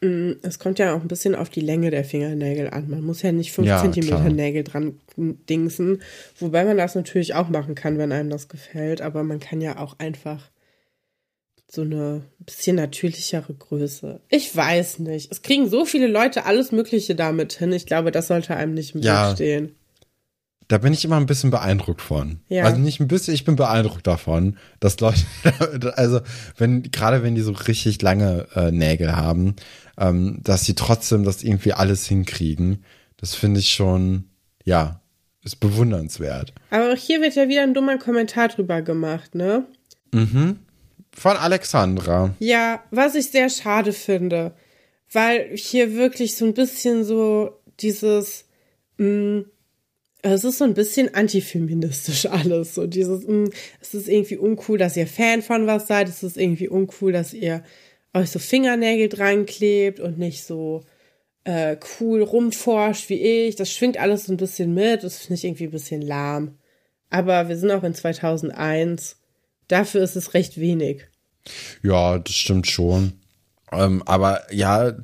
[0.00, 2.90] Es kommt ja auch ein bisschen auf die Länge der Fingernägel an.
[2.90, 4.28] Man muss ja nicht 5 Ja, Zentimeter klar.
[4.30, 6.02] Nägel dran dingsen,
[6.38, 9.78] wobei man das natürlich auch machen kann, wenn einem das gefällt, aber man kann ja
[9.78, 10.50] auch einfach
[11.68, 14.20] so eine bisschen natürlichere Größe.
[14.28, 15.32] Ich weiß nicht.
[15.32, 17.72] Es kriegen so viele Leute alles Mögliche damit hin.
[17.72, 19.30] Ich glaube, das sollte einem nicht im Ja.
[19.30, 19.74] Weg stehen.
[20.68, 22.40] Da bin ich immer ein bisschen beeindruckt von.
[22.48, 22.64] Ja.
[22.64, 25.20] Also nicht ein bisschen, ich bin beeindruckt davon, dass Leute,
[25.96, 26.20] also
[26.56, 29.54] wenn, gerade wenn die so richtig lange äh, Nägel haben,
[29.98, 32.84] ähm, dass sie trotzdem das irgendwie alles hinkriegen.
[33.16, 34.24] Das finde ich schon,
[34.64, 35.00] ja,
[35.42, 36.52] ist bewundernswert.
[36.70, 39.64] Aber auch hier wird ja wieder ein dummer Kommentar drüber gemacht, ne?
[41.12, 42.34] Von Alexandra.
[42.40, 44.54] Ja, was ich sehr schade finde,
[45.12, 48.44] weil hier wirklich so ein bisschen so dieses,
[48.98, 49.44] mh,
[50.22, 53.50] es ist so ein bisschen antifeministisch alles, so dieses, mh,
[53.80, 57.32] es ist irgendwie uncool, dass ihr Fan von was seid, es ist irgendwie uncool, dass
[57.32, 57.62] ihr
[58.16, 60.84] euch so Fingernägel dran klebt und nicht so
[61.44, 63.56] äh, cool rumforscht wie ich.
[63.56, 66.58] Das schwingt alles so ein bisschen mit, das finde ich irgendwie ein bisschen lahm.
[67.10, 69.16] Aber wir sind auch in 2001.
[69.68, 71.06] Dafür ist es recht wenig.
[71.82, 73.12] Ja, das stimmt schon.
[73.72, 74.94] Ähm, aber ja,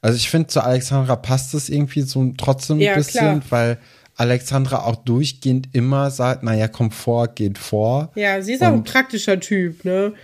[0.00, 3.42] also ich finde, zu Alexandra passt es irgendwie so trotzdem ein Ja, bisschen, klar.
[3.50, 3.78] weil
[4.16, 8.10] Alexandra auch durchgehend immer sagt, naja, Komfort geht vor.
[8.14, 10.14] Ja, sie ist auch ein Und- praktischer Typ, ne?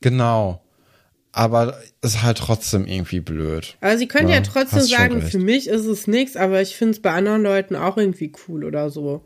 [0.00, 0.60] Genau.
[1.32, 3.76] Aber ist halt trotzdem irgendwie blöd.
[3.80, 6.92] Aber sie können ja, Ja, trotzdem sagen, für mich ist es nichts, aber ich finde
[6.92, 9.24] es bei anderen Leuten auch irgendwie cool oder so.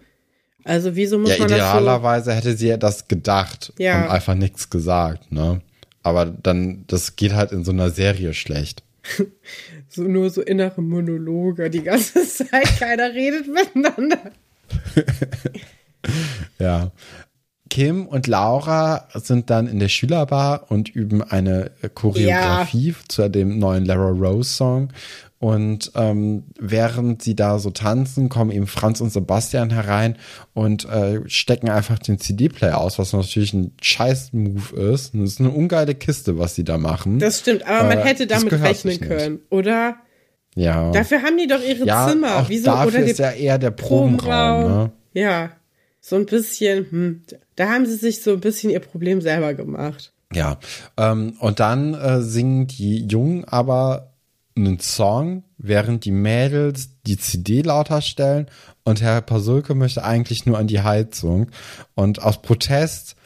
[0.65, 4.05] Also wieso muss Ja, man das idealerweise hätte sie ja das gedacht Ja.
[4.05, 5.61] und einfach nichts gesagt, ne?
[6.03, 8.85] Aber dann, das geht halt in so einer Serie schlecht.
[9.17, 9.25] so,
[9.89, 14.19] so nur so innere Monologe die ganze Zeit, keiner redet miteinander.
[16.59, 16.93] Ja.
[17.77, 23.85] Kim und Laura sind dann in der Schülerbar und üben eine Choreografie zu dem neuen
[23.85, 24.89] Lara Rose Song.
[25.41, 30.17] Und ähm, während sie da so tanzen, kommen eben Franz und Sebastian herein
[30.55, 35.13] und äh, stecken einfach den CD-Player aus, was natürlich ein Scheiß-Move ist.
[35.13, 37.19] Und das ist eine ungeile Kiste, was sie da machen.
[37.19, 39.97] Das stimmt, aber man Äh, hätte das damit rechnen können, oder?
[40.55, 40.93] ja.
[40.93, 42.37] Dafür haben die doch ihre ja, Zimmer.
[42.37, 42.71] auch Wieso?
[42.71, 44.93] dafür oder ist ja eher der Probenraum, ne?
[45.13, 45.51] Ja,
[46.09, 47.23] so ein bisschen, hm,
[47.57, 50.13] da haben sie sich so ein bisschen ihr Problem selber gemacht.
[50.33, 50.61] Ja,
[50.97, 54.13] ähm, und dann äh, singen die Jungen aber
[54.57, 58.47] einen Song, während die Mädels die CD lauter stellen
[58.85, 61.51] und Herr Pasulke möchte eigentlich nur an die Heizung.
[61.97, 63.17] Und aus Protest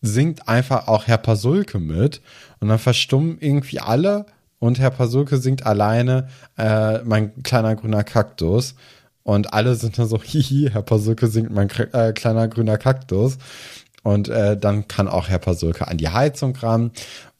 [0.00, 2.22] singt einfach auch Herr Pasulke mit
[2.60, 4.24] und dann verstummen irgendwie alle
[4.60, 8.76] und Herr Pasulke singt alleine äh, mein kleiner grüner Kaktus.
[9.28, 13.36] Und alle sind dann so, hihi, Herr Pasulke singt mein äh, kleiner grüner Kaktus.
[14.02, 16.92] Und äh, dann kann auch Herr Pasulke an die Heizung ran.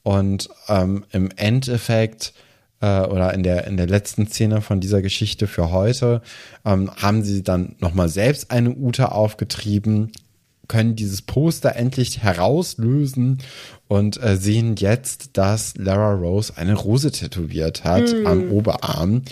[0.02, 2.35] Und ähm, im Endeffekt
[2.82, 6.20] äh, oder in der, in der letzten Szene von dieser Geschichte für heute
[6.66, 10.12] ähm, haben sie dann nochmal selbst eine Ute aufgetrieben,
[10.69, 13.39] können dieses Poster endlich herauslösen
[13.86, 19.23] und äh, sehen jetzt, dass Lara Rose eine Rose tätowiert hat am Oberarm.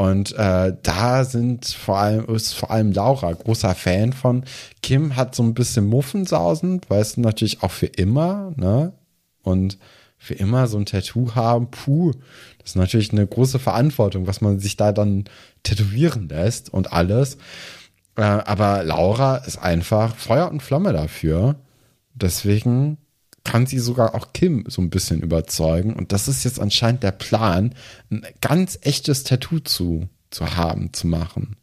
[0.00, 4.44] Und äh, da sind vor allem, ist vor allem Laura großer Fan von.
[4.82, 8.94] Kim hat so ein bisschen Muffensausen, weißt du, natürlich auch für immer, ne?
[9.42, 9.76] Und
[10.16, 12.12] für immer so ein Tattoo haben, puh,
[12.60, 15.24] das ist natürlich eine große Verantwortung, was man sich da dann
[15.64, 17.36] tätowieren lässt und alles.
[18.16, 21.56] Äh, aber Laura ist einfach Feuer und Flamme dafür.
[22.14, 22.96] Deswegen
[23.44, 25.94] kann sie sogar auch Kim so ein bisschen überzeugen.
[25.94, 27.74] Und das ist jetzt anscheinend der Plan,
[28.10, 31.56] ein ganz echtes Tattoo zu zu haben, zu machen.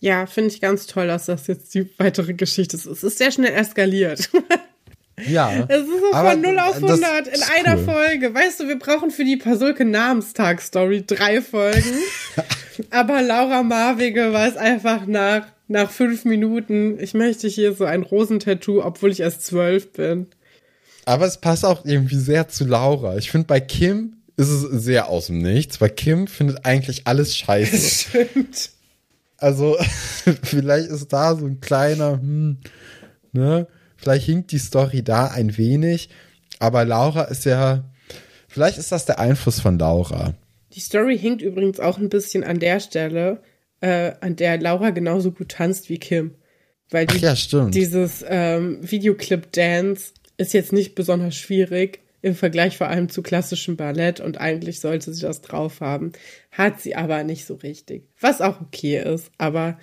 [0.00, 2.86] Ja, finde ich ganz toll, dass das jetzt die weitere Geschichte ist.
[2.86, 4.30] Es ist sehr schnell eskaliert.
[5.26, 5.52] Ja.
[5.68, 7.84] Es ist so von 0 auf 100 in einer cool.
[7.84, 8.34] Folge.
[8.34, 11.98] Weißt du, wir brauchen für die Pasulke Namenstag-Story drei Folgen.
[12.90, 18.82] Aber Laura Marwege weiß einfach nach, nach fünf Minuten, ich möchte hier so ein Rosentattoo,
[18.82, 20.28] obwohl ich erst zwölf bin.
[21.04, 23.16] Aber es passt auch irgendwie sehr zu Laura.
[23.16, 27.36] Ich finde, bei Kim ist es sehr aus dem Nichts, weil Kim findet eigentlich alles
[27.36, 28.08] scheiße.
[28.28, 28.70] Stimmt.
[29.36, 29.76] Also,
[30.42, 32.58] vielleicht ist da so ein kleiner, hm,
[33.32, 33.66] ne?
[33.96, 36.08] Vielleicht hinkt die Story da ein wenig,
[36.58, 37.84] aber Laura ist ja,
[38.48, 40.34] vielleicht ist das der Einfluss von Laura.
[40.72, 43.42] Die Story hinkt übrigens auch ein bisschen an der Stelle,
[43.80, 46.34] äh, an der Laura genauso gut tanzt wie Kim.
[46.90, 50.12] Weil die, Ach ja, dieses ähm, Videoclip-Dance
[50.42, 55.12] ist jetzt nicht besonders schwierig im Vergleich vor allem zu klassischem Ballett und eigentlich sollte
[55.12, 56.12] sie das drauf haben.
[56.50, 58.08] Hat sie aber nicht so richtig.
[58.20, 59.78] Was auch okay ist, aber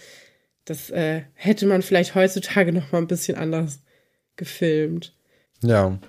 [0.65, 3.81] das äh, hätte man vielleicht heutzutage noch mal ein bisschen anders
[4.35, 5.13] gefilmt.
[5.61, 5.99] Ja.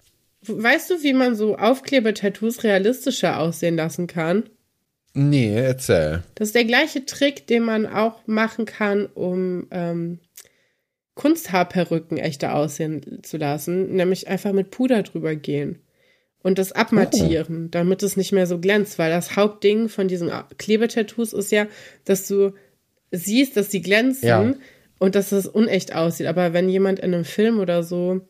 [0.43, 4.45] Weißt du, wie man so Aufkleber-Tattoos realistischer aussehen lassen kann?
[5.13, 6.23] Nee, erzähl.
[6.37, 10.21] Das ist der gleiche Trick, den man auch machen kann, um ähm,
[11.21, 15.79] Kunsthaarperücken echter aussehen zu lassen, nämlich einfach mit Puder drüber gehen
[16.43, 17.69] und das abmattieren, oh.
[17.71, 21.67] damit es nicht mehr so glänzt, weil das Hauptding von diesen Klebetattoos ist ja,
[22.07, 22.55] dass du
[23.11, 24.55] siehst, dass sie glänzen ja
[24.99, 26.27] und dass es unecht aussieht.
[26.27, 28.23] Aber wenn jemand in einem Film oder so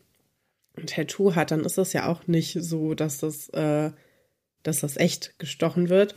[0.76, 3.92] ein Tattoo hat, dann ist das ja auch nicht so, dass das, äh,
[4.64, 6.16] dass das echt gestochen wird.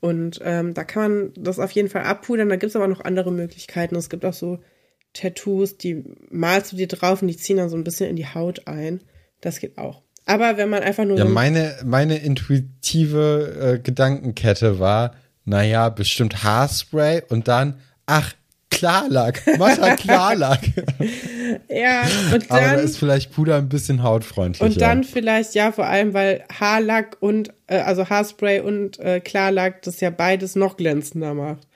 [0.00, 2.48] Und ähm, da kann man das auf jeden Fall abpudern.
[2.48, 3.94] Da gibt es aber noch andere Möglichkeiten.
[3.96, 4.58] Es gibt auch so
[5.18, 8.26] Tattoos, die malst du dir drauf und die ziehen dann so ein bisschen in die
[8.26, 9.00] Haut ein.
[9.40, 10.02] Das geht auch.
[10.26, 11.18] Aber wenn man einfach nur.
[11.18, 15.14] Ja, so meine, meine intuitive äh, Gedankenkette war,
[15.44, 18.34] naja, bestimmt Haarspray und dann, ach,
[18.70, 20.60] Klarlack, Matter Klarlack.
[21.68, 22.58] ja, und dann.
[22.58, 24.64] Aber da ist vielleicht Puder ein bisschen hautfreundlicher.
[24.64, 29.82] Und dann vielleicht, ja, vor allem, weil Haarlack und, äh, also Haarspray und äh, Klarlack
[29.82, 31.67] das ja beides noch glänzender macht.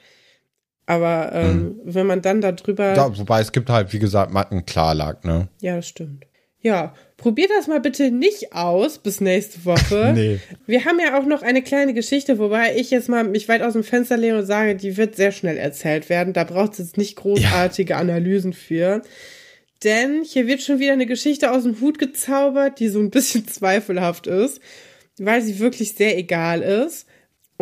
[0.87, 1.81] Aber ähm, hm.
[1.85, 2.95] wenn man dann da drüber.
[2.95, 5.49] Ja, wobei es gibt halt, wie gesagt, matten Klarlack, ne?
[5.61, 6.27] Ja, das stimmt.
[6.63, 10.13] Ja, probier das mal bitte nicht aus bis nächste Woche.
[10.15, 10.39] nee.
[10.67, 13.73] Wir haben ja auch noch eine kleine Geschichte, wobei ich jetzt mal mich weit aus
[13.73, 16.33] dem Fenster lehne und sage, die wird sehr schnell erzählt werden.
[16.33, 17.99] Da braucht es jetzt nicht großartige ja.
[17.99, 19.03] Analysen für.
[19.83, 23.49] Denn hier wird schon wieder eine Geschichte aus dem Hut gezaubert, die so ein bisschen
[23.49, 24.61] zweifelhaft ist,
[25.19, 27.09] weil sie wirklich sehr egal ist.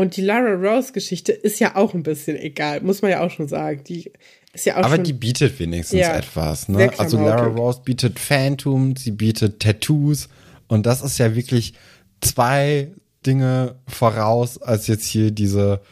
[0.01, 3.31] Und die Lara Rose Geschichte ist ja auch ein bisschen egal, muss man ja auch
[3.31, 3.85] schon sagen.
[3.85, 4.11] Die
[4.55, 6.91] ist ja auch Aber schon, die bietet wenigstens ja, etwas, ne?
[6.97, 10.31] Also Lara Rose bietet Phantom, sie bietet Tattoos
[10.69, 11.75] und das ist ja wirklich
[12.23, 12.89] zwei
[13.27, 15.83] Dinge voraus als jetzt hier diese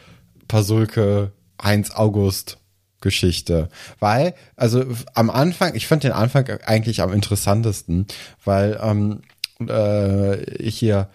[0.47, 1.31] Pasulke
[1.61, 2.57] Heinz August
[3.01, 3.69] Geschichte.
[3.99, 8.07] Weil, also am Anfang, ich fand den Anfang eigentlich am interessantesten,
[8.43, 9.21] weil ähm,
[9.67, 11.09] äh, hier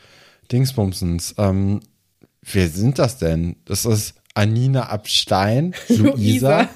[0.52, 1.80] Dingsbumsens, ähm,
[2.52, 3.56] wer sind das denn?
[3.64, 6.68] Das ist Anina Abstein, Luisa.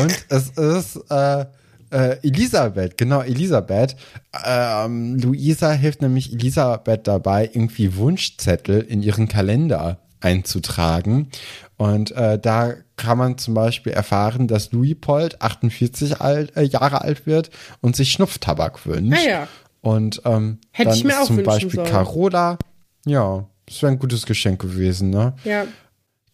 [0.00, 1.46] Und es ist äh,
[1.90, 3.96] äh, Elisabeth, genau, Elisabeth.
[4.44, 11.28] Ähm, Luisa hilft nämlich Elisabeth dabei, irgendwie Wunschzettel in ihren Kalender einzutragen.
[11.76, 17.26] Und äh, da kann man zum Beispiel erfahren, dass Louis-Pold 48 alt, äh, Jahre alt
[17.26, 17.50] wird
[17.80, 19.18] und sich Schnupftabak wünscht.
[19.24, 19.48] Ah, ja.
[19.82, 21.88] Und ähm, Hätte dann ich mir ist auch zum Beispiel sollen.
[21.88, 22.58] Carola.
[23.04, 25.34] Ja, das wäre ein gutes Geschenk gewesen, ne?
[25.44, 25.66] Ja.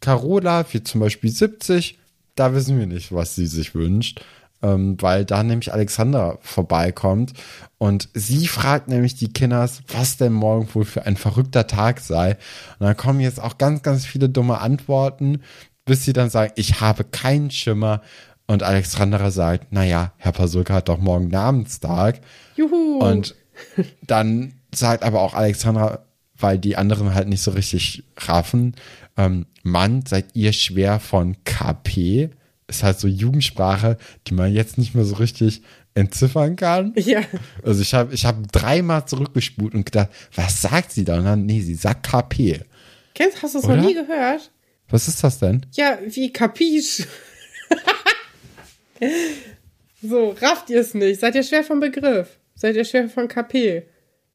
[0.01, 1.99] Carola wird zum Beispiel 70
[2.35, 4.25] da wissen wir nicht, was sie sich wünscht,
[4.63, 7.33] ähm, weil da nämlich Alexander vorbeikommt
[7.79, 12.37] und sie fragt nämlich die Kinders, was denn morgen wohl für ein verrückter Tag sei.
[12.79, 15.43] Und dann kommen jetzt auch ganz, ganz viele dumme Antworten,
[15.85, 18.03] bis sie dann sagen, ich habe keinen Schimmer.
[18.47, 22.21] Und Alexandra sagt, naja, Herr Pasulka hat doch morgen Namenstag.
[22.57, 22.99] Juhu.
[22.99, 23.35] Und
[24.03, 26.05] dann sagt aber auch Alexandra,
[26.43, 28.75] weil die anderen halt nicht so richtig raffen,
[29.17, 32.31] ähm, Mann, seid ihr schwer von KP?
[32.67, 33.97] Ist halt so Jugendsprache,
[34.27, 35.63] die man jetzt nicht mehr so richtig
[35.95, 36.95] entziffern kann.
[36.97, 37.21] Ja.
[37.63, 41.19] Also ich habe ich hab dreimal zurückgespult und gedacht, was sagt sie da?
[41.19, 42.61] Und dann, nee, sie sagt KP.
[43.15, 44.51] Kennst, hast du es noch nie gehört?
[44.89, 45.65] Was ist das denn?
[45.73, 47.07] Ja, wie Kapisch.
[50.03, 51.21] so, rafft ihr es nicht?
[51.21, 52.39] Seid ihr schwer vom Begriff?
[52.55, 53.85] Seid ihr schwer von KP?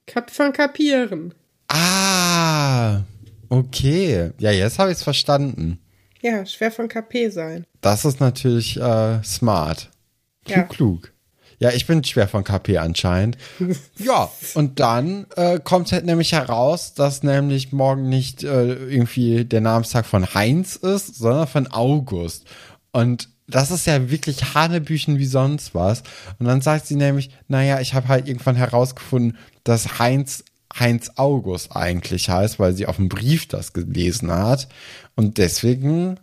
[0.05, 1.33] Kap von Kapieren.
[1.67, 3.01] Ah,
[3.49, 4.31] okay.
[4.39, 5.79] Ja, jetzt habe ich es verstanden.
[6.21, 7.65] Ja, schwer von KP sein.
[7.81, 9.89] Das ist natürlich äh, smart.
[10.45, 10.63] Klug, Ja.
[10.63, 11.13] klug.
[11.59, 13.37] Ja, ich bin schwer von KP anscheinend.
[13.97, 19.61] ja, und dann äh, kommt halt nämlich heraus, dass nämlich morgen nicht äh, irgendwie der
[19.61, 22.45] Namenstag von Heinz ist, sondern von August.
[22.91, 26.03] Und das ist ja wirklich Hanebüchen wie sonst was.
[26.37, 30.43] Und dann sagt sie nämlich, naja, ich habe halt irgendwann herausgefunden, dass Heinz
[30.77, 34.67] Heinz August eigentlich heißt, weil sie auf dem Brief das gelesen hat.
[35.15, 36.19] Und deswegen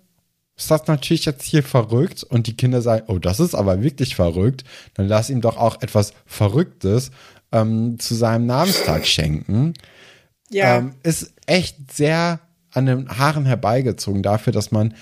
[0.56, 4.14] ist das natürlich jetzt hier verrückt und die Kinder sagen, oh, das ist aber wirklich
[4.14, 4.64] verrückt,
[4.94, 7.10] dann lass ihm doch auch etwas Verrücktes
[7.50, 9.74] ähm, zu seinem Namenstag schenken.
[10.50, 10.78] Ja.
[10.78, 12.40] Ähm, ist echt sehr
[12.70, 14.94] an den Haaren herbeigezogen dafür, dass man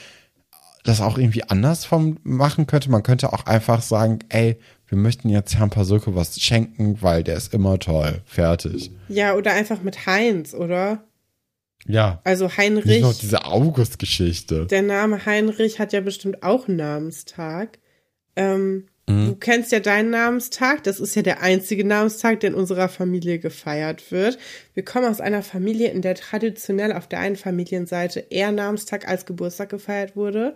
[0.85, 2.91] das auch irgendwie anders vom machen könnte.
[2.91, 4.59] Man könnte auch einfach sagen, ey,
[4.93, 8.21] wir möchten jetzt Herrn Pasulke was schenken, weil der ist immer toll.
[8.27, 8.91] Fertig.
[9.09, 11.03] Ja, oder einfach mit Heinz, oder?
[11.87, 12.21] Ja.
[12.25, 12.85] Also Heinrich.
[12.85, 14.67] Nicht noch diese August-Geschichte.
[14.67, 17.79] Der Name Heinrich hat ja bestimmt auch einen Namenstag.
[18.37, 19.29] Ähm, mhm.
[19.29, 20.85] Du kennst ja deinen Namenstag.
[20.85, 24.37] Das ist ja der einzige Namenstag, der in unserer Familie gefeiert wird.
[24.75, 29.25] Wir kommen aus einer Familie, in der traditionell auf der einen Familienseite eher Namenstag als
[29.25, 30.55] Geburtstag gefeiert wurde.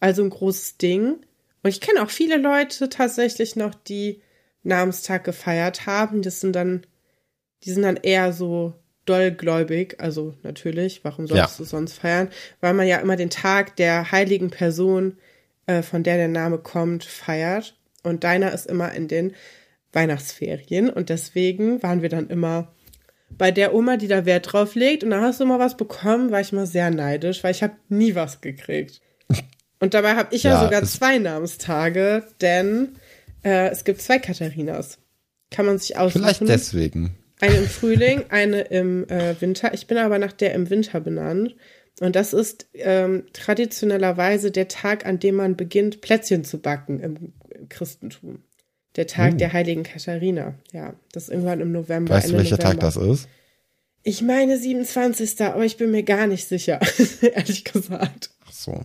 [0.00, 1.18] Also ein großes Ding.
[1.66, 4.22] Und ich kenne auch viele Leute tatsächlich noch, die
[4.62, 6.22] Namenstag gefeiert haben.
[6.22, 6.86] Das sind dann,
[7.64, 8.74] die sind dann eher so
[9.04, 11.64] dollgläubig, also natürlich, warum sollst ja.
[11.64, 12.28] du sonst feiern?
[12.60, 15.18] Weil man ja immer den Tag der heiligen Person,
[15.66, 17.76] äh, von der der Name kommt, feiert.
[18.04, 19.34] Und deiner ist immer in den
[19.92, 20.88] Weihnachtsferien.
[20.88, 22.72] Und deswegen waren wir dann immer
[23.28, 25.02] bei der Oma, die da Wert drauf legt.
[25.02, 27.74] Und da hast du immer was bekommen, war ich immer sehr neidisch, weil ich habe
[27.88, 29.00] nie was gekriegt.
[29.78, 32.96] Und dabei habe ich ja, ja sogar zwei Namenstage, denn
[33.42, 34.98] äh, es gibt zwei Katharinas.
[35.50, 36.22] Kann man sich aussuchen.
[36.22, 37.16] Vielleicht deswegen.
[37.40, 39.74] Eine im Frühling, eine im äh, Winter.
[39.74, 41.54] Ich bin aber nach der im Winter benannt.
[42.00, 47.32] Und das ist ähm, traditionellerweise der Tag, an dem man beginnt, Plätzchen zu backen im,
[47.48, 48.42] im Christentum.
[48.96, 49.38] Der Tag hm.
[49.38, 50.54] der heiligen Katharina.
[50.72, 52.14] Ja, das ist irgendwann im November.
[52.14, 52.80] Weißt Ende du, welcher November.
[52.80, 53.28] Tag das ist?
[54.02, 55.40] Ich meine 27.
[55.42, 56.80] Aber ich bin mir gar nicht sicher,
[57.22, 58.30] ehrlich gesagt.
[58.46, 58.80] Ach so.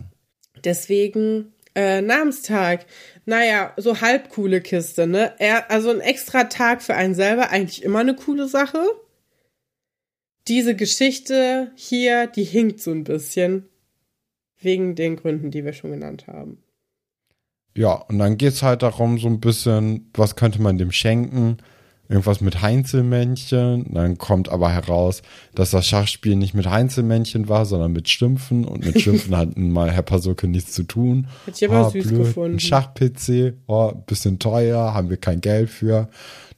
[0.64, 2.86] Deswegen äh, Namenstag
[3.24, 5.34] naja, so halb coole Kiste, ne?
[5.38, 8.84] Er, also ein extra Tag für einen selber, eigentlich immer eine coole Sache.
[10.48, 13.68] Diese Geschichte hier, die hinkt so ein bisschen.
[14.58, 16.62] Wegen den Gründen, die wir schon genannt haben.
[17.76, 21.56] Ja, und dann geht's halt darum, so ein bisschen, was könnte man dem schenken?
[22.12, 23.92] Irgendwas mit Heinzelmännchen.
[23.92, 25.22] Dann kommt aber heraus,
[25.54, 28.64] dass das Schachspiel nicht mit Heinzelmännchen war, sondern mit Stümpfen.
[28.64, 31.26] Und mit Stümpfen hat mal Herr Pasulke nichts zu tun.
[31.46, 32.18] Hätte ich aber oh, süß blöd.
[32.18, 32.56] gefunden.
[32.56, 36.08] Ein Schach-PC, oh, bisschen teuer, haben wir kein Geld für.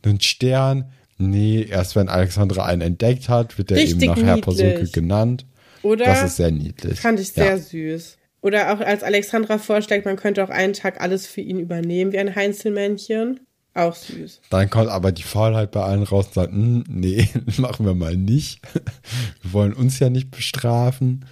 [0.05, 4.89] Ein Stern, nee, erst wenn Alexandra einen entdeckt hat, wird er eben nach Herr Pasulke
[4.89, 5.47] genannt.
[5.83, 6.05] Oder?
[6.05, 7.01] Das ist sehr niedlich.
[7.01, 7.59] Fand ich sehr ja.
[7.59, 8.19] süß.
[8.41, 12.19] Oder auch als Alexandra vorschlägt, man könnte auch einen Tag alles für ihn übernehmen, wie
[12.19, 13.41] ein Heinzelmännchen.
[13.75, 14.41] Auch süß.
[14.51, 17.29] Dann kommt aber die Faulheit bei allen raus und sagt, hm, nee,
[17.59, 18.61] machen wir mal nicht.
[19.43, 21.25] Wir wollen uns ja nicht bestrafen.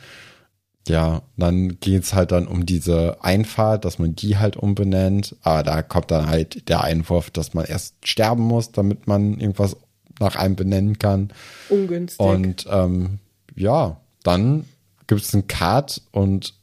[0.88, 5.36] Ja, dann geht's halt dann um diese Einfahrt, dass man die halt umbenennt.
[5.42, 9.76] Aber da kommt dann halt der Einwurf, dass man erst sterben muss, damit man irgendwas
[10.18, 11.32] nach einem benennen kann.
[11.68, 12.18] Ungünstig.
[12.18, 13.20] Und ähm,
[13.54, 14.64] ja, dann
[15.06, 16.54] gibt's einen Cut und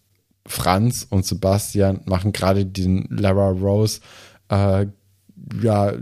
[0.45, 4.01] Franz und Sebastian machen gerade den Lara Rose
[4.49, 4.87] äh,
[5.61, 5.93] ja,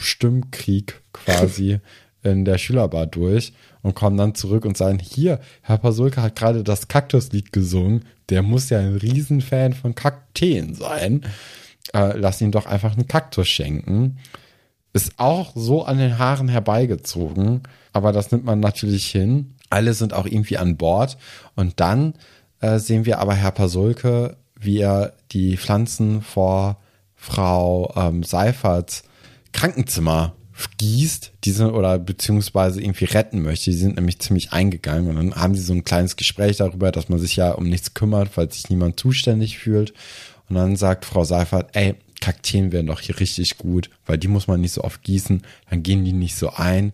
[0.00, 1.80] Stimmkrieg quasi
[2.22, 6.62] in der Schülerbar durch und kommen dann zurück und sagen, hier, Herr Pasulka hat gerade
[6.62, 11.22] das Kaktuslied gesungen, der muss ja ein Riesenfan von Kakteen sein.
[11.92, 14.18] Äh, lass ihm doch einfach einen Kaktus schenken.
[14.92, 17.62] Ist auch so an den Haaren herbeigezogen,
[17.92, 19.54] aber das nimmt man natürlich hin.
[19.70, 21.16] Alle sind auch irgendwie an Bord
[21.56, 22.14] und dann
[22.60, 26.81] äh, sehen wir aber Herr Pasulke, wie er die Pflanzen vor
[27.22, 29.04] Frau ähm, Seiferts
[29.52, 30.34] Krankenzimmer
[30.78, 33.70] gießt, die sind oder beziehungsweise irgendwie retten möchte.
[33.70, 37.08] Die sind nämlich ziemlich eingegangen und dann haben sie so ein kleines Gespräch darüber, dass
[37.08, 39.94] man sich ja um nichts kümmert, weil sich niemand zuständig fühlt.
[40.48, 44.48] Und dann sagt Frau Seifert, ey, Kakteen wären doch hier richtig gut, weil die muss
[44.48, 46.92] man nicht so oft gießen, dann gehen die nicht so ein.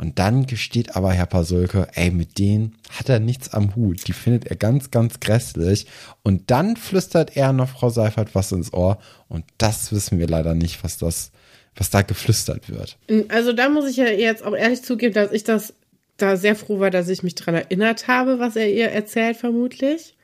[0.00, 4.08] Und dann gesteht aber Herr Pasulke, ey, mit denen hat er nichts am Hut.
[4.08, 5.86] Die findet er ganz, ganz grässlich.
[6.22, 8.98] Und dann flüstert er noch Frau Seifert was ins Ohr.
[9.28, 11.32] Und das wissen wir leider nicht, was das,
[11.76, 12.96] was da geflüstert wird.
[13.28, 15.74] Also da muss ich ja jetzt auch ehrlich zugeben, dass ich das
[16.16, 20.16] da sehr froh war, dass ich mich dran erinnert habe, was er ihr erzählt, vermutlich.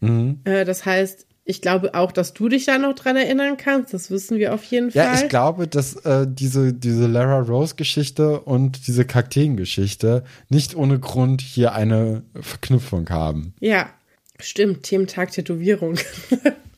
[0.00, 0.40] Mhm.
[0.42, 3.92] Äh, das heißt, ich glaube auch, dass du dich da noch dran erinnern kannst.
[3.92, 5.14] Das wissen wir auf jeden ja, Fall.
[5.14, 11.42] Ja, ich glaube, dass äh, diese, diese Lara Rose-Geschichte und diese Kakteen-Geschichte nicht ohne Grund
[11.42, 13.52] hier eine Verknüpfung haben.
[13.60, 13.90] Ja,
[14.38, 14.84] stimmt.
[14.84, 15.96] Thementag Tätowierung.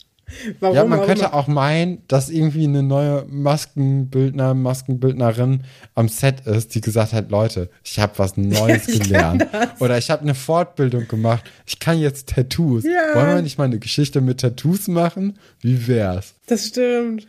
[0.60, 5.64] Warum ja, man auch könnte auch meinen, dass irgendwie eine neue Maskenbildner, Maskenbildnerin
[5.94, 9.46] am Set ist, die gesagt hat, Leute, ich habe was Neues kann gelernt.
[9.80, 11.44] Oder ich habe eine Fortbildung gemacht.
[11.66, 12.84] Ich kann jetzt Tattoos.
[12.84, 13.14] Ja.
[13.14, 15.38] Wollen wir nicht mal eine Geschichte mit Tattoos machen?
[15.60, 16.34] Wie wär's?
[16.46, 17.28] Das stimmt.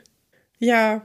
[0.60, 1.02] Ja.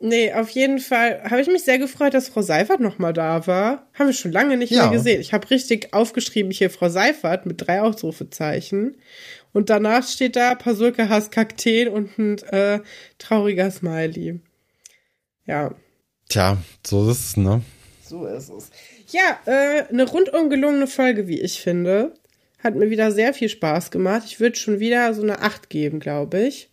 [0.00, 3.86] Nee, auf jeden Fall habe ich mich sehr gefreut, dass Frau Seifert nochmal da war.
[3.94, 4.84] Haben wir schon lange nicht Ja.
[4.88, 5.20] mehr gesehen.
[5.20, 8.96] Ich habe richtig aufgeschrieben hier Frau Seifert mit drei Ausrufezeichen.
[9.54, 12.80] Und danach steht da Pasulke Hass Kakteen und ein äh,
[13.16, 14.40] trauriger Smiley.
[15.46, 15.74] Ja,
[16.28, 17.62] Tja, so ist es, ne?
[18.02, 18.70] so ist es.
[19.10, 22.14] Ja, äh, eine rundum gelungene Folge, wie ich finde.
[22.62, 24.24] Hat mir wieder sehr viel Spaß gemacht.
[24.26, 26.70] Ich würde schon wieder so eine 8 geben, glaube ich.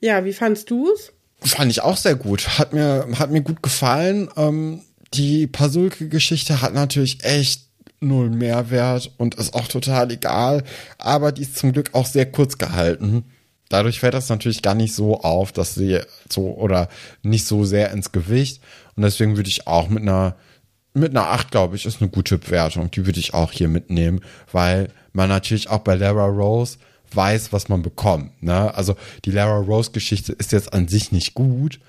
[0.00, 1.12] Ja, wie fandst du's?
[1.40, 2.58] Fand ich auch sehr gut.
[2.58, 4.30] Hat mir, hat mir gut gefallen.
[4.36, 7.63] Ähm, die Pasulke-Geschichte hat natürlich echt
[8.06, 10.62] null Mehrwert und ist auch total egal.
[10.98, 13.24] Aber die ist zum Glück auch sehr kurz gehalten.
[13.68, 16.00] Dadurch fällt das natürlich gar nicht so auf, dass sie
[16.30, 16.88] so oder
[17.22, 18.62] nicht so sehr ins Gewicht.
[18.94, 20.36] Und deswegen würde ich auch mit einer,
[20.92, 22.90] mit einer 8, glaube ich, ist eine gute Bewertung.
[22.90, 24.20] Die würde ich auch hier mitnehmen,
[24.52, 26.78] weil man natürlich auch bei Lara Rose
[27.12, 28.42] weiß, was man bekommt.
[28.42, 28.74] Ne?
[28.74, 31.80] Also die Lara Rose Geschichte ist jetzt an sich nicht gut,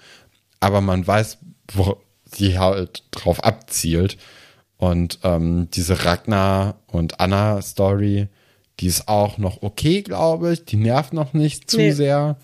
[0.60, 1.38] aber man weiß,
[1.74, 1.98] wo
[2.32, 4.18] sie halt drauf abzielt.
[4.78, 8.28] Und ähm, diese Ragnar und Anna Story,
[8.80, 10.66] die ist auch noch okay, glaube ich.
[10.66, 11.92] Die nervt noch nicht zu Nee.
[11.92, 12.38] sehr.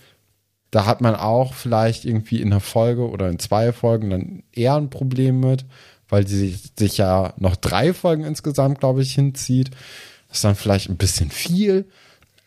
[0.72, 4.76] Da hat man auch vielleicht irgendwie in einer Folge oder in zwei Folgen dann eher
[4.76, 5.66] ein Problem mit,
[6.08, 9.72] weil sie sich, sich ja noch drei Folgen insgesamt, glaube ich, hinzieht.
[10.30, 11.84] Das ist dann vielleicht ein bisschen viel,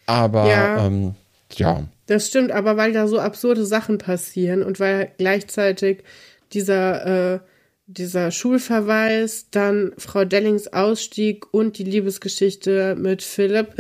[0.07, 0.87] aber Ja.
[0.87, 1.15] ähm,
[1.57, 1.83] ja.
[2.07, 6.03] Das stimmt, aber weil da so absurde Sachen passieren und weil gleichzeitig
[6.55, 7.41] dieser, äh,
[7.87, 13.75] dieser Schulverweis, dann Frau Dellings Ausstieg und die Liebesgeschichte mit Philipp.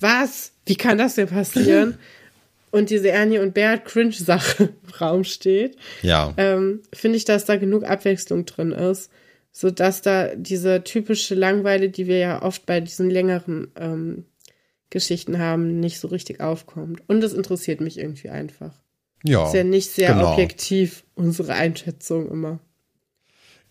[0.00, 0.52] Was?
[0.66, 1.98] Wie kann das denn passieren?
[2.70, 6.32] und diese Ernie und Bert Cringe-Sache im Raum steht, Ja.
[6.38, 9.10] ähm, finde ich, dass da genug Abwechslung drin ist,
[9.52, 14.24] so dass da diese typische Langweile, die wir ja oft bei diesen längeren ähm,
[14.88, 17.02] Geschichten haben, nicht so richtig aufkommt.
[17.06, 18.72] Und es interessiert mich irgendwie einfach.
[19.24, 19.46] ja.
[19.46, 20.32] Ist ja nicht sehr genau.
[20.32, 22.60] objektiv, unsere Einschätzung immer.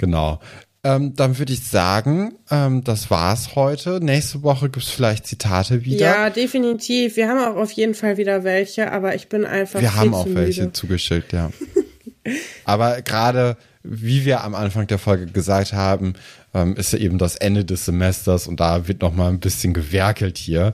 [0.01, 0.39] Genau.
[0.83, 3.99] Ähm, dann würde ich sagen, ähm, das war's heute.
[4.01, 6.05] Nächste Woche gibt's vielleicht Zitate wieder.
[6.05, 7.17] Ja, definitiv.
[7.17, 9.79] Wir haben auch auf jeden Fall wieder welche, aber ich bin einfach.
[9.79, 10.73] Wir haben auch welche müde.
[10.73, 11.51] zugeschickt, ja.
[12.65, 16.13] Aber gerade, wie wir am Anfang der Folge gesagt haben,
[16.53, 19.73] ähm, ist ja eben das Ende des Semesters und da wird noch mal ein bisschen
[19.73, 20.73] gewerkelt hier.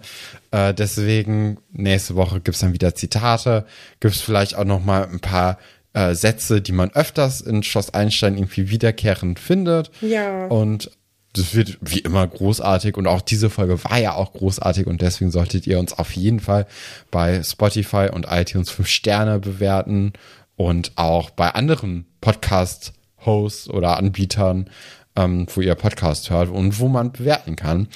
[0.52, 3.66] Äh, deswegen, nächste Woche gibt's dann wieder Zitate,
[4.00, 5.58] gibt's vielleicht auch noch mal ein paar
[5.98, 9.90] äh, Sätze, die man öfters in Schloss Einstein irgendwie wiederkehrend findet.
[10.02, 10.46] Ja.
[10.46, 10.92] Und
[11.34, 15.32] das wird wie immer großartig und auch diese Folge war ja auch großartig und deswegen
[15.32, 16.68] solltet ihr uns auf jeden Fall
[17.12, 20.14] bei Spotify und iTunes fünf Sterne bewerten
[20.56, 24.70] und auch bei anderen Podcast-Hosts oder Anbietern,
[25.16, 27.88] ähm, wo ihr Podcast hört und wo man bewerten kann.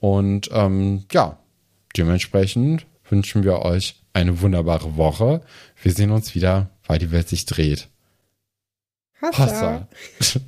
[0.00, 1.38] Und ähm, ja,
[1.96, 5.42] dementsprechend wünschen wir euch eine wunderbare Woche.
[5.84, 7.90] Wir sehen uns wieder, weil die Welt sich dreht.
[9.20, 9.86] Hassa.
[10.18, 10.40] Hossa.